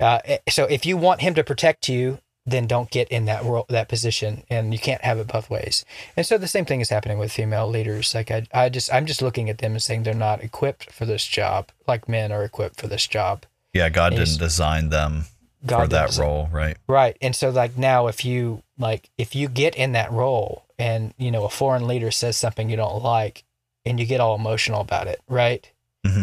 Uh, 0.00 0.20
eh, 0.24 0.38
so 0.48 0.64
if 0.64 0.86
you 0.86 0.96
want 0.96 1.20
him 1.20 1.34
to 1.34 1.44
protect 1.44 1.90
you, 1.90 2.20
then 2.46 2.66
don't 2.66 2.90
get 2.90 3.08
in 3.08 3.26
that 3.26 3.44
role, 3.44 3.66
that 3.68 3.88
position, 3.88 4.44
and 4.48 4.72
you 4.72 4.78
can't 4.78 5.02
have 5.02 5.18
it 5.18 5.26
both 5.26 5.50
ways. 5.50 5.84
And 6.16 6.24
so 6.24 6.38
the 6.38 6.48
same 6.48 6.64
thing 6.64 6.80
is 6.80 6.88
happening 6.88 7.18
with 7.18 7.32
female 7.32 7.68
leaders. 7.68 8.14
Like 8.14 8.30
I, 8.30 8.46
I 8.54 8.70
just, 8.70 8.90
I'm 8.94 9.04
just 9.04 9.20
looking 9.20 9.50
at 9.50 9.58
them 9.58 9.72
and 9.72 9.82
saying 9.82 10.04
they're 10.04 10.14
not 10.14 10.42
equipped 10.42 10.90
for 10.90 11.04
this 11.04 11.26
job, 11.26 11.68
like 11.86 12.08
men 12.08 12.32
are 12.32 12.44
equipped 12.44 12.80
for 12.80 12.86
this 12.86 13.06
job. 13.06 13.44
Yeah. 13.74 13.90
God 13.90 14.14
Is- 14.14 14.30
didn't 14.30 14.40
design 14.40 14.88
them 14.88 15.26
God 15.66 15.82
for 15.82 15.88
that 15.88 16.16
role. 16.16 16.48
Right. 16.52 16.76
Right. 16.88 17.16
And 17.20 17.34
so 17.34 17.50
like 17.50 17.76
now 17.76 18.06
if 18.06 18.24
you 18.24 18.62
like 18.78 19.10
if 19.18 19.34
you 19.34 19.48
get 19.48 19.74
in 19.74 19.92
that 19.92 20.12
role 20.12 20.64
and 20.78 21.14
you 21.18 21.30
know 21.30 21.44
a 21.44 21.48
foreign 21.50 21.86
leader 21.86 22.10
says 22.10 22.36
something 22.36 22.70
you 22.70 22.76
don't 22.76 23.02
like 23.02 23.44
and 23.84 23.98
you 24.00 24.06
get 24.06 24.20
all 24.20 24.34
emotional 24.34 24.80
about 24.80 25.06
it, 25.06 25.20
right? 25.28 25.70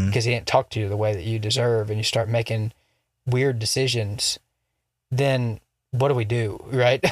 Because 0.07 0.23
he 0.25 0.31
didn't 0.31 0.47
talk 0.47 0.69
to 0.71 0.79
you 0.79 0.87
the 0.87 0.95
way 0.97 1.13
that 1.13 1.23
you 1.25 1.39
deserve 1.39 1.89
and 1.89 1.99
you 1.99 2.03
start 2.05 2.29
making 2.29 2.71
weird 3.25 3.59
decisions, 3.59 4.39
then 5.11 5.59
what 5.91 6.07
do 6.07 6.13
we 6.13 6.25
do, 6.25 6.63
right? 6.71 7.03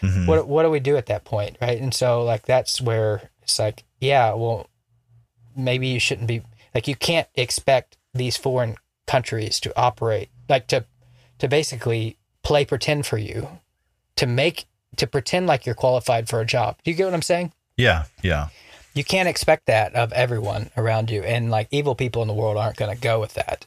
hmm 0.00 0.26
what 0.26 0.46
what 0.46 0.62
do 0.62 0.70
we 0.70 0.80
do 0.80 0.96
at 0.96 1.06
that 1.06 1.24
point, 1.24 1.56
right? 1.60 1.80
And 1.80 1.92
so 1.92 2.22
like 2.22 2.46
that's 2.46 2.80
where 2.80 3.30
it's 3.42 3.58
like, 3.58 3.84
yeah, 4.00 4.34
well 4.34 4.68
maybe 5.56 5.88
you 5.88 5.98
shouldn't 5.98 6.28
be 6.28 6.42
like 6.74 6.86
you 6.86 6.94
can't 6.94 7.28
expect 7.34 7.96
these 8.12 8.36
foreign 8.36 8.76
countries 9.06 9.58
to 9.60 9.72
operate 9.78 10.28
like 10.48 10.66
to 10.66 10.84
to 11.38 11.48
basically 11.48 12.16
play 12.42 12.64
pretend 12.64 13.06
for 13.06 13.18
you 13.18 13.48
to 14.16 14.26
make 14.26 14.66
to 14.96 15.06
pretend 15.06 15.46
like 15.46 15.66
you're 15.66 15.74
qualified 15.74 16.28
for 16.28 16.40
a 16.40 16.46
job. 16.46 16.76
Do 16.82 16.90
you 16.90 16.96
get 16.96 17.04
what 17.04 17.14
I'm 17.14 17.22
saying? 17.22 17.52
Yeah. 17.76 18.04
Yeah. 18.22 18.48
You 18.94 19.04
can't 19.04 19.28
expect 19.28 19.66
that 19.66 19.94
of 19.94 20.12
everyone 20.12 20.70
around 20.76 21.10
you 21.10 21.22
and 21.22 21.50
like 21.50 21.68
evil 21.70 21.94
people 21.94 22.22
in 22.22 22.28
the 22.28 22.34
world 22.34 22.56
aren't 22.56 22.76
going 22.76 22.94
to 22.94 23.00
go 23.00 23.20
with 23.20 23.34
that. 23.34 23.66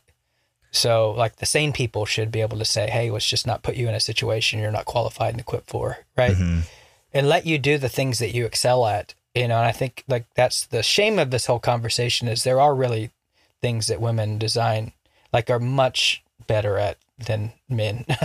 So, 0.71 1.11
like 1.11 1.37
the 1.37 1.45
sane 1.45 1.73
people 1.73 2.05
should 2.05 2.31
be 2.31 2.41
able 2.41 2.59
to 2.59 2.65
say, 2.65 2.89
"Hey, 2.89 3.09
let's 3.09 3.27
just 3.27 3.47
not 3.47 3.63
put 3.63 3.75
you 3.75 3.89
in 3.89 3.95
a 3.95 3.99
situation 3.99 4.59
you're 4.59 4.71
not 4.71 4.85
qualified 4.85 5.33
and 5.33 5.39
equipped 5.39 5.69
for," 5.69 5.99
right? 6.15 6.35
Mhm. 6.35 6.61
And 7.11 7.27
let 7.27 7.45
you 7.47 7.57
do 7.57 7.77
the 7.79 7.89
things 7.89 8.19
that 8.19 8.35
you 8.35 8.45
excel 8.45 8.85
at. 8.85 9.15
You 9.33 9.47
know, 9.47 9.57
and 9.57 9.65
I 9.65 9.71
think 9.71 10.03
like 10.07 10.25
that's 10.35 10.65
the 10.65 10.83
shame 10.83 11.17
of 11.17 11.31
this 11.31 11.47
whole 11.47 11.59
conversation 11.59 12.27
is 12.27 12.43
there 12.43 12.59
are 12.59 12.75
really 12.75 13.09
things 13.61 13.87
that 13.87 13.99
women 14.01 14.37
design 14.37 14.93
like 15.33 15.49
are 15.49 15.59
much 15.59 16.23
better 16.47 16.77
at 16.77 16.97
than 17.25 17.53
men. 17.67 18.05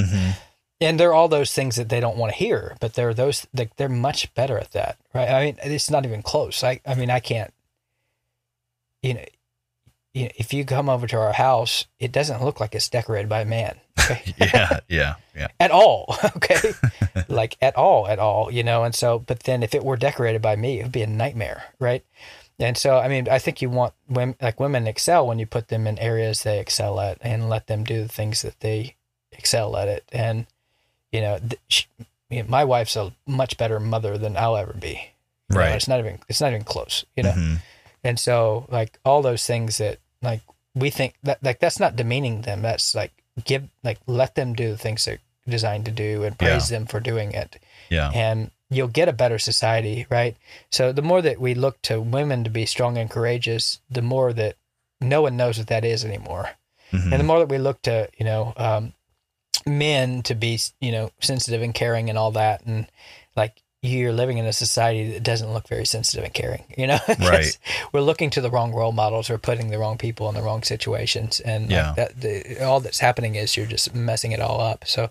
Mhm. 0.00 0.36
and 0.80 0.98
they're 1.00 1.14
all 1.14 1.28
those 1.28 1.52
things 1.52 1.76
that 1.76 1.88
they 1.88 2.00
don't 2.00 2.16
want 2.16 2.32
to 2.32 2.38
hear, 2.38 2.76
but 2.80 2.94
they're 2.94 3.14
those 3.14 3.46
like 3.54 3.76
they're 3.76 3.88
much 3.88 4.32
better 4.34 4.58
at 4.58 4.72
that, 4.72 4.98
right? 5.14 5.28
I 5.28 5.44
mean, 5.44 5.56
it's 5.62 5.90
not 5.90 6.04
even 6.04 6.22
close. 6.22 6.62
I 6.64 6.80
I 6.86 6.94
mean, 6.94 7.10
I 7.10 7.20
can't. 7.20 7.52
You 9.02 9.14
know, 9.14 9.24
you 10.14 10.24
know, 10.24 10.30
if 10.36 10.52
you 10.54 10.64
come 10.64 10.88
over 10.88 11.06
to 11.06 11.16
our 11.18 11.32
house, 11.32 11.86
it 11.98 12.12
doesn't 12.12 12.42
look 12.42 12.60
like 12.60 12.74
it's 12.74 12.88
decorated 12.88 13.28
by 13.28 13.42
a 13.42 13.44
man. 13.46 13.78
Okay? 14.04 14.34
yeah, 14.38 14.80
yeah, 14.88 15.14
yeah. 15.34 15.48
at 15.58 15.70
all. 15.70 16.14
Okay. 16.36 16.72
like 17.28 17.56
at 17.62 17.74
all, 17.76 18.06
at 18.06 18.18
all, 18.18 18.50
you 18.52 18.62
know? 18.62 18.84
And 18.84 18.94
so, 18.94 19.18
but 19.18 19.44
then 19.44 19.62
if 19.62 19.74
it 19.74 19.82
were 19.82 19.96
decorated 19.96 20.42
by 20.42 20.56
me, 20.56 20.80
it 20.80 20.82
would 20.82 20.92
be 20.92 21.00
a 21.02 21.06
nightmare. 21.06 21.64
Right. 21.80 22.04
And 22.58 22.76
so, 22.78 22.98
I 22.98 23.08
mean, 23.08 23.28
I 23.28 23.38
think 23.38 23.60
you 23.60 23.68
want 23.68 23.94
women, 24.08 24.36
like 24.40 24.60
women 24.60 24.86
excel 24.86 25.26
when 25.26 25.38
you 25.38 25.46
put 25.46 25.68
them 25.68 25.86
in 25.86 25.98
areas 25.98 26.42
they 26.42 26.60
excel 26.60 27.00
at 27.00 27.18
and 27.20 27.48
let 27.48 27.66
them 27.66 27.82
do 27.84 28.02
the 28.02 28.08
things 28.08 28.42
that 28.42 28.60
they 28.60 28.94
excel 29.32 29.76
at 29.76 29.88
it. 29.88 30.04
And, 30.12 30.46
you 31.10 31.20
know, 31.20 31.40
she, 31.68 31.86
you 32.30 32.42
know, 32.42 32.48
my 32.48 32.62
wife's 32.64 32.94
a 32.96 33.12
much 33.26 33.56
better 33.56 33.80
mother 33.80 34.16
than 34.16 34.36
I'll 34.36 34.56
ever 34.56 34.72
be. 34.72 35.10
You 35.50 35.56
know, 35.56 35.60
Right. 35.60 35.74
it's 35.74 35.88
not 35.88 35.98
even, 35.98 36.20
it's 36.28 36.40
not 36.40 36.52
even 36.52 36.64
close, 36.64 37.04
you 37.16 37.24
know? 37.24 37.32
Mhm. 37.32 37.60
And 38.04 38.20
so 38.20 38.66
like 38.70 38.98
all 39.04 39.20
those 39.22 39.44
things 39.46 39.78
that 39.78 39.98
like 40.22 40.40
we 40.74 40.90
think 40.90 41.14
that 41.22 41.42
like 41.42 41.58
that's 41.58 41.80
not 41.80 41.96
demeaning 41.96 42.42
them. 42.42 42.62
That's 42.62 42.94
like 42.94 43.12
give 43.44 43.68
like 43.82 43.98
let 44.06 44.34
them 44.36 44.54
do 44.54 44.70
the 44.70 44.78
things 44.78 45.04
they're 45.04 45.20
designed 45.48 45.84
to 45.86 45.90
do 45.90 46.22
and 46.22 46.38
praise 46.38 46.68
them 46.68 46.86
for 46.86 47.00
doing 47.00 47.32
it. 47.32 47.58
Yeah. 47.90 48.10
And 48.14 48.50
you'll 48.70 48.88
get 48.88 49.08
a 49.08 49.12
better 49.12 49.38
society, 49.38 50.06
right? 50.10 50.36
So 50.70 50.92
the 50.92 51.02
more 51.02 51.22
that 51.22 51.40
we 51.40 51.54
look 51.54 51.80
to 51.82 52.00
women 52.00 52.44
to 52.44 52.50
be 52.50 52.66
strong 52.66 52.96
and 52.98 53.10
courageous, 53.10 53.80
the 53.90 54.02
more 54.02 54.32
that 54.32 54.56
no 55.00 55.22
one 55.22 55.36
knows 55.36 55.58
what 55.58 55.66
that 55.68 55.84
is 55.84 56.04
anymore. 56.04 56.50
Mhm. 56.92 57.12
And 57.12 57.20
the 57.20 57.24
more 57.24 57.38
that 57.40 57.48
we 57.48 57.58
look 57.58 57.82
to, 57.82 58.08
you 58.16 58.24
know, 58.24 58.52
um, 58.56 58.94
men 59.66 60.22
to 60.22 60.34
be, 60.34 60.58
you 60.80 60.92
know, 60.92 61.10
sensitive 61.20 61.62
and 61.62 61.74
caring 61.74 62.08
and 62.08 62.18
all 62.18 62.30
that, 62.32 62.64
and 62.64 62.86
like 63.36 63.62
you're 63.84 64.12
living 64.12 64.38
in 64.38 64.46
a 64.46 64.52
society 64.52 65.12
that 65.12 65.22
doesn't 65.22 65.52
look 65.52 65.68
very 65.68 65.84
sensitive 65.84 66.24
and 66.24 66.32
caring, 66.32 66.64
you 66.76 66.86
know? 66.86 66.98
Right. 67.20 67.58
We're 67.92 68.00
looking 68.00 68.30
to 68.30 68.40
the 68.40 68.50
wrong 68.50 68.72
role 68.72 68.92
models. 68.92 69.28
We're 69.28 69.38
putting 69.38 69.68
the 69.70 69.78
wrong 69.78 69.98
people 69.98 70.28
in 70.28 70.34
the 70.34 70.42
wrong 70.42 70.62
situations, 70.62 71.40
and 71.40 71.70
Yeah. 71.70 71.88
like 71.88 71.96
that, 71.96 72.20
the, 72.20 72.64
all 72.64 72.80
that's 72.80 72.98
happening 73.00 73.34
is 73.34 73.56
you're 73.56 73.66
just 73.66 73.94
messing 73.94 74.32
it 74.32 74.40
all 74.40 74.60
up. 74.60 74.86
So, 74.86 75.10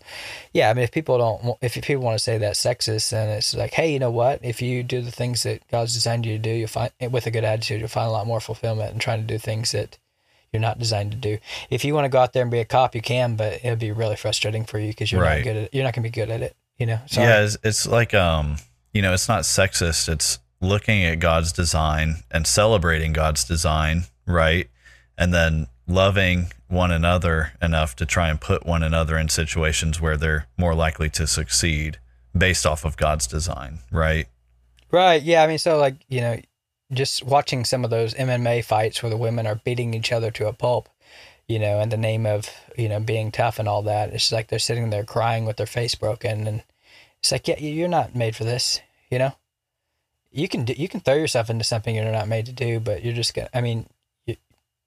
yeah, 0.53 0.69
I 0.69 0.73
mean, 0.73 0.83
if 0.83 0.91
people 0.91 1.17
don't, 1.17 1.57
if 1.61 1.73
people 1.81 2.03
want 2.03 2.17
to 2.17 2.23
say 2.23 2.37
that's 2.37 2.63
sexist, 2.63 3.09
then 3.11 3.29
it's 3.29 3.53
like, 3.53 3.73
hey, 3.73 3.91
you 3.93 3.99
know 3.99 4.11
what? 4.11 4.39
If 4.43 4.61
you 4.61 4.81
do 4.83 5.01
the 5.01 5.11
things 5.11 5.43
that 5.43 5.61
God's 5.69 5.93
designed 5.93 6.25
you 6.25 6.33
to 6.37 6.41
do, 6.41 6.49
you'll 6.49 6.67
find 6.67 6.91
with 7.11 7.27
a 7.27 7.31
good 7.31 7.43
attitude, 7.43 7.79
you'll 7.79 7.89
find 7.89 8.07
a 8.07 8.11
lot 8.11 8.25
more 8.27 8.39
fulfillment 8.39 8.93
in 8.93 8.99
trying 8.99 9.21
to 9.21 9.27
do 9.27 9.37
things 9.37 9.71
that 9.73 9.97
you're 10.51 10.61
not 10.61 10.77
designed 10.79 11.11
to 11.11 11.17
do. 11.17 11.37
If 11.69 11.83
you 11.85 11.93
want 11.95 12.05
to 12.05 12.09
go 12.09 12.19
out 12.19 12.33
there 12.33 12.41
and 12.43 12.51
be 12.51 12.59
a 12.59 12.65
cop, 12.65 12.93
you 12.95 13.01
can, 13.01 13.35
but 13.35 13.53
it'll 13.63 13.75
be 13.75 13.91
really 13.91 14.15
frustrating 14.15 14.65
for 14.65 14.77
you 14.79 14.89
because 14.89 15.11
you're 15.11 15.21
Right. 15.21 15.37
not 15.37 15.43
good 15.43 15.57
at. 15.63 15.73
You're 15.73 15.83
not 15.83 15.93
going 15.95 16.03
to 16.03 16.09
be 16.09 16.13
good 16.13 16.29
at 16.29 16.41
it. 16.41 16.55
You 16.77 16.85
know. 16.85 16.99
So, 17.07 17.21
Yeah, 17.21 17.43
it's, 17.43 17.57
it's 17.63 17.87
like 17.87 18.13
um, 18.13 18.57
you 18.93 19.01
know, 19.01 19.13
it's 19.13 19.27
not 19.27 19.43
sexist. 19.43 20.09
It's 20.09 20.39
looking 20.61 21.03
at 21.03 21.19
God's 21.19 21.51
design 21.51 22.23
and 22.31 22.47
celebrating 22.47 23.13
God's 23.13 23.43
design, 23.43 24.03
right? 24.25 24.69
And 25.17 25.33
then 25.33 25.67
loving 25.87 26.47
one 26.67 26.91
another 26.91 27.53
enough 27.61 27.95
to 27.97 28.05
try 28.05 28.29
and 28.29 28.39
put 28.39 28.65
one 28.65 28.81
another 28.81 29.17
in 29.17 29.29
situations 29.29 30.01
where 30.01 30.17
they're 30.17 30.47
more 30.57 30.73
likely 30.73 31.09
to 31.09 31.27
succeed 31.27 31.99
based 32.35 32.65
off 32.65 32.85
of 32.85 32.97
God's 32.97 33.27
design, 33.27 33.79
right? 33.91 34.27
Right. 34.91 35.21
Yeah. 35.21 35.43
I 35.43 35.47
mean, 35.47 35.59
so 35.59 35.77
like 35.77 35.95
you 36.07 36.21
know, 36.21 36.39
just 36.91 37.23
watching 37.23 37.65
some 37.65 37.83
of 37.83 37.89
those 37.89 38.13
MMA 38.13 38.63
fights 38.63 39.01
where 39.01 39.09
the 39.09 39.17
women 39.17 39.47
are 39.47 39.55
beating 39.55 39.93
each 39.93 40.11
other 40.11 40.31
to 40.31 40.47
a 40.47 40.53
pulp, 40.53 40.89
you 41.47 41.59
know, 41.59 41.79
in 41.79 41.89
the 41.89 41.97
name 41.97 42.25
of 42.25 42.49
you 42.77 42.89
know 42.89 42.99
being 42.99 43.31
tough 43.31 43.59
and 43.59 43.67
all 43.67 43.83
that. 43.83 44.13
It's 44.13 44.31
like 44.31 44.47
they're 44.47 44.59
sitting 44.59 44.89
there 44.89 45.03
crying 45.03 45.45
with 45.45 45.57
their 45.57 45.65
face 45.65 45.95
broken, 45.95 46.47
and 46.47 46.63
it's 47.19 47.31
like, 47.31 47.47
yeah, 47.47 47.59
you're 47.59 47.87
not 47.87 48.15
made 48.15 48.35
for 48.35 48.43
this. 48.43 48.79
You 49.09 49.19
know, 49.19 49.35
you 50.31 50.47
can 50.47 50.65
do, 50.65 50.73
you 50.73 50.87
can 50.87 50.99
throw 50.99 51.15
yourself 51.15 51.49
into 51.49 51.63
something 51.63 51.95
you're 51.95 52.11
not 52.11 52.27
made 52.27 52.45
to 52.47 52.51
do, 52.51 52.79
but 52.79 53.03
you're 53.03 53.13
just 53.13 53.33
gonna. 53.33 53.49
I 53.53 53.61
mean, 53.61 53.87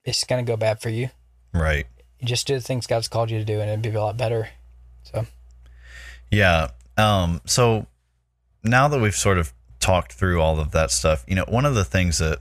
it's 0.04 0.24
gonna 0.24 0.42
go 0.42 0.56
bad 0.56 0.80
for 0.80 0.88
you. 0.88 1.10
Right. 1.52 1.86
You 2.20 2.26
just 2.26 2.46
do 2.46 2.54
the 2.54 2.60
things 2.60 2.86
God's 2.86 3.08
called 3.08 3.30
you 3.30 3.38
to 3.38 3.44
do, 3.44 3.60
and 3.60 3.70
it'd 3.70 3.82
be 3.82 3.90
a 3.90 4.00
lot 4.00 4.16
better. 4.16 4.48
So 5.04 5.26
Yeah. 6.30 6.68
Um, 6.96 7.42
so 7.44 7.86
now 8.62 8.88
that 8.88 9.00
we've 9.00 9.14
sort 9.14 9.38
of 9.38 9.52
talked 9.80 10.12
through 10.12 10.40
all 10.40 10.58
of 10.58 10.72
that 10.72 10.90
stuff, 10.90 11.24
you 11.28 11.34
know, 11.34 11.44
one 11.46 11.66
of 11.66 11.74
the 11.74 11.84
things 11.84 12.18
that 12.18 12.40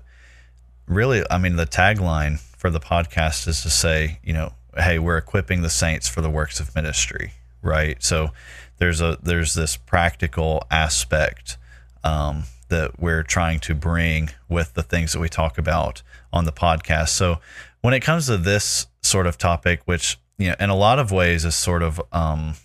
really, 0.87 1.23
I 1.29 1.37
mean, 1.37 1.55
the 1.57 1.65
tagline 1.65 2.39
for 2.65 2.71
the 2.71 2.79
podcast 2.79 3.47
is 3.47 3.61
to 3.61 3.69
say, 3.69 4.17
you 4.23 4.33
know, 4.33 4.51
hey, 4.75 4.97
we're 4.97 5.19
equipping 5.19 5.61
the 5.61 5.69
saints 5.69 6.07
for 6.09 6.21
the 6.21 6.31
works 6.31 6.59
of 6.59 6.73
ministry, 6.73 7.33
right? 7.61 8.01
So 8.01 8.29
there's 8.77 9.01
a 9.01 9.19
there's 9.21 9.53
this 9.53 9.77
practical 9.77 10.65
aspect 10.71 11.59
um, 12.03 12.45
that 12.69 12.99
we're 12.99 13.21
trying 13.21 13.59
to 13.59 13.75
bring 13.75 14.31
with 14.49 14.73
the 14.73 14.81
things 14.81 15.13
that 15.13 15.19
we 15.19 15.29
talk 15.29 15.59
about 15.59 16.01
on 16.33 16.45
the 16.45 16.51
podcast. 16.51 17.09
So 17.09 17.37
when 17.81 17.93
it 17.93 17.99
comes 17.99 18.25
to 18.25 18.37
this 18.37 18.87
sort 19.03 19.27
of 19.27 19.37
topic, 19.37 19.81
which 19.85 20.17
you 20.39 20.47
know, 20.47 20.55
in 20.59 20.71
a 20.71 20.75
lot 20.75 20.97
of 20.97 21.11
ways 21.11 21.45
is 21.45 21.53
sort 21.53 21.83
of 21.83 22.01
um, 22.11 22.55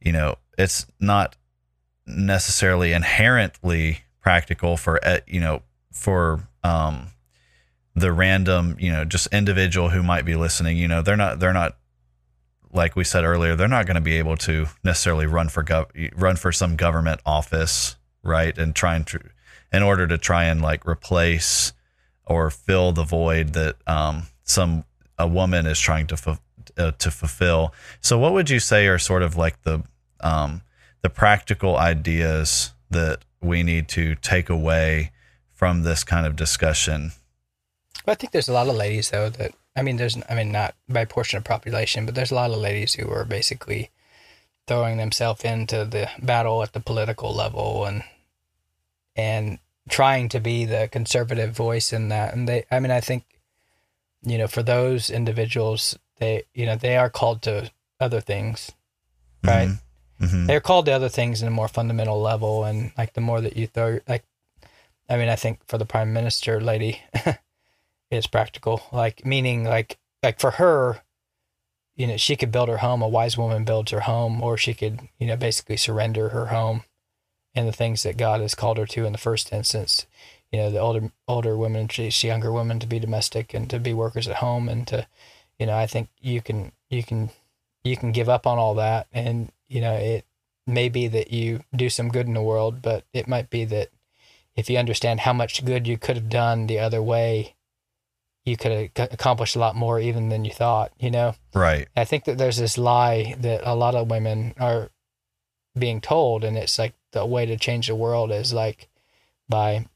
you 0.00 0.12
know, 0.12 0.36
it's 0.56 0.86
not 0.98 1.36
necessarily 2.06 2.94
inherently 2.94 4.04
practical 4.22 4.78
for 4.78 5.04
uh, 5.04 5.18
you 5.26 5.40
know 5.40 5.60
for 5.92 6.48
um 6.64 7.08
the 7.94 8.12
random 8.12 8.76
you 8.78 8.90
know 8.90 9.04
just 9.04 9.26
individual 9.32 9.90
who 9.90 10.02
might 10.02 10.24
be 10.24 10.34
listening 10.34 10.76
you 10.76 10.88
know 10.88 11.02
they're 11.02 11.16
not 11.16 11.38
they're 11.40 11.52
not 11.52 11.76
like 12.72 12.96
we 12.96 13.04
said 13.04 13.24
earlier 13.24 13.54
they're 13.54 13.68
not 13.68 13.86
going 13.86 13.96
to 13.96 14.00
be 14.00 14.16
able 14.16 14.36
to 14.36 14.66
necessarily 14.82 15.26
run 15.26 15.48
for 15.48 15.62
gov- 15.62 16.10
run 16.16 16.36
for 16.36 16.52
some 16.52 16.76
government 16.76 17.20
office 17.26 17.96
right 18.22 18.56
and 18.56 18.74
try 18.74 18.96
and 18.96 19.06
tr- 19.06 19.18
in 19.72 19.82
order 19.82 20.06
to 20.06 20.16
try 20.16 20.44
and 20.44 20.62
like 20.62 20.86
replace 20.86 21.72
or 22.24 22.50
fill 22.50 22.92
the 22.92 23.04
void 23.04 23.52
that 23.52 23.76
um 23.86 24.24
some 24.44 24.84
a 25.18 25.26
woman 25.26 25.66
is 25.66 25.78
trying 25.78 26.06
to 26.06 26.16
fu- 26.16 26.38
uh, 26.78 26.92
to 26.92 27.10
fulfill 27.10 27.74
so 28.00 28.18
what 28.18 28.32
would 28.32 28.48
you 28.48 28.58
say 28.58 28.86
are 28.86 28.98
sort 28.98 29.22
of 29.22 29.36
like 29.36 29.62
the 29.62 29.82
um 30.20 30.62
the 31.02 31.10
practical 31.10 31.76
ideas 31.76 32.72
that 32.90 33.24
we 33.40 33.62
need 33.62 33.88
to 33.88 34.14
take 34.14 34.48
away 34.48 35.10
from 35.52 35.82
this 35.82 36.04
kind 36.04 36.26
of 36.26 36.36
discussion. 36.36 37.12
But 38.04 38.12
I 38.12 38.14
think 38.16 38.32
there's 38.32 38.48
a 38.48 38.52
lot 38.52 38.68
of 38.68 38.74
ladies 38.76 39.10
though 39.10 39.28
that 39.30 39.52
I 39.76 39.82
mean 39.82 39.96
there's 39.96 40.16
I 40.28 40.34
mean 40.34 40.52
not 40.52 40.74
by 40.88 41.04
portion 41.04 41.38
of 41.38 41.44
population, 41.44 42.06
but 42.06 42.14
there's 42.14 42.30
a 42.30 42.36
lot 42.36 42.50
of 42.50 42.58
ladies 42.58 42.94
who 42.94 43.10
are 43.10 43.24
basically 43.24 43.90
throwing 44.66 44.96
themselves 44.96 45.44
into 45.44 45.84
the 45.84 46.08
battle 46.20 46.62
at 46.62 46.72
the 46.72 46.80
political 46.80 47.34
level 47.34 47.84
and 47.84 48.02
and 49.16 49.58
trying 49.88 50.28
to 50.28 50.40
be 50.40 50.64
the 50.64 50.88
conservative 50.90 51.52
voice 51.52 51.92
in 51.92 52.08
that. 52.08 52.34
And 52.34 52.48
they 52.48 52.64
I 52.70 52.80
mean 52.80 52.90
I 52.90 53.00
think 53.00 53.24
you 54.22 54.38
know 54.38 54.46
for 54.46 54.62
those 54.62 55.10
individuals 55.10 55.98
they 56.18 56.44
you 56.54 56.66
know 56.66 56.76
they 56.76 56.96
are 56.96 57.10
called 57.10 57.42
to 57.42 57.70
other 58.00 58.20
things. 58.20 58.72
Right? 59.44 59.70
Mhm. 60.20 60.46
they're 60.46 60.60
called 60.60 60.86
to 60.86 60.92
other 60.92 61.08
things 61.08 61.42
in 61.42 61.48
a 61.48 61.50
more 61.50 61.66
fundamental 61.66 62.20
level 62.20 62.62
and 62.64 62.92
like 62.96 63.14
the 63.14 63.20
more 63.20 63.40
that 63.40 63.56
you 63.56 63.66
throw 63.66 63.98
like 64.06 64.22
i 65.10 65.16
mean 65.16 65.28
i 65.28 65.34
think 65.34 65.58
for 65.66 65.78
the 65.78 65.84
prime 65.84 66.12
minister 66.12 66.60
lady 66.60 67.02
it's 68.18 68.26
practical. 68.26 68.82
Like 68.92 69.24
meaning 69.24 69.64
like 69.64 69.98
like 70.22 70.40
for 70.40 70.52
her 70.52 71.02
you 71.96 72.06
know 72.06 72.16
she 72.16 72.36
could 72.36 72.52
build 72.52 72.68
her 72.68 72.78
home 72.78 73.02
a 73.02 73.08
wise 73.08 73.36
woman 73.36 73.64
builds 73.64 73.90
her 73.90 74.00
home 74.00 74.42
or 74.42 74.56
she 74.56 74.74
could 74.74 75.00
you 75.18 75.26
know 75.26 75.36
basically 75.36 75.76
surrender 75.76 76.30
her 76.30 76.46
home 76.46 76.82
and 77.54 77.68
the 77.68 77.72
things 77.72 78.02
that 78.02 78.16
god 78.16 78.40
has 78.40 78.54
called 78.54 78.78
her 78.78 78.86
to 78.86 79.04
in 79.04 79.12
the 79.12 79.18
first 79.18 79.52
instance. 79.52 80.06
You 80.50 80.58
know 80.60 80.70
the 80.70 80.78
older 80.78 81.12
older 81.26 81.56
women 81.56 81.88
she's 81.88 82.22
younger 82.22 82.52
women 82.52 82.78
to 82.80 82.86
be 82.86 82.98
domestic 82.98 83.54
and 83.54 83.68
to 83.70 83.78
be 83.78 83.94
workers 83.94 84.28
at 84.28 84.36
home 84.36 84.68
and 84.68 84.86
to 84.88 85.06
you 85.58 85.66
know 85.66 85.76
i 85.76 85.86
think 85.86 86.08
you 86.20 86.40
can 86.40 86.72
you 86.90 87.02
can 87.02 87.30
you 87.84 87.96
can 87.96 88.12
give 88.12 88.28
up 88.28 88.46
on 88.46 88.58
all 88.58 88.74
that. 88.74 89.06
And 89.12 89.50
you 89.68 89.80
know 89.80 89.94
it 89.94 90.26
may 90.66 90.88
be 90.88 91.08
that 91.08 91.32
you 91.32 91.64
do 91.74 91.88
some 91.90 92.08
good 92.08 92.26
in 92.26 92.34
the 92.34 92.42
world 92.42 92.82
but 92.82 93.04
it 93.12 93.26
might 93.26 93.50
be 93.50 93.64
that 93.64 93.88
if 94.54 94.70
you 94.70 94.78
understand 94.78 95.20
how 95.20 95.32
much 95.32 95.64
good 95.64 95.88
you 95.88 95.98
could 95.98 96.16
have 96.16 96.28
done 96.28 96.66
the 96.66 96.78
other 96.78 97.02
way 97.02 97.56
you 98.44 98.56
could 98.56 98.90
accomplish 98.96 99.54
a 99.54 99.58
lot 99.58 99.76
more 99.76 100.00
even 100.00 100.28
than 100.28 100.44
you 100.44 100.52
thought 100.52 100.92
you 100.98 101.10
know? 101.10 101.34
Right. 101.54 101.88
i 101.96 102.04
think 102.04 102.24
that 102.24 102.38
there's 102.38 102.58
this 102.58 102.78
lie 102.78 103.34
that 103.38 103.60
a 103.64 103.74
lot 103.74 103.94
of 103.94 104.10
women 104.10 104.54
are 104.58 104.90
being 105.78 106.00
told 106.00 106.44
and 106.44 106.56
it's 106.56 106.78
like 106.78 106.94
the 107.12 107.24
way 107.24 107.46
to 107.46 107.56
change 107.56 107.86
the 107.86 107.94
world 107.94 108.30
is 108.30 108.52
like 108.52 108.88
by 109.48 109.86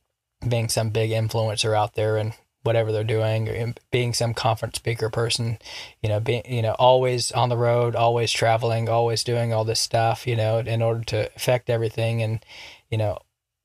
being 0.46 0.68
some 0.68 0.90
big 0.90 1.10
influencer 1.10 1.76
out 1.76 1.94
there 1.94 2.16
and 2.16 2.34
whatever 2.66 2.90
they're 2.90 3.04
doing, 3.04 3.48
or 3.48 3.74
being 3.90 4.12
some 4.12 4.34
conference 4.34 4.76
speaker 4.76 5.08
person, 5.08 5.58
you 6.02 6.08
know, 6.08 6.20
being 6.20 6.42
you 6.46 6.60
know 6.60 6.72
always 6.72 7.32
on 7.32 7.48
the 7.48 7.56
road, 7.56 7.94
always 7.94 8.32
traveling, 8.32 8.88
always 8.88 9.24
doing 9.24 9.52
all 9.52 9.64
this 9.64 9.80
stuff, 9.80 10.26
you 10.26 10.36
know, 10.36 10.58
in 10.58 10.82
order 10.82 11.02
to 11.04 11.30
affect 11.36 11.70
everything, 11.70 12.22
and 12.22 12.44
you 12.90 12.98
know, 12.98 13.18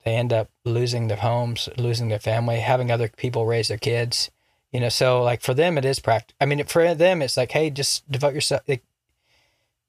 they 0.06 0.16
end 0.16 0.32
up 0.32 0.50
losing 0.64 1.08
their 1.08 1.18
homes, 1.18 1.68
losing 1.78 2.08
their 2.08 2.20
family, 2.20 2.60
having 2.60 2.92
other 2.92 3.10
people 3.10 3.46
raise 3.46 3.68
their 3.68 3.78
kids, 3.78 4.30
you 4.72 4.80
know. 4.80 4.90
So 4.90 5.22
like 5.24 5.42
for 5.42 5.54
them, 5.54 5.78
it 5.78 5.86
is 5.86 6.00
practical. 6.00 6.36
I 6.42 6.46
mean, 6.46 6.64
for 6.66 6.94
them, 6.96 7.22
it's 7.22 7.38
like, 7.38 7.52
hey, 7.52 7.70
just 7.70 8.10
devote 8.12 8.34
yourself. 8.34 8.62
Like, 8.68 8.84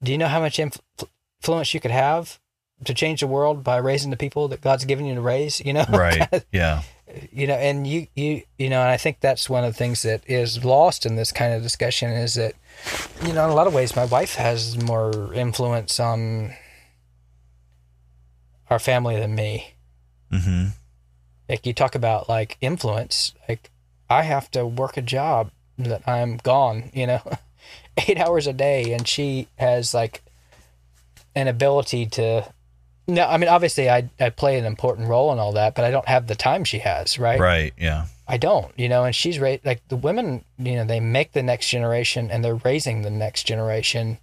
do 0.01 0.11
you 0.11 0.17
know 0.17 0.27
how 0.27 0.39
much 0.39 0.57
influ- 0.57 0.79
influence 1.41 1.73
you 1.73 1.79
could 1.79 1.91
have 1.91 2.39
to 2.85 2.93
change 2.93 3.21
the 3.21 3.27
world 3.27 3.63
by 3.63 3.77
raising 3.77 4.11
the 4.11 4.17
people 4.17 4.47
that 4.49 4.61
God's 4.61 4.85
given 4.85 5.05
you 5.05 5.15
to 5.15 5.21
raise? 5.21 5.59
You 5.65 5.73
know, 5.73 5.85
Right. 5.89 6.45
Yeah. 6.51 6.81
you 7.31 7.45
know 7.45 7.53
and 7.53 7.85
you 7.85 8.07
you 8.15 8.41
you 8.57 8.69
know 8.69 8.81
and 8.81 8.89
i 8.89 8.97
think 8.97 9.19
that's 9.19 9.47
one 9.47 9.63
of 9.63 9.71
the 9.73 9.77
things 9.77 10.01
that 10.01 10.23
is 10.27 10.65
lost 10.65 11.05
in 11.05 11.15
this 11.15 11.31
kind 11.31 11.53
of 11.53 11.61
discussion 11.61 12.09
is 12.09 12.33
that 12.33 12.53
you 13.23 13.33
know 13.33 13.43
in 13.43 13.51
a 13.51 13.53
lot 13.53 13.67
of 13.67 13.73
ways 13.73 13.95
my 13.95 14.05
wife 14.05 14.33
has 14.33 14.81
more 14.81 15.31
influence 15.33 15.99
on 15.99 16.53
our 18.69 18.79
family 18.79 19.19
than 19.19 19.35
me 19.35 19.75
Mm-hmm. 20.31 20.69
like 21.47 21.63
you 21.67 21.73
talk 21.73 21.93
about 21.93 22.27
like 22.27 22.57
influence 22.61 23.35
like 23.47 23.69
i 24.13 24.21
have 24.21 24.49
to 24.51 24.65
work 24.65 24.97
a 24.97 25.01
job 25.01 25.49
that 25.77 26.01
i'm 26.07 26.37
gone 26.37 26.89
you 26.93 27.07
know 27.07 27.21
eight 28.07 28.17
hours 28.17 28.47
a 28.47 28.53
day 28.53 28.93
and 28.93 29.07
she 29.07 29.47
has 29.57 29.93
like 29.93 30.21
an 31.35 31.47
ability 31.47 32.05
to 32.05 32.45
no 33.07 33.25
i 33.27 33.37
mean 33.37 33.49
obviously 33.49 33.89
i 33.89 34.09
i 34.19 34.29
play 34.29 34.57
an 34.57 34.65
important 34.65 35.07
role 35.07 35.31
in 35.33 35.39
all 35.39 35.53
that 35.53 35.75
but 35.75 35.83
i 35.83 35.91
don't 35.91 36.07
have 36.07 36.27
the 36.27 36.35
time 36.35 36.63
she 36.63 36.79
has 36.79 37.17
right 37.19 37.39
Right. 37.39 37.73
Yeah. 37.77 38.05
I 38.25 38.37
don't, 38.37 38.71
you 38.79 38.87
know, 38.87 39.03
and 39.03 39.13
she's 39.13 39.37
ra- 39.37 39.57
like 39.65 39.85
the 39.89 39.97
women, 39.97 40.45
you 40.57 40.75
know, 40.77 40.85
they 40.85 41.01
make 41.01 41.33
the 41.33 41.43
next 41.43 41.67
generation 41.67 42.31
and 42.31 42.41
they're 42.43 42.55
raising 42.55 43.01
the 43.01 43.09
next 43.09 43.43
generation. 43.43 44.17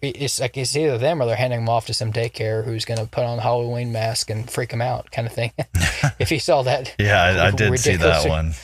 It's 0.00 0.40
like 0.40 0.56
it's 0.56 0.74
either 0.74 0.96
them 0.96 1.20
or 1.20 1.26
they're 1.26 1.36
handing 1.36 1.60
them 1.60 1.68
off 1.68 1.84
to 1.86 1.94
some 1.94 2.10
daycare 2.10 2.64
who's 2.64 2.86
going 2.86 2.98
to 3.00 3.06
put 3.06 3.22
on 3.24 3.38
a 3.38 3.42
Halloween 3.42 3.92
mask 3.92 4.30
and 4.30 4.50
freak 4.50 4.70
them 4.70 4.80
out, 4.80 5.10
kind 5.10 5.26
of 5.26 5.34
thing. 5.34 5.52
if 6.18 6.32
you 6.32 6.38
saw 6.40 6.62
that, 6.62 6.94
Yeah. 6.98 7.22
I, 7.22 7.48
I 7.48 7.50
did 7.50 7.78
see 7.78 7.96
that 7.96 8.26
one. 8.26 8.54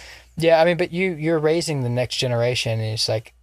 Yeah, 0.40 0.60
I 0.60 0.64
mean, 0.64 0.76
but 0.76 0.92
you 0.92 1.12
you're 1.12 1.38
raising 1.38 1.82
the 1.82 1.88
next 1.88 2.16
generation, 2.16 2.72
and 2.80 2.94
it's 2.94 3.08
like 3.08 3.34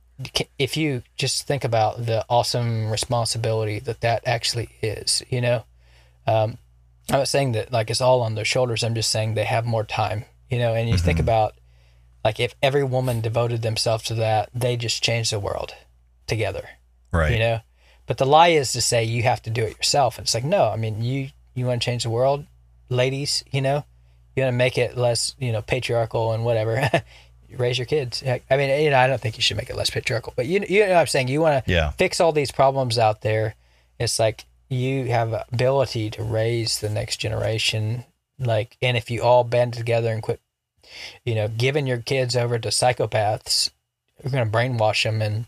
if 0.58 0.76
you 0.76 1.04
just 1.16 1.46
think 1.46 1.64
about 1.64 2.06
the 2.06 2.26
awesome 2.30 2.90
responsibility 2.90 3.80
that 3.80 4.02
that 4.02 4.24
actually 4.26 4.70
is, 4.82 5.22
you 5.30 5.42
know. 5.42 5.64
Um, 6.26 6.58
I'm 7.10 7.20
not 7.20 7.28
saying 7.28 7.54
that 7.54 7.72
like 7.72 7.90
it's 7.90 8.02
all 8.02 8.22
on 8.22 8.36
their 8.36 8.46
shoulders. 8.46 8.84
I'm 8.84 8.96
just 8.96 9.10
saying 9.10 9.34
they 9.34 9.46
have 9.46 9.66
more 9.66 9.84
time, 9.86 10.26
you 10.50 10.60
know. 10.60 10.74
And 10.74 10.90
you 10.90 10.98
think 10.98 11.20
about 11.20 11.54
like 12.24 12.40
if 12.40 12.56
every 12.62 12.84
woman 12.84 13.22
devoted 13.22 13.62
themselves 13.62 14.04
to 14.06 14.16
that, 14.16 14.50
they 14.54 14.76
just 14.76 15.04
change 15.04 15.30
the 15.30 15.40
world 15.40 15.74
together, 16.26 16.68
Right. 17.12 17.32
you 17.32 17.40
know. 17.40 17.60
But 18.08 18.18
the 18.18 18.26
lie 18.26 18.50
is 18.50 18.74
to 18.74 18.82
say 18.82 19.04
you 19.04 19.24
have 19.24 19.42
to 19.44 19.50
do 19.50 19.64
it 19.64 19.78
yourself. 19.78 20.18
And 20.18 20.26
it's 20.26 20.34
like 20.34 20.44
no, 20.44 20.70
I 20.70 20.76
mean 20.76 21.02
you 21.02 21.30
you 21.54 21.66
want 21.66 21.82
to 21.82 21.86
change 21.86 22.04
the 22.04 22.10
world, 22.10 22.46
ladies, 22.90 23.44
you 23.52 23.62
know. 23.62 23.86
You 24.38 24.44
want 24.44 24.54
to 24.54 24.58
make 24.58 24.78
it 24.78 24.96
less, 24.96 25.36
you 25.40 25.52
know, 25.52 25.64
patriarchal 25.64 26.32
and 26.32 26.46
whatever. 26.46 26.88
you 27.50 27.58
raise 27.58 27.80
your 27.80 27.86
kids. 27.88 28.24
I 28.24 28.56
mean, 28.56 28.84
you 28.84 28.92
know, 28.92 28.98
I 29.00 29.08
don't 29.08 29.20
think 29.20 29.36
you 29.36 29.42
should 29.42 29.58
make 29.58 29.72
it 29.72 29.76
less 29.76 29.90
patriarchal, 29.90 30.34
but 30.36 30.46
you 30.46 30.64
you 30.70 30.82
know 30.82 30.90
what 30.94 30.98
I'm 31.00 31.08
saying. 31.08 31.28
You 31.28 31.42
want 31.42 31.66
to 31.66 31.72
Yeah. 31.72 31.90
fix 31.92 32.22
all 32.22 32.32
these 32.32 32.52
problems 32.52 33.00
out 33.00 33.22
there. 33.22 33.56
It's 34.00 34.20
like 34.20 34.46
you 34.70 35.06
have 35.06 35.34
ability 35.52 36.12
to 36.12 36.24
raise 36.24 36.80
the 36.80 36.90
next 36.90 37.18
generation. 37.18 38.06
Like, 38.38 38.78
and 38.80 38.96
if 38.96 39.10
you 39.10 39.24
all 39.24 39.44
band 39.44 39.74
together 39.74 40.14
and 40.14 40.22
quit, 40.22 40.40
you 41.26 41.34
know, 41.34 41.48
giving 41.48 41.88
your 41.88 41.98
kids 41.98 42.36
over 42.36 42.60
to 42.60 42.70
psychopaths, 42.70 43.72
you're 44.24 44.32
going 44.32 44.46
to 44.46 44.56
brainwash 44.56 45.04
them 45.04 45.20
and 45.22 45.46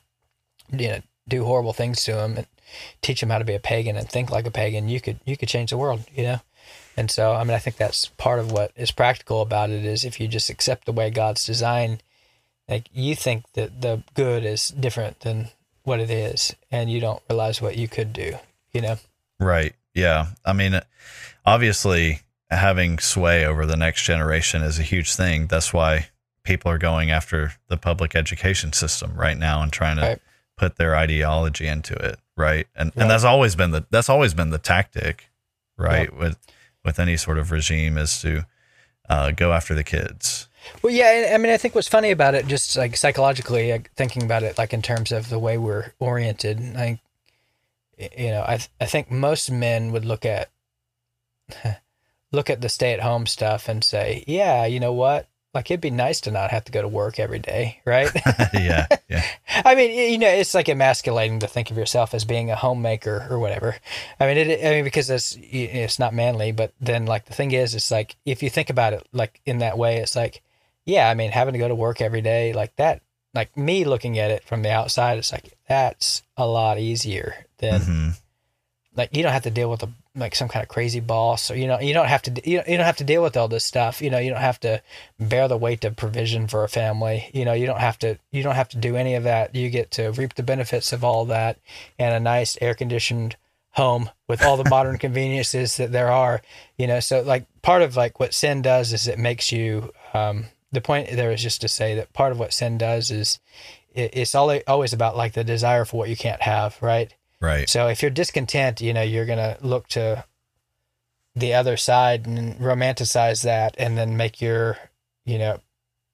you 0.71 0.87
know 0.87 1.01
do 1.27 1.43
horrible 1.43 1.73
things 1.73 2.03
to 2.05 2.13
them 2.13 2.37
and 2.37 2.47
teach 3.03 3.19
them 3.19 3.29
how 3.29 3.37
to 3.37 3.45
be 3.45 3.53
a 3.53 3.59
pagan 3.59 3.95
and 3.95 4.09
think 4.09 4.31
like 4.31 4.47
a 4.47 4.51
pagan. 4.51 4.89
You 4.89 4.99
could 4.99 5.19
you 5.25 5.37
could 5.37 5.49
change 5.49 5.69
the 5.69 5.77
world. 5.77 6.05
You 6.15 6.23
know. 6.23 6.39
And 6.97 7.09
so, 7.09 7.33
I 7.33 7.43
mean, 7.43 7.55
I 7.55 7.59
think 7.59 7.77
that's 7.77 8.07
part 8.17 8.39
of 8.39 8.51
what 8.51 8.71
is 8.75 8.91
practical 8.91 9.41
about 9.41 9.69
it 9.69 9.85
is 9.85 10.03
if 10.03 10.19
you 10.19 10.27
just 10.27 10.49
accept 10.49 10.85
the 10.85 10.91
way 10.91 11.09
God's 11.09 11.45
designed, 11.45 12.03
like 12.67 12.85
you 12.93 13.15
think 13.15 13.45
that 13.53 13.81
the 13.81 14.03
good 14.15 14.43
is 14.43 14.69
different 14.69 15.21
than 15.21 15.49
what 15.83 15.99
it 15.99 16.09
is, 16.09 16.55
and 16.71 16.91
you 16.91 16.99
don't 16.99 17.23
realize 17.29 17.61
what 17.61 17.77
you 17.77 17.87
could 17.87 18.11
do, 18.13 18.35
you 18.73 18.81
know? 18.81 18.97
Right. 19.39 19.73
Yeah. 19.93 20.27
I 20.45 20.53
mean, 20.53 20.79
obviously, 21.45 22.21
having 22.49 22.99
sway 22.99 23.45
over 23.45 23.65
the 23.65 23.77
next 23.77 24.03
generation 24.03 24.61
is 24.61 24.77
a 24.77 24.83
huge 24.83 25.15
thing. 25.15 25.47
That's 25.47 25.73
why 25.73 26.09
people 26.43 26.71
are 26.71 26.77
going 26.77 27.11
after 27.11 27.53
the 27.67 27.77
public 27.77 28.15
education 28.15 28.73
system 28.73 29.13
right 29.15 29.37
now 29.37 29.61
and 29.61 29.71
trying 29.71 29.95
to 29.97 30.01
Right. 30.01 30.21
put 30.57 30.75
their 30.75 30.95
ideology 30.95 31.67
into 31.67 31.93
it. 31.93 32.19
Right. 32.35 32.67
And 32.75 32.91
Right. 32.95 33.01
and 33.01 33.11
that's 33.11 33.23
always 33.23 33.55
been 33.55 33.71
the 33.71 33.85
that's 33.89 34.09
always 34.09 34.33
been 34.33 34.49
the 34.49 34.57
tactic, 34.57 35.29
right? 35.77 36.13
With 36.15 36.37
with 36.83 36.99
any 36.99 37.17
sort 37.17 37.37
of 37.37 37.51
regime 37.51 37.97
is 37.97 38.21
to 38.21 38.45
uh, 39.09 39.31
go 39.31 39.53
after 39.53 39.73
the 39.73 39.83
kids. 39.83 40.47
Well, 40.81 40.93
yeah, 40.93 41.31
I 41.33 41.37
mean, 41.37 41.51
I 41.51 41.57
think 41.57 41.73
what's 41.73 41.87
funny 41.87 42.11
about 42.11 42.35
it, 42.35 42.47
just 42.47 42.77
like 42.77 42.95
psychologically, 42.95 43.71
like, 43.71 43.91
thinking 43.95 44.23
about 44.23 44.43
it, 44.43 44.57
like 44.57 44.73
in 44.73 44.81
terms 44.81 45.11
of 45.11 45.29
the 45.29 45.39
way 45.39 45.57
we're 45.57 45.93
oriented, 45.99 46.59
I, 46.75 46.99
you 47.97 48.29
know, 48.29 48.43
I 48.45 48.57
th- 48.57 48.69
I 48.79 48.85
think 48.85 49.09
most 49.09 49.49
men 49.49 49.91
would 49.91 50.05
look 50.05 50.25
at 50.25 50.49
look 52.31 52.49
at 52.49 52.61
the 52.61 52.69
stay 52.69 52.93
at 52.93 52.99
home 52.99 53.25
stuff 53.25 53.67
and 53.67 53.83
say, 53.83 54.23
yeah, 54.27 54.65
you 54.65 54.79
know 54.79 54.93
what, 54.93 55.27
like 55.53 55.71
it'd 55.71 55.81
be 55.81 55.89
nice 55.89 56.21
to 56.21 56.31
not 56.31 56.51
have 56.51 56.65
to 56.65 56.71
go 56.71 56.81
to 56.81 56.87
work 56.87 57.19
every 57.19 57.39
day, 57.39 57.81
right? 57.85 58.09
yeah. 58.53 58.85
Yeah. 59.09 59.25
I 59.65 59.73
mean, 59.75 60.11
you 60.11 60.17
know, 60.19 60.27
it's 60.29 60.53
like 60.53 60.69
emasculating 60.69 61.39
to 61.39 61.47
think 61.47 61.71
of 61.71 61.77
yourself 61.77 62.13
as 62.13 62.23
being 62.23 62.51
a 62.51 62.55
homemaker 62.55 63.27
or 63.29 63.39
whatever. 63.39 63.75
I 64.19 64.27
mean, 64.27 64.37
it, 64.37 64.63
I 64.65 64.69
mean, 64.71 64.83
because 64.83 65.09
it's 65.09 65.37
it's 65.41 65.97
not 65.99 66.13
manly. 66.13 66.51
But 66.51 66.73
then, 66.79 67.05
like, 67.07 67.25
the 67.25 67.33
thing 67.33 67.51
is, 67.51 67.73
it's 67.73 67.89
like 67.89 68.15
if 68.25 68.43
you 68.43 68.49
think 68.49 68.69
about 68.69 68.93
it, 68.93 69.07
like 69.11 69.41
in 69.45 69.57
that 69.59 69.77
way, 69.77 69.97
it's 69.97 70.15
like, 70.15 70.41
yeah, 70.85 71.09
I 71.09 71.15
mean, 71.15 71.31
having 71.31 71.53
to 71.53 71.59
go 71.59 71.67
to 71.67 71.75
work 71.75 71.99
every 71.99 72.21
day, 72.21 72.53
like 72.53 72.75
that, 72.75 73.01
like 73.33 73.55
me 73.57 73.85
looking 73.85 74.19
at 74.19 74.31
it 74.31 74.43
from 74.43 74.61
the 74.61 74.71
outside, 74.71 75.17
it's 75.17 75.31
like 75.31 75.57
that's 75.67 76.21
a 76.37 76.45
lot 76.47 76.77
easier 76.79 77.45
than 77.57 77.81
Mhm. 77.81 78.19
like 78.95 79.15
you 79.15 79.23
don't 79.23 79.33
have 79.33 79.43
to 79.43 79.51
deal 79.51 79.69
with 79.69 79.83
a 79.83 79.89
like 80.19 80.35
some 80.35 80.47
kind 80.47 80.63
of 80.63 80.69
crazy 80.69 80.99
boss 80.99 81.49
or 81.49 81.55
you 81.55 81.67
know 81.67 81.79
you 81.79 81.93
don't 81.93 82.07
have 82.07 82.21
to 82.21 82.31
you 82.49 82.57
don't, 82.57 82.67
you 82.67 82.77
don't 82.77 82.85
have 82.85 82.97
to 82.97 83.03
deal 83.03 83.23
with 83.23 83.37
all 83.37 83.47
this 83.47 83.65
stuff 83.65 84.01
you 84.01 84.09
know 84.09 84.19
you 84.19 84.29
don't 84.29 84.41
have 84.41 84.59
to 84.59 84.81
bear 85.19 85.47
the 85.47 85.57
weight 85.57 85.83
of 85.85 85.95
provision 85.95 86.47
for 86.47 86.63
a 86.63 86.69
family 86.69 87.29
you 87.33 87.45
know 87.45 87.53
you 87.53 87.65
don't 87.65 87.79
have 87.79 87.97
to 87.99 88.17
you 88.31 88.43
don't 88.43 88.55
have 88.55 88.69
to 88.69 88.77
do 88.77 88.95
any 88.95 89.15
of 89.15 89.23
that. 89.23 89.55
You 89.55 89.69
get 89.69 89.91
to 89.91 90.11
reap 90.11 90.35
the 90.35 90.43
benefits 90.43 90.93
of 90.93 91.03
all 91.03 91.25
that 91.25 91.57
and 91.97 92.13
a 92.13 92.19
nice 92.19 92.57
air 92.61 92.73
conditioned 92.73 93.35
home 93.71 94.09
with 94.27 94.43
all 94.43 94.57
the 94.57 94.69
modern 94.69 94.97
conveniences 94.97 95.77
that 95.77 95.91
there 95.91 96.11
are 96.11 96.41
you 96.77 96.87
know. 96.87 96.99
So 96.99 97.21
like 97.21 97.45
part 97.61 97.81
of 97.81 97.95
like 97.95 98.19
what 98.19 98.33
sin 98.33 98.61
does 98.61 98.93
is 98.93 99.07
it 99.07 99.19
makes 99.19 99.51
you 99.51 99.91
um 100.13 100.45
the 100.71 100.81
point 100.81 101.09
there 101.11 101.31
is 101.31 101.41
just 101.41 101.61
to 101.61 101.67
say 101.67 101.95
that 101.95 102.13
part 102.13 102.31
of 102.31 102.39
what 102.39 102.53
sin 102.53 102.77
does 102.77 103.09
is 103.09 103.39
it, 103.93 104.11
it's 104.13 104.35
all, 104.35 104.55
always 104.67 104.93
about 104.93 105.17
like 105.17 105.33
the 105.33 105.43
desire 105.43 105.85
for 105.85 105.97
what 105.97 106.09
you 106.09 106.15
can't 106.15 106.41
have 106.41 106.77
right 106.81 107.13
Right. 107.41 107.69
so 107.69 107.87
if 107.87 108.01
you're 108.01 108.11
discontent, 108.11 108.81
you 108.81 108.93
know, 108.93 109.01
you're 109.01 109.25
going 109.25 109.39
to 109.39 109.57
look 109.61 109.87
to 109.89 110.25
the 111.35 111.53
other 111.53 111.77
side 111.77 112.25
and 112.27 112.57
romanticize 112.57 113.43
that 113.43 113.75
and 113.77 113.97
then 113.97 114.17
make 114.17 114.41
your, 114.41 114.77
you 115.25 115.37
know, 115.37 115.59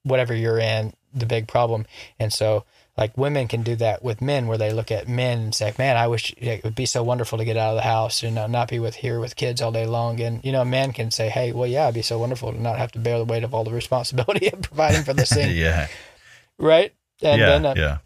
whatever 0.03 0.35
you're 0.35 0.59
in 0.59 0.93
the 1.13 1.25
big 1.25 1.47
problem. 1.47 1.85
And 2.19 2.31
so 2.31 2.65
like 2.97 3.17
women 3.17 3.47
can 3.47 3.61
do 3.61 3.75
that 3.75 4.03
with 4.03 4.21
men 4.21 4.47
where 4.47 4.57
they 4.57 4.71
look 4.71 4.91
at 4.91 5.07
men 5.07 5.39
and 5.39 5.55
say, 5.55 5.73
man, 5.77 5.97
I 5.97 6.07
wish 6.07 6.33
it 6.37 6.63
would 6.63 6.75
be 6.75 6.85
so 6.85 7.03
wonderful 7.03 7.37
to 7.37 7.45
get 7.45 7.57
out 7.57 7.71
of 7.71 7.75
the 7.75 7.81
house 7.81 8.23
and 8.23 8.39
uh, 8.39 8.47
not 8.47 8.69
be 8.69 8.79
with 8.79 8.95
here 8.95 9.19
with 9.19 9.35
kids 9.35 9.61
all 9.61 9.71
day 9.71 9.85
long. 9.85 10.21
And, 10.21 10.43
you 10.45 10.51
know, 10.51 10.61
a 10.61 10.65
man 10.65 10.93
can 10.93 11.11
say, 11.11 11.27
hey, 11.27 11.51
well, 11.51 11.67
yeah, 11.67 11.85
it'd 11.85 11.95
be 11.95 12.01
so 12.01 12.17
wonderful 12.17 12.53
to 12.53 12.61
not 12.61 12.77
have 12.77 12.93
to 12.93 12.99
bear 12.99 13.17
the 13.17 13.25
weight 13.25 13.43
of 13.43 13.53
all 13.53 13.65
the 13.65 13.71
responsibility 13.71 14.47
of 14.53 14.61
providing 14.61 15.03
for 15.03 15.13
this 15.13 15.29
thing. 15.33 15.55
yeah. 15.57 15.87
Right. 16.57 16.93
And 17.21 17.39
yeah. 17.39 17.45
then, 17.47 17.65
uh, 17.65 17.73
yeah. 17.75 17.97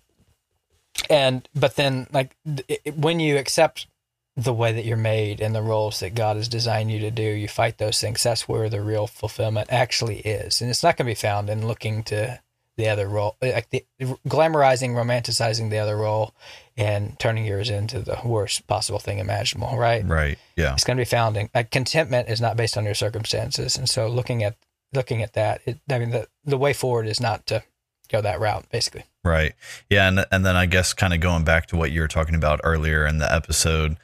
And 1.10 1.48
but 1.56 1.76
then 1.76 2.08
like 2.12 2.36
it, 2.46 2.96
when 2.96 3.20
you 3.20 3.38
accept 3.38 3.88
the 4.36 4.54
way 4.54 4.72
that 4.72 4.86
you're 4.86 4.98
made 4.98 5.42
and 5.42 5.54
the 5.54 5.62
roles 5.62 6.00
that 6.00 6.16
God 6.16 6.38
has 6.38 6.48
designed 6.48 6.92
you 6.92 7.00
to 7.00 7.12
do, 7.12 7.24
you 7.24 7.48
fight 7.48 7.78
those 7.78 8.00
things. 8.00 8.24
That's 8.24 8.48
where 8.48 8.70
the 8.70 8.82
real 8.82 9.08
fulfillment 9.08 9.68
actually 9.72 10.20
is, 10.20 10.62
and 10.62 10.70
it's 10.70 10.84
not 10.84 10.98
going 10.98 11.06
to 11.06 11.12
be 11.12 11.16
found 11.16 11.50
in 11.50 11.68
looking 11.68 12.04
to 12.04 12.40
the 12.78 12.88
other 12.88 13.10
role, 13.10 13.36
eh, 13.42 13.52
like 13.54 13.70
the 13.72 13.84
glamorizing, 14.28 14.92
romanticizing 14.92 15.70
the 15.70 15.78
other 15.78 15.98
role, 15.98 16.34
and 16.78 17.20
turning 17.20 17.46
yours 17.46 17.70
into 17.70 18.00
the 18.00 18.18
worst 18.24 18.66
possible 18.68 19.00
thing 19.00 19.20
imaginable. 19.20 19.78
Right? 19.78 20.06
Right. 20.06 20.40
Yeah. 20.56 20.74
It's 20.74 20.86
going 20.86 20.98
to 20.98 21.02
be 21.02 21.06
found 21.06 21.36
in 21.36 21.50
like 21.54 21.72
contentment 21.72 22.30
is 22.30 22.40
not 22.40 22.56
based 22.56 22.78
on 22.78 22.86
your 22.86 22.96
circumstances, 22.96 23.78
and 23.78 23.90
so 23.90 24.08
looking 24.08 24.44
at 24.44 24.56
looking 24.94 25.22
at 25.22 25.34
that, 25.34 25.62
it, 25.66 25.80
I 25.90 26.00
mean 26.00 26.12
the 26.12 26.28
the 26.46 26.58
way 26.58 26.74
forward 26.74 27.08
is 27.08 27.20
not 27.20 27.46
to 27.48 27.64
go 28.10 28.22
that 28.22 28.40
route, 28.40 28.66
basically. 28.72 29.04
Right. 29.24 29.54
Yeah, 29.90 30.08
and 30.08 30.26
and 30.32 30.46
then 30.46 30.56
I 30.56 30.66
guess 30.66 30.94
kind 30.94 31.14
of 31.14 31.20
going 31.20 31.44
back 31.44 31.68
to 31.68 31.78
what 31.78 31.92
you 31.92 32.02
were 32.02 32.08
talking 32.08 32.36
about 32.36 32.62
earlier 32.64 33.06
in 33.06 33.20
the 33.20 33.34
episode, 33.34 33.98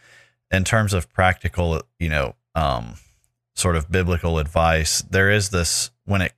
in 0.51 0.63
terms 0.63 0.93
of 0.93 1.11
practical, 1.11 1.81
you 1.99 2.09
know, 2.09 2.35
um, 2.53 2.95
sort 3.55 3.75
of 3.75 3.91
biblical 3.91 4.39
advice, 4.39 5.01
there 5.01 5.29
is 5.29 5.49
this 5.49 5.91
when 6.05 6.21
it, 6.21 6.33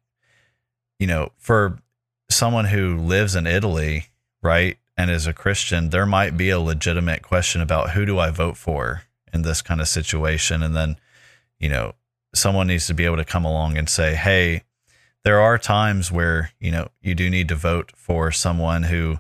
you 0.99 1.07
know, 1.07 1.31
for 1.37 1.79
someone 2.29 2.65
who 2.65 2.97
lives 2.97 3.35
in 3.35 3.47
Italy, 3.47 4.07
right, 4.41 4.77
and 4.97 5.11
is 5.11 5.27
a 5.27 5.33
Christian, 5.33 5.89
there 5.89 6.05
might 6.05 6.37
be 6.37 6.49
a 6.49 6.59
legitimate 6.59 7.21
question 7.21 7.61
about 7.61 7.91
who 7.91 8.05
do 8.05 8.17
I 8.17 8.31
vote 8.31 8.57
for 8.57 9.03
in 9.33 9.43
this 9.43 9.61
kind 9.61 9.79
of 9.79 9.87
situation. 9.87 10.63
And 10.63 10.75
then, 10.75 10.97
you 11.59 11.69
know, 11.69 11.93
someone 12.33 12.67
needs 12.67 12.87
to 12.87 12.93
be 12.93 13.05
able 13.05 13.17
to 13.17 13.25
come 13.25 13.45
along 13.45 13.77
and 13.77 13.89
say, 13.89 14.15
hey, 14.15 14.63
there 15.27 15.41
are 15.41 15.57
times 15.57 16.09
where, 16.09 16.51
you 16.57 16.71
know, 16.71 16.87
you 17.01 17.13
do 17.13 17.29
need 17.29 17.49
to 17.49 17.55
vote 17.55 17.91
for 17.97 18.31
someone 18.31 18.83
who, 18.83 19.19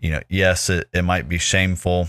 you 0.00 0.10
know, 0.10 0.20
yes, 0.28 0.68
it, 0.68 0.88
it 0.92 1.02
might 1.02 1.28
be 1.28 1.38
shameful. 1.38 2.08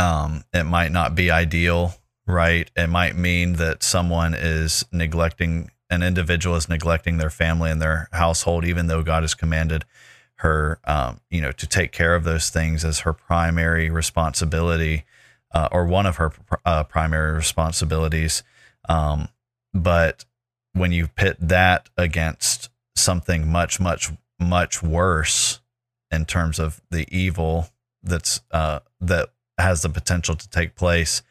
Um, 0.00 0.42
it 0.52 0.64
might 0.64 0.90
not 0.90 1.14
be 1.14 1.30
ideal, 1.30 1.94
right? 2.26 2.68
It 2.74 2.88
might 2.88 3.14
mean 3.14 3.52
that 3.54 3.84
someone 3.84 4.34
is 4.34 4.84
neglecting 4.90 5.70
an 5.88 6.02
individual 6.02 6.56
is 6.56 6.68
neglecting 6.68 7.18
their 7.18 7.30
family 7.30 7.70
and 7.70 7.80
their 7.80 8.08
household, 8.10 8.64
even 8.64 8.88
though 8.88 9.04
God 9.04 9.22
has 9.22 9.34
commanded 9.34 9.84
her, 10.38 10.80
um, 10.82 11.20
you 11.30 11.40
know, 11.40 11.52
to 11.52 11.66
take 11.68 11.92
care 11.92 12.16
of 12.16 12.24
those 12.24 12.50
things 12.50 12.84
as 12.84 13.00
her 13.00 13.12
primary 13.12 13.88
responsibility, 13.88 15.04
uh, 15.54 15.68
or 15.70 15.86
one 15.86 16.06
of 16.06 16.16
her 16.16 16.32
uh, 16.64 16.82
primary 16.82 17.36
responsibilities. 17.36 18.42
Um, 18.88 19.28
but 19.72 20.24
when 20.72 20.92
you 20.92 21.08
pit 21.08 21.36
that 21.40 21.88
against 21.96 22.70
something 22.96 23.50
much, 23.50 23.80
much, 23.80 24.10
much 24.38 24.82
worse 24.82 25.60
in 26.10 26.24
terms 26.24 26.58
of 26.58 26.80
the 26.90 27.06
evil 27.10 27.68
that's 28.02 28.40
uh, 28.50 28.80
that 29.00 29.30
has 29.58 29.82
the 29.82 29.88
potential 29.88 30.34
to 30.34 30.48
take 30.48 30.74
place, 30.74 31.22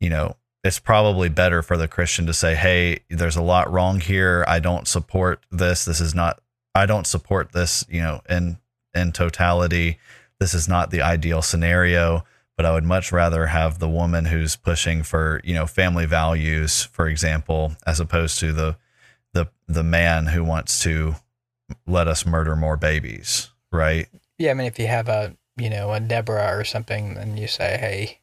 you 0.00 0.10
know, 0.10 0.36
it's 0.64 0.78
probably 0.78 1.28
better 1.28 1.62
for 1.62 1.76
the 1.76 1.88
Christian 1.88 2.26
to 2.26 2.32
say, 2.32 2.54
"Hey, 2.54 3.00
there's 3.10 3.36
a 3.36 3.42
lot 3.42 3.70
wrong 3.72 4.00
here. 4.00 4.44
I 4.46 4.60
don't 4.60 4.86
support 4.86 5.44
this. 5.50 5.84
This 5.84 6.00
is 6.00 6.14
not. 6.14 6.40
I 6.74 6.86
don't 6.86 7.06
support 7.06 7.52
this. 7.52 7.84
You 7.88 8.02
know, 8.02 8.20
in 8.28 8.58
in 8.94 9.12
totality, 9.12 9.98
this 10.38 10.54
is 10.54 10.68
not 10.68 10.90
the 10.90 11.02
ideal 11.02 11.42
scenario." 11.42 12.24
But 12.62 12.68
I 12.68 12.74
would 12.74 12.84
much 12.84 13.10
rather 13.10 13.46
have 13.46 13.80
the 13.80 13.88
woman 13.88 14.26
who's 14.26 14.54
pushing 14.54 15.02
for 15.02 15.40
you 15.42 15.52
know 15.52 15.66
family 15.66 16.06
values, 16.06 16.84
for 16.84 17.08
example, 17.08 17.72
as 17.84 17.98
opposed 17.98 18.38
to 18.38 18.52
the 18.52 18.76
the 19.32 19.48
the 19.66 19.82
man 19.82 20.26
who 20.26 20.44
wants 20.44 20.80
to 20.84 21.16
let 21.88 22.06
us 22.06 22.24
murder 22.24 22.54
more 22.54 22.76
babies, 22.76 23.50
right? 23.72 24.06
Yeah, 24.38 24.52
I 24.52 24.54
mean, 24.54 24.68
if 24.68 24.78
you 24.78 24.86
have 24.86 25.08
a 25.08 25.36
you 25.56 25.70
know 25.70 25.92
a 25.92 25.98
Deborah 25.98 26.56
or 26.56 26.62
something, 26.62 27.16
and 27.16 27.36
you 27.36 27.48
say, 27.48 27.78
"Hey, 27.78 28.20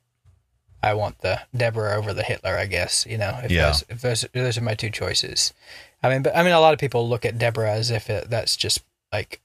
I 0.81 0.93
want 0.93 1.19
the 1.19 1.41
Deborah 1.53 1.97
over 1.97 2.13
the 2.13 2.23
Hitler, 2.23 2.55
I 2.55 2.65
guess. 2.65 3.05
You 3.05 3.17
know, 3.17 3.41
if 3.43 3.51
Yeah. 3.51 3.67
those, 3.67 3.83
if 3.89 4.01
those 4.01 4.25
those 4.33 4.57
are 4.57 4.61
my 4.61 4.73
two 4.73 4.89
choices. 4.89 5.53
I 6.01 6.07
mean, 6.07 6.23
but 6.23 6.33
I 6.33 6.43
mean, 6.43 6.53
a 6.53 6.61
lot 6.61 6.71
of 6.71 6.79
people 6.79 7.09
look 7.09 7.25
at 7.25 7.37
Deborah 7.37 7.73
as 7.73 7.91
if 7.91 8.09
it, 8.09 8.29
that's 8.29 8.55
just 8.55 8.85
like 9.11 9.41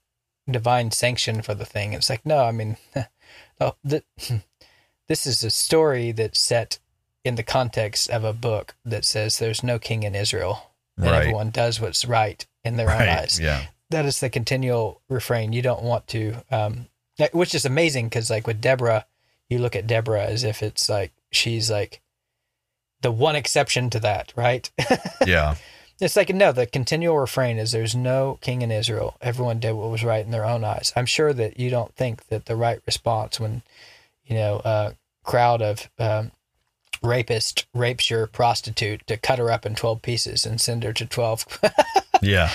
divine 0.49 0.91
sanction 0.91 1.41
for 1.41 1.53
the 1.53 1.65
thing. 1.65 1.91
It's 1.91 2.09
like, 2.09 2.25
no, 2.25 2.45
I 2.45 2.51
mean, 2.53 2.77
oh, 3.59 3.75
th- 3.85 4.05
this 5.07 5.25
is 5.25 5.43
a 5.43 5.49
story 5.51 6.11
that's 6.11 6.39
set 6.39 6.79
in 7.23 7.35
the 7.35 7.43
context 7.43 8.09
of 8.09 8.23
a 8.23 8.33
book 8.33 8.75
that 8.85 9.05
says 9.05 9.39
there's 9.39 9.63
no 9.63 9.79
king 9.79 10.03
in 10.03 10.15
Israel, 10.15 10.71
and 10.97 11.05
Right. 11.07 11.19
everyone 11.21 11.49
does 11.49 11.79
what's 11.81 12.05
right 12.05 12.45
in 12.63 12.77
their 12.77 12.89
own 12.91 13.01
eyes 13.07 13.39
Yeah. 13.39 13.65
that 13.89 14.05
is 14.05 14.19
the 14.19 14.29
continual 14.29 15.01
refrain. 15.09 15.53
You 15.53 15.61
don't 15.61 15.83
want 15.83 16.07
to, 16.07 16.43
um, 16.51 16.87
which 17.31 17.55
is 17.55 17.65
amazing 17.65 18.07
because 18.07 18.29
like 18.29 18.45
with 18.47 18.61
Deborah, 18.61 19.05
you 19.49 19.59
look 19.59 19.75
at 19.75 19.87
Deborah 19.87 20.25
as 20.25 20.43
if 20.43 20.61
it's 20.63 20.89
like 20.89 21.11
she's 21.31 21.69
like 21.71 22.01
the 23.01 23.11
one 23.11 23.35
exception 23.35 23.89
to 23.91 23.99
that, 23.99 24.33
right? 24.35 24.69
Yeah. 25.25 25.55
it's 26.01 26.15
like 26.15 26.29
no, 26.33 26.51
the 26.51 26.65
continual 26.65 27.17
refrain 27.19 27.57
is 27.57 27.71
there's 27.71 27.95
no 27.95 28.37
king 28.41 28.61
in 28.61 28.71
Israel. 28.71 29.17
Everyone 29.21 29.59
did 29.59 29.73
what 29.73 29.89
was 29.91 30.03
right 30.03 30.25
in 30.25 30.31
their 30.31 30.45
own 30.45 30.63
eyes. 30.63 30.91
I'm 30.95 31.05
sure 31.05 31.33
that 31.33 31.59
you 31.59 31.69
don't 31.69 31.95
think 31.95 32.27
that 32.27 32.45
the 32.45 32.55
right 32.55 32.79
response 32.85 33.39
when 33.39 33.61
you 34.25 34.35
know 34.35 34.61
a 34.63 34.95
crowd 35.23 35.61
of 35.61 35.89
um, 35.99 36.31
rapist 37.01 37.65
rapes 37.73 38.09
your 38.09 38.27
prostitute 38.27 39.05
to 39.07 39.17
cut 39.17 39.39
her 39.39 39.51
up 39.51 39.65
in 39.65 39.75
12 39.75 40.01
pieces 40.01 40.45
and 40.45 40.59
send 40.59 40.83
her 40.83 40.93
to 40.93 41.05
12 41.05 41.59
Yeah. 42.21 42.51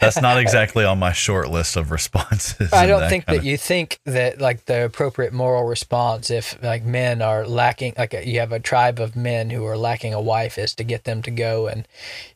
That's 0.00 0.20
not 0.20 0.38
exactly 0.38 0.84
on 0.84 0.98
my 0.98 1.12
short 1.12 1.50
list 1.50 1.76
of 1.76 1.90
responses. 1.90 2.72
I 2.72 2.86
don't 2.86 3.08
think 3.08 3.26
that 3.26 3.36
of- 3.36 3.44
you 3.44 3.56
think 3.56 4.00
that 4.06 4.40
like 4.40 4.64
the 4.64 4.84
appropriate 4.84 5.32
moral 5.32 5.64
response 5.64 6.30
if 6.30 6.60
like 6.62 6.84
men 6.84 7.22
are 7.22 7.46
lacking 7.46 7.94
like 7.96 8.14
you 8.24 8.40
have 8.40 8.52
a 8.52 8.58
tribe 8.58 8.98
of 8.98 9.14
men 9.14 9.50
who 9.50 9.64
are 9.66 9.76
lacking 9.76 10.14
a 10.14 10.20
wife 10.20 10.58
is 10.58 10.74
to 10.76 10.84
get 10.84 11.04
them 11.04 11.22
to 11.22 11.30
go 11.30 11.68
and 11.68 11.86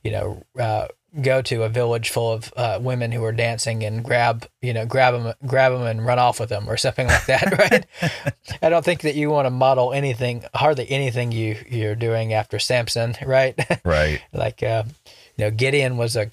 you 0.05 0.13
know 0.13 0.43
uh, 0.59 0.87
go 1.23 1.43
to 1.43 1.63
a 1.63 1.69
village 1.69 2.11
full 2.11 2.33
of 2.33 2.53
uh, 2.57 2.79
women 2.81 3.13
who 3.13 3.25
are 3.25 3.33
dancing 3.33 3.83
and 3.83 4.05
grab 4.05 4.47
you 4.61 4.73
know 4.73 4.85
grab 4.87 5.15
them 5.15 5.35
grab 5.47 5.73
them 5.73 5.83
and 5.83 6.05
run 6.05 6.19
off 6.19 6.39
with 6.41 6.49
them 6.49 6.69
or 6.69 6.77
something 6.77 7.07
like 7.07 7.27
that 7.27 7.59
right 7.71 7.87
I 8.63 8.69
don't 8.69 8.85
think 8.85 9.03
that 9.03 9.15
you 9.15 9.31
want 9.31 9.47
to 9.47 9.51
model 9.51 9.93
anything 9.93 10.45
hardly 10.55 10.91
anything 10.91 11.33
you 11.33 11.57
you're 11.69 11.95
doing 11.95 12.33
after 12.33 12.59
Samson 12.59 13.15
right 13.25 13.59
Right. 13.85 14.21
like 14.33 14.63
uh, 14.63 14.85
you 15.37 15.45
know 15.45 15.51
Gideon 15.51 15.97
was 15.97 16.17
a 16.17 16.31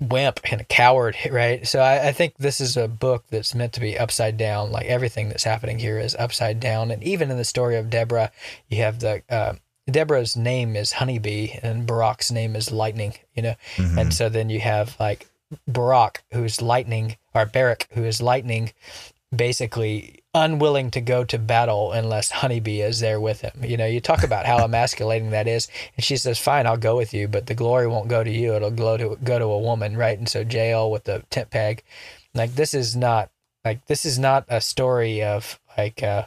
wimp 0.00 0.40
and 0.50 0.62
a 0.62 0.64
coward, 0.64 1.14
right? 1.30 1.66
So 1.66 1.80
I, 1.80 2.08
I 2.08 2.12
think 2.12 2.38
this 2.38 2.58
is 2.58 2.76
a 2.76 2.88
book 2.88 3.24
that's 3.28 3.54
meant 3.54 3.74
to 3.74 3.80
be 3.80 3.98
upside 3.98 4.38
down. 4.38 4.72
Like 4.72 4.86
everything 4.86 5.28
that's 5.28 5.44
happening 5.44 5.78
here 5.78 5.98
is 5.98 6.14
upside 6.18 6.58
down, 6.58 6.90
and 6.90 7.02
even 7.04 7.30
in 7.30 7.36
the 7.36 7.44
story 7.44 7.76
of 7.76 7.90
Deborah, 7.90 8.32
you 8.68 8.78
have 8.78 9.00
the 9.00 9.22
uh, 9.28 9.54
Deborah's 9.90 10.36
name 10.36 10.76
is 10.76 10.92
Honeybee 10.92 11.52
and 11.62 11.86
Barak's 11.86 12.30
name 12.30 12.56
is 12.56 12.70
Lightning. 12.70 13.14
You 13.34 13.42
know, 13.42 13.54
and 13.98 14.12
so 14.14 14.28
then 14.28 14.50
you 14.50 14.60
have 14.60 14.96
like 15.00 15.28
Barak, 15.66 16.22
who's 16.32 16.62
lightning, 16.62 17.16
or 17.34 17.46
Barak, 17.46 17.88
who 17.92 18.04
is 18.04 18.22
lightning, 18.22 18.72
basically 19.34 20.22
unwilling 20.34 20.90
to 20.92 21.00
go 21.00 21.24
to 21.24 21.38
battle 21.38 21.92
unless 21.92 22.30
Honeybee 22.30 22.80
is 22.80 23.00
there 23.00 23.20
with 23.20 23.40
him. 23.40 23.64
You 23.64 23.76
know, 23.76 23.86
you 23.86 24.00
talk 24.00 24.22
about 24.22 24.46
how 24.46 24.58
emasculating 24.64 25.30
that 25.30 25.48
is, 25.48 25.68
and 25.96 26.04
she 26.04 26.16
says, 26.16 26.38
"Fine, 26.38 26.66
I'll 26.66 26.76
go 26.76 26.96
with 26.96 27.12
you, 27.12 27.28
but 27.28 27.46
the 27.46 27.54
glory 27.54 27.86
won't 27.86 28.08
go 28.08 28.22
to 28.22 28.30
you; 28.30 28.54
it'll 28.54 28.70
go 28.70 28.96
to 28.96 29.16
go 29.22 29.38
to 29.38 29.44
a 29.44 29.58
woman, 29.58 29.96
right?" 29.96 30.18
And 30.18 30.28
so 30.28 30.40
Jael 30.40 30.90
with 30.90 31.04
the 31.04 31.24
tent 31.30 31.50
peg, 31.50 31.82
like 32.34 32.54
this 32.54 32.74
is 32.74 32.96
not 32.96 33.30
like 33.64 33.86
this 33.86 34.04
is 34.04 34.18
not 34.18 34.44
a 34.48 34.60
story 34.60 35.22
of 35.22 35.58
like 35.76 36.02
uh 36.02 36.26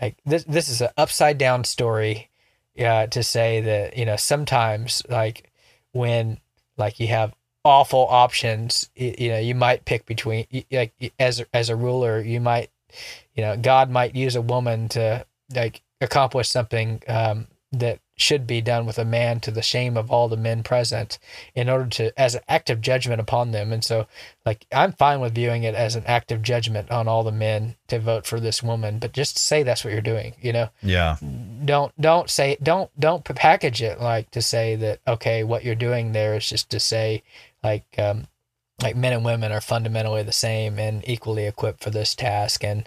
like 0.00 0.16
this 0.24 0.44
this 0.44 0.68
is 0.68 0.80
an 0.80 0.90
upside 0.96 1.38
down 1.38 1.64
story 1.64 2.30
uh, 2.78 3.06
to 3.08 3.22
say 3.22 3.60
that 3.60 3.96
you 3.96 4.04
know 4.04 4.16
sometimes 4.16 5.02
like 5.08 5.50
when 5.92 6.38
like 6.76 7.00
you 7.00 7.06
have 7.08 7.34
awful 7.64 8.06
options 8.08 8.90
you, 8.94 9.14
you 9.18 9.28
know 9.30 9.38
you 9.38 9.54
might 9.54 9.84
pick 9.84 10.06
between 10.06 10.46
like 10.70 10.92
as 11.18 11.44
as 11.52 11.68
a 11.68 11.76
ruler 11.76 12.20
you 12.20 12.40
might 12.40 12.70
you 13.34 13.42
know 13.42 13.56
god 13.56 13.90
might 13.90 14.14
use 14.14 14.36
a 14.36 14.42
woman 14.42 14.88
to 14.88 15.24
like 15.54 15.82
accomplish 16.00 16.48
something 16.48 17.02
um, 17.08 17.46
that 17.72 17.98
should 18.16 18.46
be 18.46 18.60
done 18.60 18.86
with 18.86 18.98
a 18.98 19.04
man 19.04 19.40
to 19.40 19.50
the 19.50 19.62
shame 19.62 19.96
of 19.96 20.10
all 20.10 20.28
the 20.28 20.36
men 20.36 20.62
present 20.62 21.18
in 21.54 21.68
order 21.68 21.86
to 21.86 22.18
as 22.18 22.34
an 22.34 22.42
act 22.48 22.70
of 22.70 22.80
judgment 22.80 23.20
upon 23.20 23.52
them. 23.52 23.72
And 23.72 23.84
so 23.84 24.06
like 24.46 24.64
i'm 24.72 24.92
fine 24.92 25.20
with 25.20 25.34
viewing 25.34 25.64
it 25.64 25.74
as 25.74 25.96
an 25.96 26.04
act 26.06 26.30
of 26.32 26.40
judgment 26.40 26.90
on 26.90 27.08
all 27.08 27.24
the 27.24 27.32
men 27.32 27.74
to 27.88 27.98
vote 27.98 28.24
for 28.24 28.40
this 28.40 28.62
woman 28.62 28.98
but 28.98 29.12
just 29.12 29.36
say 29.36 29.62
that's 29.62 29.84
what 29.84 29.92
you're 29.92 30.00
doing 30.00 30.34
you 30.40 30.52
know? 30.52 30.70
Yeah. 30.82 31.16
don't 31.64 31.92
don't 32.00 32.30
say 32.30 32.56
don't 32.62 32.90
don't 32.98 33.24
package 33.24 33.82
it 33.82 34.00
like 34.00 34.30
to 34.30 34.40
say 34.40 34.76
that 34.76 35.00
okay 35.06 35.42
what 35.42 35.64
you're 35.64 35.74
doing 35.74 36.12
there 36.12 36.36
is 36.36 36.48
just 36.48 36.70
to 36.70 36.80
say 36.80 37.22
like 37.62 37.84
um 37.98 38.28
like 38.82 38.96
men 38.96 39.12
and 39.12 39.24
women 39.24 39.52
are 39.52 39.60
fundamentally 39.60 40.22
the 40.22 40.32
same 40.32 40.78
and 40.78 41.06
equally 41.08 41.46
equipped 41.46 41.82
for 41.82 41.90
this 41.90 42.14
task. 42.14 42.62
And 42.62 42.86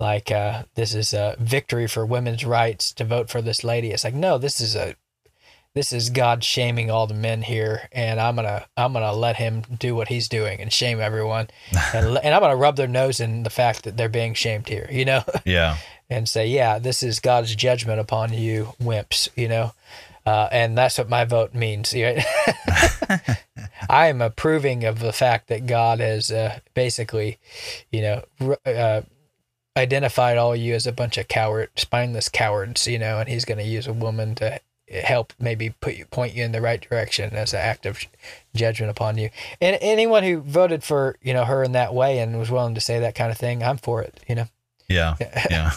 like 0.00 0.30
uh 0.32 0.64
this 0.74 0.94
is 0.94 1.12
a 1.12 1.36
victory 1.38 1.86
for 1.86 2.04
women's 2.04 2.44
rights 2.44 2.92
to 2.92 3.04
vote 3.04 3.30
for 3.30 3.40
this 3.40 3.62
lady 3.62 3.90
it's 3.90 4.02
like 4.02 4.14
no 4.14 4.38
this 4.38 4.60
is 4.60 4.74
a 4.74 4.96
this 5.74 5.92
is 5.92 6.10
God 6.10 6.42
shaming 6.42 6.90
all 6.90 7.06
the 7.06 7.14
men 7.14 7.42
here, 7.42 7.88
and 7.92 8.18
I'm 8.18 8.34
gonna 8.34 8.66
I'm 8.76 8.92
gonna 8.92 9.12
let 9.12 9.36
him 9.36 9.62
do 9.78 9.94
what 9.94 10.08
he's 10.08 10.28
doing 10.28 10.60
and 10.60 10.72
shame 10.72 11.00
everyone, 11.00 11.48
and, 11.94 12.18
and 12.18 12.34
I'm 12.34 12.40
gonna 12.40 12.56
rub 12.56 12.76
their 12.76 12.88
nose 12.88 13.20
in 13.20 13.44
the 13.44 13.50
fact 13.50 13.84
that 13.84 13.96
they're 13.96 14.08
being 14.08 14.34
shamed 14.34 14.68
here, 14.68 14.88
you 14.90 15.04
know. 15.04 15.22
Yeah. 15.44 15.78
and 16.08 16.28
say, 16.28 16.48
yeah, 16.48 16.78
this 16.78 17.02
is 17.02 17.18
God's 17.20 17.54
judgment 17.54 17.98
upon 18.00 18.32
you, 18.32 18.74
wimps, 18.80 19.28
you 19.36 19.48
know? 19.48 19.72
Uh, 20.26 20.48
and 20.52 20.76
that's 20.76 20.98
what 20.98 21.08
my 21.08 21.24
vote 21.24 21.54
means. 21.54 21.94
Right? 21.94 22.24
I 23.88 24.08
am 24.08 24.20
approving 24.20 24.84
of 24.84 24.98
the 24.98 25.12
fact 25.12 25.48
that 25.48 25.66
God 25.66 26.00
has 26.00 26.30
uh, 26.30 26.58
basically, 26.74 27.38
you 27.90 28.02
know, 28.02 28.24
uh, 28.66 29.02
identified 29.80 30.36
all 30.38 30.54
you 30.54 30.74
as 30.74 30.86
a 30.86 30.92
bunch 30.92 31.18
of 31.18 31.26
coward, 31.28 31.70
spineless 31.76 32.28
cowards, 32.28 32.86
you 32.86 32.98
know, 32.98 33.18
and 33.18 33.28
he's 33.28 33.44
going 33.44 33.58
to 33.58 33.64
use 33.64 33.86
a 33.86 33.92
woman 33.92 34.34
to 34.36 34.60
help 35.04 35.32
maybe 35.38 35.70
put 35.80 35.94
you 35.96 36.04
point 36.06 36.34
you 36.34 36.42
in 36.44 36.52
the 36.52 36.60
right 36.60 36.80
direction 36.80 37.32
as 37.32 37.52
an 37.54 37.60
act 37.60 37.86
of 37.86 38.00
judgment 38.56 38.90
upon 38.90 39.16
you 39.16 39.30
and 39.60 39.78
anyone 39.80 40.24
who 40.24 40.40
voted 40.40 40.82
for 40.82 41.14
you 41.22 41.32
know 41.32 41.44
her 41.44 41.62
in 41.62 41.70
that 41.70 41.94
way 41.94 42.18
and 42.18 42.36
was 42.40 42.50
willing 42.50 42.74
to 42.74 42.80
say 42.80 42.98
that 42.98 43.14
kind 43.14 43.30
of 43.30 43.38
thing 43.38 43.62
i'm 43.62 43.76
for 43.76 44.02
it 44.02 44.18
you 44.28 44.34
know 44.34 44.48
Yeah. 44.88 45.14
Yeah. 45.48 45.70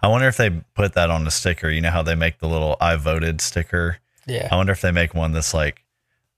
I 0.00 0.06
wonder 0.06 0.28
if 0.28 0.36
they 0.36 0.50
put 0.74 0.92
that 0.94 1.10
on 1.10 1.26
a 1.26 1.32
sticker. 1.32 1.68
You 1.68 1.80
know 1.80 1.90
how 1.90 2.02
they 2.04 2.14
make 2.14 2.38
the 2.38 2.46
little 2.46 2.76
I 2.80 2.94
voted 2.94 3.40
sticker? 3.40 3.98
yeah 4.24 4.46
I 4.52 4.54
wonder 4.56 4.72
if 4.72 4.80
they 4.82 4.92
make 4.92 5.14
one 5.14 5.32
that's 5.32 5.52
like, 5.52 5.82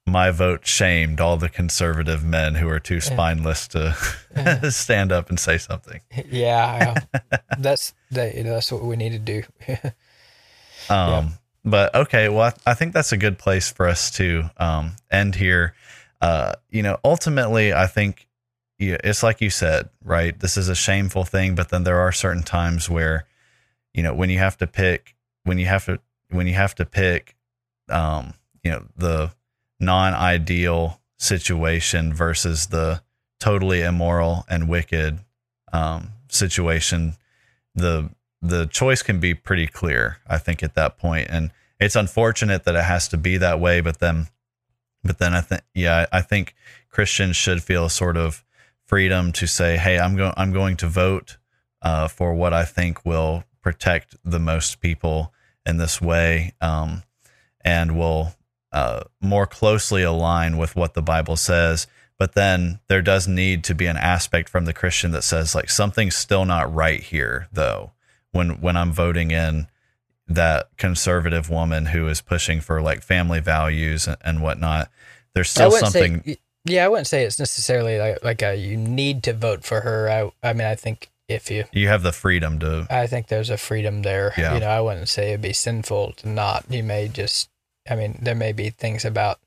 my 0.07 0.31
vote 0.31 0.67
shamed 0.67 1.21
all 1.21 1.37
the 1.37 1.49
conservative 1.49 2.25
men 2.25 2.57
who 2.57 2.69
are 2.69 2.81
too 2.81 3.01
spineless 3.01 3.69
to 3.69 3.93
stand 4.71 5.13
up 5.13 5.29
and 5.29 5.39
say 5.39 5.59
something. 5.59 6.01
Yeah, 6.31 6.95
yeah. 7.11 7.39
that's 7.59 7.95
that, 8.11 8.35
you 8.35 8.45
know, 8.45 8.55
that's 8.55 8.73
what 8.73 8.85
we 8.85 8.97
need 8.97 9.13
to 9.13 9.19
do. 9.19 9.43
Um, 10.91 11.35
But 11.65 11.95
okay, 11.95 12.29
well, 12.29 12.53
I, 12.67 12.73
I 12.73 12.75
think 12.75 12.93
that's 12.93 13.13
a 13.13 13.17
good 13.17 13.39
place 13.39 13.71
for 13.71 13.87
us 13.87 14.11
to 14.13 14.51
um, 14.57 14.97
end 15.13 15.37
here. 15.37 15.75
Uh, 16.21 16.55
you 16.71 16.83
know, 16.83 16.99
ultimately, 17.05 17.73
I 17.73 17.87
think 17.87 18.27
yeah, 18.81 18.97
it's 19.05 19.23
like 19.23 19.41
you 19.41 19.49
said, 19.49 19.91
right? 20.05 20.39
This 20.39 20.57
is 20.57 20.69
a 20.69 20.75
shameful 20.75 21.25
thing, 21.25 21.55
but 21.55 21.69
then 21.69 21.85
there 21.85 22.01
are 22.01 22.11
certain 22.11 22.43
times 22.43 22.91
where, 22.91 23.27
you 23.95 24.03
know, 24.03 24.13
when 24.13 24.29
you 24.29 24.39
have 24.39 24.59
to 24.59 24.67
pick, 24.67 25.15
when 25.45 25.59
you 25.59 25.67
have 25.67 25.85
to, 25.85 26.01
when 26.31 26.49
you 26.49 26.55
have 26.55 26.75
to 26.75 26.85
pick, 26.85 27.37
um, 27.89 28.35
you 28.65 28.71
know, 28.73 28.85
the 28.97 29.31
non-ideal 29.83 31.01
situation 31.19 32.15
versus 32.15 32.69
the 32.69 33.03
totally 33.41 33.83
immoral 33.83 34.45
and 34.49 34.69
wicked 34.69 35.19
um, 35.73 36.13
situation, 36.29 37.17
the 37.75 38.11
the 38.41 38.67
choice 38.67 39.03
can 39.03 39.21
be 39.21 39.35
pretty 39.35 39.67
clear. 39.67 40.19
I 40.27 40.39
think 40.39 40.63
at 40.63 40.75
that 40.75 40.99
point. 40.99 41.29
point, 41.29 41.37
and 41.37 41.51
it's 41.79 41.97
unfortunate 41.97 42.65
that 42.65 42.75
it 42.75 42.85
has 42.85 43.09
to 43.09 43.17
be 43.17 43.37
that 43.39 43.61
way. 43.61 43.81
But 43.81 43.99
then, 43.99 44.29
but 45.03 45.19
then 45.19 45.35
I 45.35 45.41
think, 45.41 45.63
yeah, 45.75 46.07
I 46.13 46.21
think 46.21 46.55
Christians 46.89 47.37
should 47.37 47.63
feel 47.63 47.87
a 47.87 47.91
sort 47.91 48.17
of 48.17 48.45
freedom 48.87 49.33
to 49.33 49.47
say, 49.47 49.77
"Hey, 49.77 49.99
I'm 49.99 50.17
going, 50.17 50.35
I'm 50.37 50.53
going 50.53 50.77
to 50.79 50.87
vote 50.87 51.39
uh, 51.83 52.09
for 52.09 52.35
what 52.35 52.53
I 52.53 52.65
think 52.65 53.05
will 53.05 53.45
protect 53.63 54.17
the 54.25 54.39
most 54.39 54.81
people 54.81 55.33
in 55.67 55.77
this 55.77 56.01
way, 56.01 56.53
um, 56.61 57.03
and 57.65 57.97
will 57.97 58.35
uh, 58.73 59.05
more 59.21 59.47
closely 59.47 60.03
align 60.03 60.57
with 60.57 60.75
what 60.75 60.95
the 60.95 61.03
Bible 61.03 61.37
says." 61.37 61.87
But 62.19 62.35
then 62.35 62.79
there 62.89 63.03
does 63.03 63.27
need 63.27 63.65
to 63.65 63.75
be 63.75 63.87
an 63.87 63.97
aspect 63.97 64.49
from 64.49 64.65
the 64.65 64.73
Christian 64.73 65.11
that 65.11 65.25
says, 65.25 65.57
like, 65.57 65.69
something's 65.69 66.15
still 66.15 66.45
not 66.45 66.73
right 66.73 67.03
here, 67.03 67.49
though. 67.53 67.93
When 68.31 68.61
when 68.61 68.77
I'm 68.77 68.93
voting 68.93 69.31
in 69.31 69.67
that 70.29 70.69
conservative 70.77 71.51
woman 71.51 71.87
who 71.87 72.07
is 72.09 72.21
pushing 72.21 72.61
for 72.61 72.81
like 72.81 73.03
family 73.03 73.41
values 73.41 74.07
and, 74.07 74.17
and 74.25 74.43
whatnot, 74.43 74.89
there's 75.35 75.49
I 75.49 75.51
still 75.51 75.71
wouldn't 75.71 75.93
something. 75.93 76.23
Say, 76.23 76.39
yeah, 76.65 76.85
I 76.85 76.89
wouldn't 76.89 77.09
say 77.09 77.25
it's 77.25 77.39
necessarily 77.39 77.99
like, 77.99 78.23
like 78.23 78.43
a 78.43 78.55
you 78.55 78.77
need 78.77 79.23
to 79.25 79.33
vote 79.33 79.65
for 79.65 79.81
her. 79.81 80.09
I 80.09 80.49
I 80.49 80.53
mean, 80.53 80.67
I 80.67 80.77
think 80.77 81.11
if 81.29 81.51
you, 81.51 81.65
you 81.73 81.89
have 81.89 82.03
the 82.03 82.13
freedom 82.13 82.59
to 82.61 82.87
I 82.89 83.07
think 83.07 83.27
there's 83.27 83.51
a 83.51 83.59
freedom 83.59 84.03
there. 84.03 84.33
Yeah. 84.39 84.55
You 84.55 84.61
know, 84.61 84.69
I 84.69 84.81
wouldn't 84.81 85.09
say 85.09 85.31
it'd 85.31 85.43
be 85.43 85.53
sinful 85.53 86.13
to 86.19 86.29
not. 86.29 86.65
You 86.71 86.83
may 86.83 87.09
just, 87.09 87.49
I 87.89 87.97
mean, 87.97 88.19
there 88.23 88.35
may 88.35 88.53
be 88.53 88.71
things 88.71 89.05
about 89.05 89.39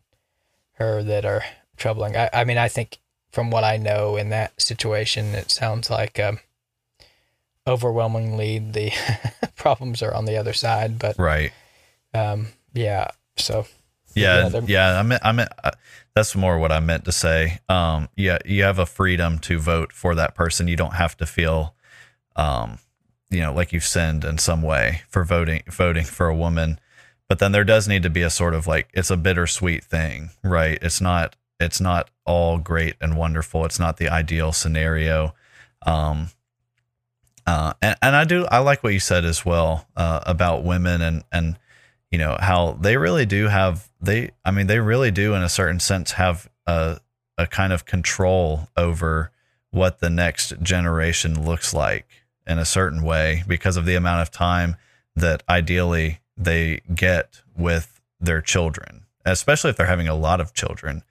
her 0.74 1.02
that 1.04 1.26
are 1.26 1.44
troubling. 1.78 2.16
I, 2.16 2.30
I 2.34 2.44
mean, 2.44 2.58
I 2.58 2.68
think 2.68 3.00
from 3.32 3.50
what 3.50 3.64
I 3.64 3.78
know 3.78 4.16
in 4.16 4.30
that 4.30 4.60
situation, 4.62 5.36
it 5.36 5.52
sounds 5.52 5.90
like 5.90 6.20
um, 6.20 6.40
overwhelmingly 7.68 8.60
the 8.60 8.92
problems 9.56 10.02
are 10.02 10.14
on 10.14 10.26
the 10.26 10.38
other 10.38 10.54
side. 10.54 11.00
But 11.00 11.18
right. 11.18 11.52
um, 12.14 12.48
yeah, 12.74 13.10
so 13.38 13.66
Yeah, 14.16 14.50
yeah. 14.66 15.00
I 15.00 15.04
meant, 15.04 15.26
I 15.26 15.32
meant 15.32 15.52
uh, 15.64 15.72
that's 16.16 16.36
more 16.36 16.58
what 16.58 16.72
I 16.72 16.80
meant 16.80 17.06
to 17.06 17.12
say. 17.12 17.60
Um, 17.68 18.08
yeah, 18.16 18.38
you 18.46 18.64
have 18.64 18.80
a 18.80 18.86
freedom 18.86 19.40
to 19.40 19.60
vote 19.60 19.92
for 19.92 20.16
that 20.16 20.34
person. 20.36 20.68
You 20.68 20.78
don't 20.78 20.94
have 20.94 21.18
to 21.18 21.26
feel, 21.26 21.76
um, 22.38 22.80
you 23.30 23.42
know, 23.42 23.54
like 23.54 23.74
you've 23.74 23.86
sinned 23.86 24.24
in 24.24 24.38
some 24.38 24.62
way 24.62 25.02
for 25.10 25.26
voting 25.26 25.64
voting 25.68 26.06
for 26.06 26.28
a 26.28 26.36
woman. 26.36 26.80
But 27.28 27.40
then 27.40 27.52
there 27.52 27.64
does 27.64 27.88
need 27.88 28.04
to 28.04 28.10
be 28.10 28.22
a 28.22 28.30
sort 28.30 28.54
of 28.54 28.68
like 28.68 28.90
it's 28.94 29.10
a 29.10 29.18
bittersweet 29.18 29.84
thing, 29.84 30.30
right? 30.44 30.78
It's 30.82 31.02
not 31.02 31.36
it's 31.60 31.82
not 31.82 32.10
all 32.26 32.58
great 32.58 32.96
and 33.02 33.18
wonderful. 33.18 33.66
It's 33.66 33.80
not 33.80 33.98
the 33.98 34.10
ideal 34.10 34.52
scenario. 34.52 35.34
Um, 35.86 36.30
uh, 37.48 37.74
and, 37.82 37.96
and 38.02 38.16
I 38.16 38.26
do 38.26 38.46
I 38.46 38.60
like 38.60 38.84
what 38.84 38.94
you 38.94 39.00
said 39.00 39.26
as 39.26 39.46
well 39.46 39.88
uh, 39.96 40.22
about 40.26 40.64
women 40.64 41.02
and 41.02 41.24
and 41.32 41.58
you 42.12 42.18
know 42.18 42.38
how 42.40 42.74
they 42.74 42.98
really 42.98 43.26
do 43.26 43.48
have 43.48 43.90
they 44.02 44.32
I 44.44 44.52
mean 44.52 44.68
they 44.68 44.80
really 44.80 45.12
do 45.12 45.34
in 45.34 45.44
a 45.44 45.50
certain 45.50 45.80
sense 45.80 46.14
have 46.14 46.50
a 46.66 47.00
a 47.38 47.48
kind 47.48 47.74
of 47.74 47.86
control 47.86 48.70
over 48.78 49.32
what 49.72 50.00
the 50.00 50.10
next 50.10 50.54
generation 50.62 51.46
looks 51.46 51.74
like 51.74 52.08
in 52.48 52.58
a 52.58 52.66
certain 52.66 53.04
way 53.04 53.44
because 53.48 53.78
of 53.78 53.86
the 53.86 53.96
amount 53.96 54.22
of 54.22 54.32
time 54.32 54.76
that 55.16 55.44
ideally 55.50 56.20
they 56.38 56.82
get 56.94 57.42
with 57.58 58.02
their 58.20 58.42
children, 58.42 59.06
especially 59.26 59.70
if 59.70 59.78
they're 59.78 59.86
having 59.86 60.08
a 60.08 60.16
lot 60.16 60.42
of 60.42 60.54
children. 60.54 61.04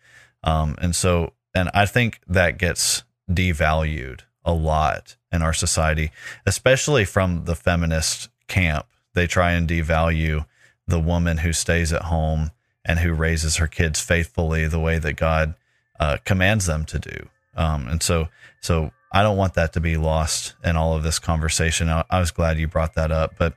Um, 0.43 0.77
and 0.81 0.95
so, 0.95 1.33
and 1.55 1.71
I 1.75 1.87
think 1.87 2.21
that 2.27 2.59
gets 2.59 3.05
devalued 3.31 4.21
a 4.45 4.53
lot 4.53 5.17
in 5.33 5.43
our 5.43 5.55
society, 5.55 6.11
especially 6.47 7.05
from 7.05 7.45
the 7.45 7.55
feminist 7.55 8.29
camp. 8.47 8.87
They 9.15 9.27
try 9.27 9.53
and 9.53 9.69
devalue 9.69 10.45
the 10.87 11.01
woman 11.01 11.39
who 11.39 11.53
stays 11.53 11.93
at 11.93 12.03
home 12.03 12.51
and 12.85 12.99
who 12.99 13.13
raises 13.15 13.57
her 13.57 13.67
kids 13.67 14.01
faithfully 14.01 14.69
the 14.69 14.81
way 14.81 14.99
that 14.99 15.15
God 15.15 15.55
uh, 15.99 16.19
commands 16.25 16.67
them 16.67 16.85
to 16.87 16.99
do. 16.99 17.29
Um, 17.57 17.89
and 17.89 18.03
so, 18.03 18.29
so 18.61 18.91
I 19.13 19.23
don't 19.23 19.37
want 19.37 19.55
that 19.55 19.73
to 19.75 19.81
be 19.81 19.97
lost 19.97 20.55
in 20.65 20.77
all 20.77 20.97
of 20.97 21.03
this 21.03 21.19
conversation. 21.19 21.89
I, 21.89 22.05
I 22.11 22.21
was 22.21 22.31
glad 22.31 22.59
you 22.59 22.69
brought 22.69 22.95
that 22.95 23.11
up. 23.13 23.37
But 23.39 23.55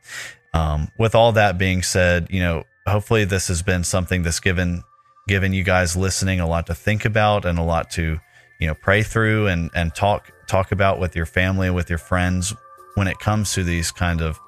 um, 0.57 0.91
with 0.97 1.13
all 1.13 1.31
that 1.33 1.57
being 1.57 1.83
said, 1.83 2.27
you 2.29 2.39
know, 2.39 2.63
hopefully 2.87 3.25
this 3.25 3.47
has 3.47 3.61
been 3.61 3.83
something 3.83 4.23
that's 4.23 4.39
given 4.39 4.83
given 5.27 5.53
you 5.53 5.63
guys 5.63 5.95
listening 5.95 6.39
a 6.39 6.47
lot 6.47 6.65
to 6.67 6.73
think 6.73 7.03
about 7.03 7.43
and 7.45 7.59
a 7.59 7.63
lot 7.63 7.91
to 7.91 8.17
you 8.59 8.67
know 8.67 8.73
pray 8.73 9.03
through 9.03 9.47
and 9.47 9.69
and 9.75 9.93
talk 9.93 10.31
talk 10.47 10.71
about 10.71 10.99
with 10.99 11.15
your 11.15 11.25
family 11.25 11.69
with 11.69 11.89
your 11.89 11.99
friends 11.99 12.53
when 12.95 13.07
it 13.07 13.19
comes 13.19 13.53
to 13.53 13.63
these 13.63 13.91
kind 13.91 14.21
of 14.21 14.39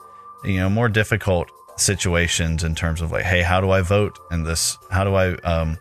you 0.46 0.58
know 0.58 0.70
more 0.70 0.88
difficult 0.88 1.52
situations 1.76 2.64
in 2.64 2.76
terms 2.76 3.02
of 3.02 3.12
like 3.12 3.26
hey 3.26 3.42
how 3.42 3.60
do 3.62 3.70
i 3.72 3.82
vote 3.82 4.18
in 4.32 4.44
this? 4.44 4.78
How 4.90 5.04
do 5.04 5.16
i 5.16 5.34
um 5.40 5.78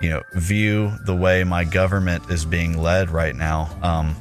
you 0.00 0.10
know 0.10 0.22
view 0.34 0.92
the 1.06 1.14
way 1.14 1.42
my 1.44 1.64
government 1.64 2.30
is 2.30 2.44
being 2.44 2.78
led 2.78 3.10
right 3.10 3.34
now? 3.34 3.68
Um 3.82 4.14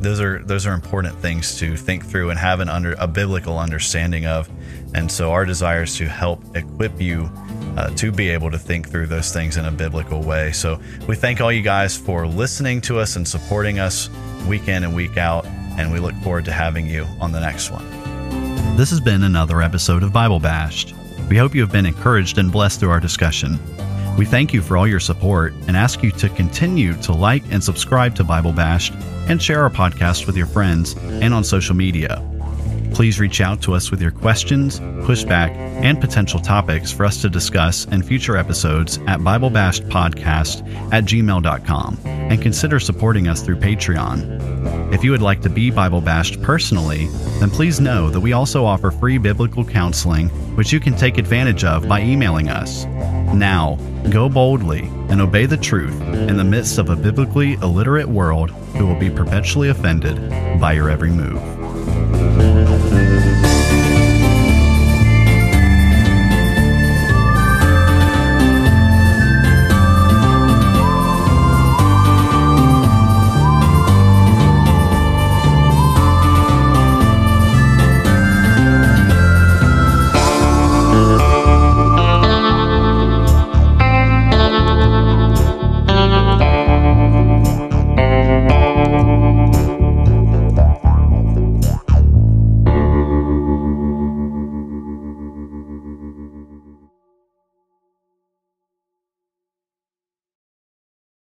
those 0.00 0.20
are 0.20 0.42
those 0.44 0.66
are 0.66 0.72
important 0.72 1.14
things 1.16 1.58
to 1.58 1.76
think 1.76 2.04
through 2.06 2.30
and 2.30 2.38
have 2.38 2.60
an 2.60 2.68
under 2.68 2.94
a 2.98 3.06
biblical 3.06 3.58
understanding 3.58 4.26
of 4.26 4.48
and 4.94 5.10
so 5.10 5.30
our 5.30 5.44
desire 5.44 5.82
is 5.82 5.96
to 5.96 6.08
help 6.08 6.42
equip 6.56 7.00
you 7.00 7.30
uh, 7.76 7.88
to 7.94 8.10
be 8.10 8.30
able 8.30 8.50
to 8.50 8.58
think 8.58 8.88
through 8.88 9.06
those 9.06 9.32
things 9.32 9.56
in 9.56 9.64
a 9.66 9.70
biblical 9.70 10.22
way 10.22 10.52
so 10.52 10.80
we 11.06 11.14
thank 11.14 11.40
all 11.40 11.52
you 11.52 11.62
guys 11.62 11.96
for 11.96 12.26
listening 12.26 12.80
to 12.80 12.98
us 12.98 13.16
and 13.16 13.28
supporting 13.28 13.78
us 13.78 14.08
week 14.48 14.68
in 14.68 14.84
and 14.84 14.94
week 14.94 15.16
out 15.18 15.44
and 15.78 15.92
we 15.92 15.98
look 15.98 16.14
forward 16.16 16.44
to 16.44 16.52
having 16.52 16.86
you 16.86 17.04
on 17.20 17.30
the 17.30 17.40
next 17.40 17.70
one 17.70 17.86
This 18.76 18.90
has 18.90 19.00
been 19.00 19.22
another 19.24 19.60
episode 19.60 20.02
of 20.02 20.12
Bible 20.12 20.40
Bashed. 20.40 20.94
We 21.28 21.36
hope 21.36 21.54
you 21.54 21.60
have 21.60 21.72
been 21.72 21.86
encouraged 21.86 22.38
and 22.38 22.50
blessed 22.50 22.80
through 22.80 22.90
our 22.90 23.00
discussion. 23.00 23.58
We 24.16 24.24
thank 24.24 24.52
you 24.52 24.62
for 24.62 24.76
all 24.76 24.86
your 24.86 25.00
support 25.00 25.52
and 25.68 25.76
ask 25.76 26.02
you 26.02 26.10
to 26.12 26.28
continue 26.30 26.94
to 27.02 27.12
like 27.12 27.44
and 27.52 27.62
subscribe 27.62 28.16
to 28.16 28.24
Bible 28.24 28.52
Bashed 28.52 28.94
and 29.30 29.40
share 29.40 29.62
our 29.62 29.70
podcast 29.70 30.26
with 30.26 30.36
your 30.36 30.46
friends 30.46 30.96
and 30.96 31.32
on 31.32 31.44
social 31.44 31.76
media. 31.76 32.26
Please 32.92 33.20
reach 33.20 33.40
out 33.40 33.62
to 33.62 33.74
us 33.74 33.90
with 33.90 34.02
your 34.02 34.10
questions, 34.10 34.80
pushback, 34.80 35.54
and 35.56 36.00
potential 36.00 36.40
topics 36.40 36.90
for 36.90 37.06
us 37.06 37.22
to 37.22 37.30
discuss 37.30 37.84
in 37.86 38.02
future 38.02 38.36
episodes 38.36 38.98
at 39.06 39.20
BibleBashedPodcast 39.20 40.92
at 40.92 41.04
gmail.com 41.04 41.98
and 42.04 42.42
consider 42.42 42.80
supporting 42.80 43.28
us 43.28 43.40
through 43.40 43.56
Patreon. 43.56 44.92
If 44.92 45.04
you 45.04 45.12
would 45.12 45.22
like 45.22 45.42
to 45.42 45.48
be 45.48 45.70
Bible 45.70 46.00
bashed 46.00 46.42
personally, 46.42 47.06
then 47.38 47.50
please 47.50 47.80
know 47.80 48.10
that 48.10 48.20
we 48.20 48.32
also 48.32 48.64
offer 48.64 48.90
free 48.90 49.18
biblical 49.18 49.64
counseling, 49.64 50.28
which 50.56 50.72
you 50.72 50.80
can 50.80 50.96
take 50.96 51.18
advantage 51.18 51.62
of 51.62 51.88
by 51.88 52.02
emailing 52.02 52.48
us. 52.48 52.84
Now, 53.32 53.78
go 54.08 54.28
boldly 54.28 54.90
and 55.08 55.20
obey 55.20 55.46
the 55.46 55.56
truth 55.56 56.00
in 56.00 56.36
the 56.36 56.44
midst 56.44 56.78
of 56.78 56.88
a 56.88 56.96
biblically 56.96 57.54
illiterate 57.54 58.08
world 58.08 58.50
who 58.76 58.86
will 58.86 58.98
be 58.98 59.10
perpetually 59.10 59.68
offended 59.68 60.30
by 60.60 60.72
your 60.72 60.90
every 60.90 61.10
move. 61.10 61.59